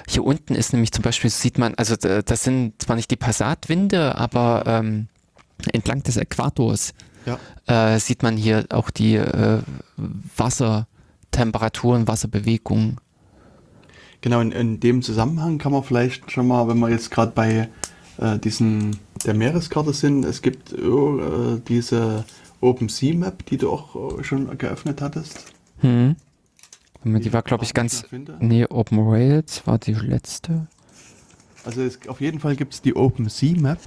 [0.09, 4.17] Hier unten ist nämlich zum Beispiel, sieht man, also das sind zwar nicht die Passatwinde,
[4.17, 5.09] aber ähm,
[5.73, 6.95] entlang des Äquators
[7.27, 7.39] ja.
[7.67, 9.63] äh, sieht man hier auch die äh,
[10.37, 12.99] Wassertemperaturen, Wasserbewegungen.
[14.23, 17.69] Genau, in, in dem Zusammenhang kann man vielleicht schon mal, wenn wir jetzt gerade bei
[18.19, 22.25] äh, diesen der Meereskarte sind, es gibt äh, diese
[22.61, 25.53] OpenSea-Map, die du auch äh, schon geöffnet hattest.
[25.81, 26.17] Hm.
[27.05, 28.05] Die, die war, glaube ich, ganz.
[28.39, 30.69] Nee, Open Rails war die letzte.
[31.65, 33.79] Also es, auf jeden Fall gibt es die OpenSea-Map.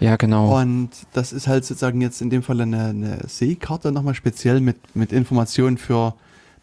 [0.00, 0.60] Ja, genau.
[0.60, 4.96] Und das ist halt sozusagen jetzt in dem Fall eine, eine Seekarte nochmal speziell mit,
[4.96, 6.14] mit Informationen für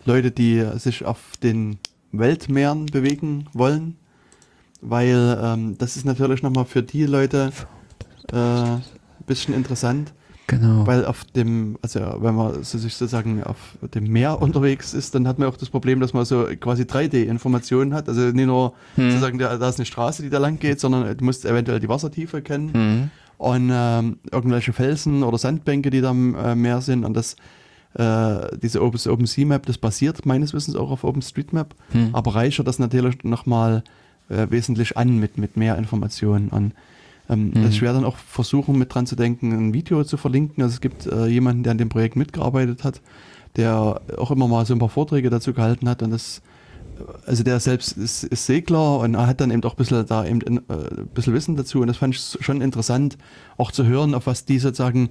[0.03, 1.79] Leute, die sich auf den
[2.11, 3.97] Weltmeeren bewegen wollen,
[4.81, 7.51] weil ähm, das ist natürlich nochmal für die Leute
[8.31, 8.81] äh, ein
[9.25, 10.13] bisschen interessant.
[10.51, 10.85] Genau.
[10.85, 15.25] Weil auf dem, also wenn man so sich sozusagen auf dem Meer unterwegs ist, dann
[15.25, 18.09] hat man auch das Problem, dass man so quasi 3D-Informationen hat.
[18.09, 19.11] Also nicht nur hm.
[19.11, 21.87] sozusagen, da, da ist eine Straße, die da lang geht, sondern du musst eventuell die
[21.87, 23.09] Wassertiefe kennen hm.
[23.37, 27.05] und ähm, irgendwelche Felsen oder Sandbänke, die da am äh, Meer sind.
[27.05, 27.37] Und das
[27.93, 32.09] äh, diese Open, OpenSea-Map, das basiert meines Wissens auch auf OpenStreetMap, hm.
[32.13, 33.83] aber reichert das natürlich nochmal
[34.29, 36.49] äh, wesentlich an mit, mit mehr Informationen.
[36.49, 36.73] Und
[37.29, 37.67] ähm, mhm.
[37.67, 40.63] ich werde dann auch versuchen, mit dran zu denken, ein Video zu verlinken.
[40.63, 43.01] Also es gibt äh, jemanden, der an dem Projekt mitgearbeitet hat,
[43.55, 46.41] der auch immer mal so ein paar Vorträge dazu gehalten hat und das
[47.25, 50.25] also der selbst ist, ist, Segler und er hat dann eben auch ein bisschen da
[50.25, 53.17] eben ein äh, bisschen Wissen dazu und das fand ich schon interessant,
[53.57, 55.09] auch zu hören, auf was die sozusagen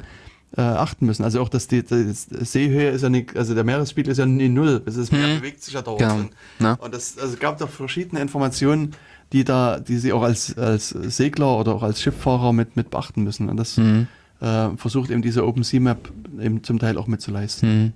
[0.57, 1.25] äh, achten müssen.
[1.25, 4.49] Also auch, dass die, die, Seehöhe ist ja nicht, also der Meeresspiegel ist ja nie
[4.49, 4.83] null.
[4.85, 5.41] Das Meer hm.
[5.41, 6.01] bewegt sich ja dauernd.
[6.01, 6.15] Genau.
[6.17, 6.73] Und, ja.
[6.75, 8.93] und das also gab da verschiedene Informationen,
[9.33, 13.23] die da, die sie auch als, als Segler oder auch als Schifffahrer mit, mit beachten
[13.23, 13.49] müssen.
[13.49, 14.09] Und das hm.
[14.41, 17.69] äh, versucht eben diese Open Sea Map eben zum Teil auch mitzuleisten.
[17.69, 17.93] Hm.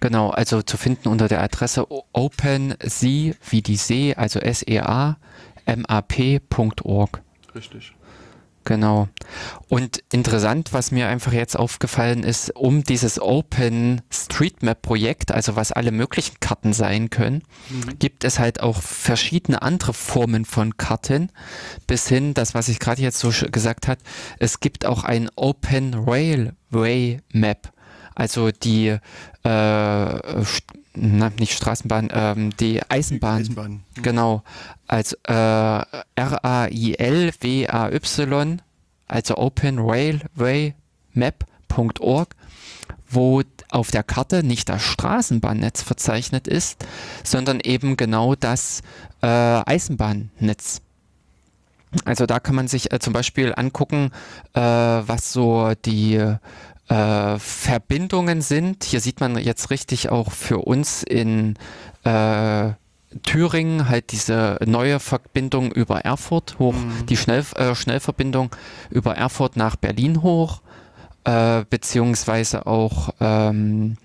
[0.00, 5.16] Genau, also zu finden unter der Adresse OpenSea wie die See, also S-E-A,
[5.64, 7.22] map.org.
[7.54, 7.94] Richtig.
[8.64, 9.08] Genau.
[9.68, 15.56] Und interessant, was mir einfach jetzt aufgefallen ist, um dieses Open Street Map Projekt, also
[15.56, 17.98] was alle möglichen Karten sein können, mhm.
[17.98, 21.30] gibt es halt auch verschiedene andere Formen von Karten,
[21.86, 23.98] bis hin, das was ich gerade jetzt so gesagt hat,
[24.38, 27.72] es gibt auch ein Open Railway Map.
[28.14, 28.98] Also die
[29.42, 30.44] äh,
[30.94, 33.40] na, nicht Straßenbahn, ähm, die Eisenbahn.
[33.40, 33.82] Eisenbahn.
[33.96, 34.02] Mhm.
[34.02, 34.42] Genau.
[34.86, 36.02] Als äh, R-A-I-L-W-A-Y,
[39.08, 40.74] also Open Railway
[41.14, 42.34] Map.org,
[43.08, 46.84] wo auf der Karte nicht das Straßenbahnnetz verzeichnet ist,
[47.24, 48.82] sondern eben genau das
[49.22, 50.82] äh, Eisenbahnnetz.
[52.04, 54.10] Also da kann man sich äh, zum Beispiel angucken,
[54.54, 56.36] äh, was so die
[56.92, 58.84] äh, Verbindungen sind.
[58.84, 61.54] Hier sieht man jetzt richtig auch für uns in
[62.04, 62.70] äh,
[63.22, 67.06] Thüringen halt diese neue Verbindung über Erfurt hoch, mhm.
[67.06, 68.50] die Schnell, äh, Schnellverbindung
[68.90, 70.62] über Erfurt nach Berlin hoch,
[71.24, 73.96] äh, beziehungsweise auch ähm,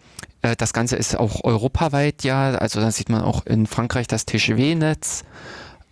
[0.41, 2.51] Äh, das Ganze ist auch europaweit, ja.
[2.51, 5.23] Also da sieht man auch in Frankreich das TGW-Netz.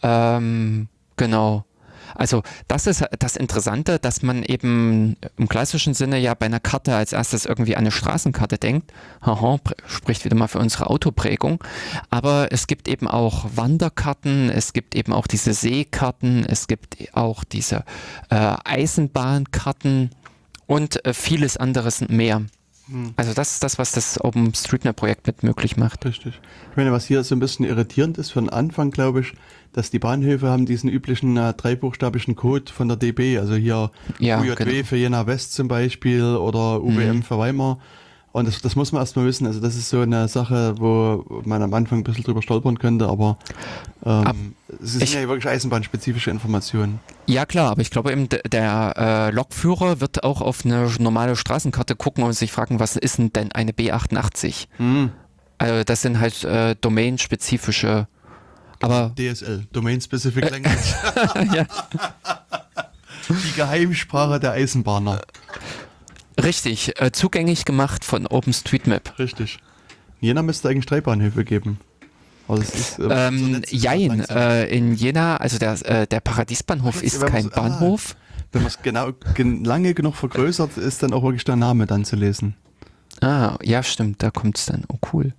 [0.04, 1.66] Ähm, genau.
[2.14, 6.96] Also das ist das Interessante, dass man eben im klassischen Sinne ja bei einer Karte
[6.96, 8.92] als erstes irgendwie an eine Straßenkarte denkt.
[9.22, 11.64] Haha, spricht wieder mal für unsere Autoprägung.
[12.10, 17.44] Aber es gibt eben auch Wanderkarten, es gibt eben auch diese Seekarten, es gibt auch
[17.44, 17.84] diese
[18.30, 20.12] äh, Eisenbahnkarten
[20.68, 22.44] und äh, vieles anderes mehr.
[22.88, 23.14] Hm.
[23.16, 26.06] Also das ist das, was das OpenStreetMap-Projekt mit möglich macht.
[26.06, 26.40] Richtig.
[26.72, 29.34] Ich meine, was hier so ein bisschen irritierend ist für den Anfang, glaube ich,
[29.76, 34.40] dass die Bahnhöfe haben diesen üblichen äh, dreibuchstabischen Code von der DB, also hier ja,
[34.40, 34.86] UJW genau.
[34.86, 37.24] für Jena West zum Beispiel oder UWM mhm.
[37.24, 37.80] für Weimar.
[38.32, 39.48] Und das, das muss man erstmal wissen.
[39.48, 43.08] Also das ist so eine Sache, wo man am Anfang ein bisschen drüber stolpern könnte,
[43.08, 43.38] aber
[44.06, 44.36] ähm, Ab,
[44.82, 47.00] es sind ich, ja wirklich eisenbahnspezifische Informationen.
[47.28, 51.96] Ja klar, aber ich glaube eben, der äh, Lokführer wird auch auf eine normale Straßenkarte
[51.96, 54.68] gucken und sich fragen, was ist denn eine B88?
[54.80, 55.12] Mhm.
[55.58, 58.08] Also das sind halt äh, domainspezifische
[58.86, 60.96] aber DSL, Domain Specific Language.
[61.56, 61.66] ja.
[63.30, 65.22] Die Geheimsprache der Eisenbahner.
[66.42, 69.18] Richtig, äh, zugänglich gemacht von OpenStreetMap.
[69.18, 69.58] Richtig.
[70.22, 71.80] Jena müsste eigentlich drei Bahnhöfe geben.
[72.48, 77.52] Ist, äh, ähm, so jein, äh, in Jena, also der, äh, der Paradiesbahnhof ist kein
[77.54, 78.16] ah, Bahnhof.
[78.52, 79.14] Wenn man es genau
[79.64, 82.54] lange genug vergrößert, ist dann auch wirklich der Name dann zu lesen.
[83.22, 84.84] Ah, ja, stimmt, da kommt es dann.
[84.90, 85.34] Oh, cool.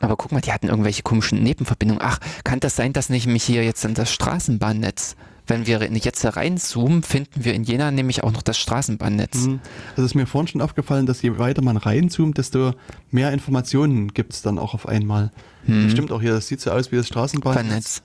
[0.00, 2.02] Aber guck mal, die hatten irgendwelche komischen Nebenverbindungen.
[2.04, 5.16] Ach, kann das sein, dass nicht mich hier jetzt in das Straßenbahnnetz,
[5.46, 9.48] wenn wir jetzt reinzoomen, finden wir in Jena nämlich auch noch das Straßenbahnnetz.
[9.96, 12.72] Das ist mir vorhin schon aufgefallen, dass je weiter man reinzoomt, desto
[13.10, 15.30] mehr Informationen gibt es dann auch auf einmal.
[15.66, 15.90] Mhm.
[15.90, 18.02] Stimmt auch hier, das sieht so aus wie das Straßenbahnnetz.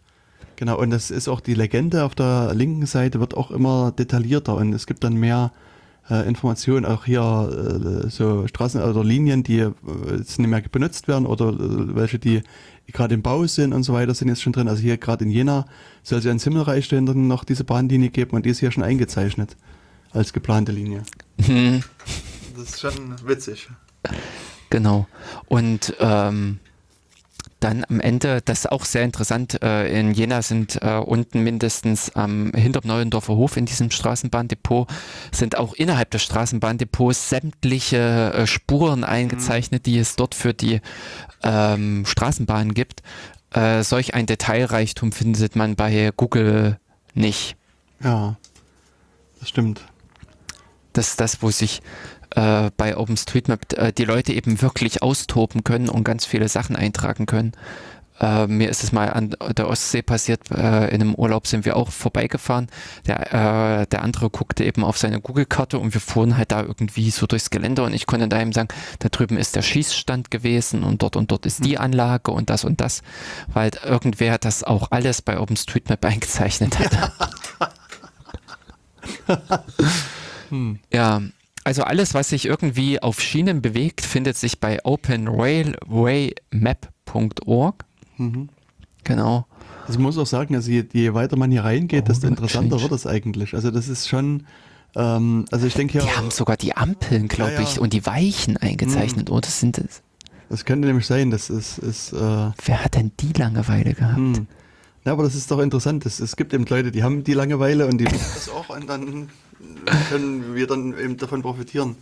[0.55, 4.55] Genau, und das ist auch die Legende auf der linken Seite wird auch immer detaillierter
[4.55, 5.51] und es gibt dann mehr
[6.09, 9.71] äh, Informationen, auch hier äh, so Straßen oder Linien, die äh,
[10.17, 12.43] jetzt nicht mehr benutzt werden oder äh, welche, die
[12.87, 14.67] gerade im Bau sind und so weiter, sind jetzt schon drin.
[14.67, 15.65] Also hier gerade in Jena
[16.03, 18.83] soll es ja in Simmelreich dann noch diese Bahnlinie geben und die ist hier schon
[18.83, 19.57] eingezeichnet
[20.11, 21.03] als geplante Linie.
[21.45, 21.83] Hm.
[22.55, 23.69] Das ist schon witzig.
[24.69, 25.07] Genau.
[25.47, 26.59] Und ähm,
[27.59, 32.15] dann am Ende, das ist auch sehr interessant, äh, in Jena sind äh, unten mindestens
[32.15, 34.87] am hinterm Neuendorfer Hof in diesem Straßenbahndepot
[35.31, 40.81] sind auch innerhalb des Straßenbahndepots sämtliche äh, Spuren eingezeichnet, die es dort für die
[41.43, 43.01] ähm, Straßenbahn gibt.
[43.51, 46.79] Äh, solch ein Detailreichtum findet man bei Google
[47.13, 47.55] nicht.
[48.03, 48.37] Ja,
[49.39, 49.81] das stimmt.
[50.93, 51.81] Das ist das, wo sich
[52.35, 57.25] äh, bei OpenStreetMap äh, die Leute eben wirklich austoben können und ganz viele Sachen eintragen
[57.25, 57.53] können.
[58.19, 61.75] Äh, mir ist es mal an der Ostsee passiert, äh, in einem Urlaub sind wir
[61.75, 62.67] auch vorbeigefahren.
[63.05, 67.11] Der, äh, der andere guckte eben auf seine Google-Karte und wir fuhren halt da irgendwie
[67.11, 70.83] so durchs Gelände und ich konnte da ihm sagen, da drüben ist der Schießstand gewesen
[70.83, 71.81] und dort und dort ist die hm.
[71.81, 73.03] Anlage und das und das,
[73.53, 77.11] weil irgendwer das auch alles bei OpenStreetMap eingezeichnet hat.
[80.49, 80.79] hm.
[80.91, 81.21] Ja,
[81.67, 87.85] also alles, was sich irgendwie auf Schienen bewegt, findet sich bei openrailwaymap.org.
[88.15, 88.47] Mhm.
[89.03, 89.45] Genau.
[89.81, 92.81] Also ich muss auch sagen, also je, je weiter man hier reingeht, oh, desto interessanter
[92.81, 93.53] wird es eigentlich.
[93.53, 94.47] Also das ist schon,
[94.95, 96.05] ähm, also ich denke ja.
[96.05, 97.67] Die haben sogar die Ampeln, glaube ja, ja.
[97.67, 99.35] ich, und die Weichen eingezeichnet, mhm.
[99.35, 100.03] oder sind das?
[100.47, 101.79] Das könnte nämlich sein, das ist.
[101.79, 104.15] ist äh, Wer hat denn die Langeweile gehabt?
[104.15, 104.47] Hm.
[105.03, 106.05] Ja, aber das ist doch interessant.
[106.05, 108.89] Es, es gibt eben Leute, die haben die Langeweile und die wissen das auch und
[108.89, 109.27] dann
[110.09, 111.95] können wir dann eben davon profitieren.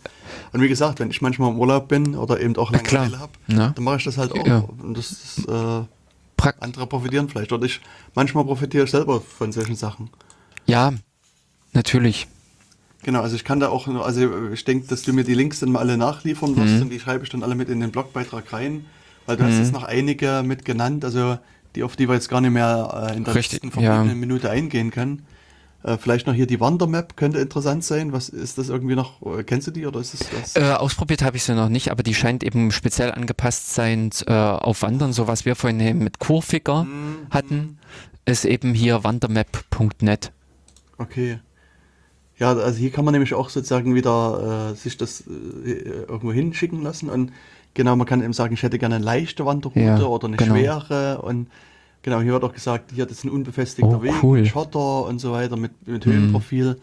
[0.52, 3.70] Und wie gesagt, wenn ich manchmal im Urlaub bin oder eben auch Langeweile habe, ja.
[3.70, 4.46] dann mache ich das halt auch.
[4.46, 4.64] Ja.
[4.82, 5.82] Und das ist, äh,
[6.60, 7.52] andere profitieren vielleicht.
[7.52, 7.80] Oder ich
[8.14, 10.10] manchmal profitiere ich selber von solchen Sachen.
[10.66, 10.92] Ja,
[11.72, 12.28] natürlich.
[13.02, 15.70] Genau, also ich kann da auch, also ich denke, dass du mir die Links dann
[15.70, 16.82] mal alle nachliefern wirst mhm.
[16.82, 18.84] und die schreibe ich dann alle mit in den Blogbeitrag rein,
[19.26, 19.48] weil du mhm.
[19.48, 21.38] hast jetzt noch einige mit genannt, also
[21.76, 24.02] die auf die wir jetzt gar nicht mehr äh, in der Richtig, letzten ja.
[24.02, 25.24] Minute eingehen können.
[25.82, 28.12] Äh, vielleicht noch hier die Wandermap könnte interessant sein.
[28.12, 29.20] Was ist das irgendwie noch?
[29.22, 30.56] Äh, kennst du die oder ist das was?
[30.56, 34.32] Äh, ausprobiert habe ich sie noch nicht, aber die scheint eben speziell angepasst sein äh,
[34.32, 35.12] auf Wandern.
[35.12, 37.78] So was wir vorhin mit Kurfiger mm, hatten,
[38.24, 40.32] ist eben hier wandermap.net.
[40.98, 41.38] Okay.
[42.38, 46.82] Ja, also hier kann man nämlich auch sozusagen wieder äh, sich das äh, irgendwo hinschicken
[46.82, 47.32] lassen und
[47.72, 50.54] genau, man kann eben sagen, ich hätte gerne eine leichte Wanderroute ja, oder eine genau.
[50.54, 51.48] schwere und
[52.06, 54.46] Genau, hier wird auch gesagt, hier das ist ein unbefestigter oh, Weg, cool.
[54.46, 56.76] Schotter und so weiter mit, mit Höhenprofil.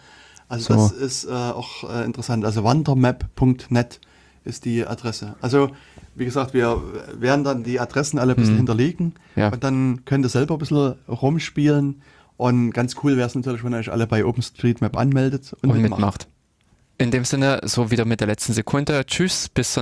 [0.50, 0.82] Also so.
[0.82, 2.44] das ist äh, auch äh, interessant.
[2.44, 4.02] Also wandermap.net
[4.44, 5.38] ist die Adresse.
[5.40, 5.70] Also
[6.14, 6.78] wie gesagt, wir
[7.18, 8.58] werden dann die Adressen alle ein bisschen mhm.
[8.58, 9.48] hinterlegen ja.
[9.48, 12.02] und dann könnt ihr selber ein bisschen rumspielen.
[12.36, 15.82] Und ganz cool wäre es natürlich, wenn ihr euch alle bei OpenStreetMap anmeldet und, und
[15.82, 16.28] mitmacht.
[16.98, 19.06] In dem Sinne, so wieder mit der letzten Sekunde.
[19.06, 19.82] Tschüss, bis zur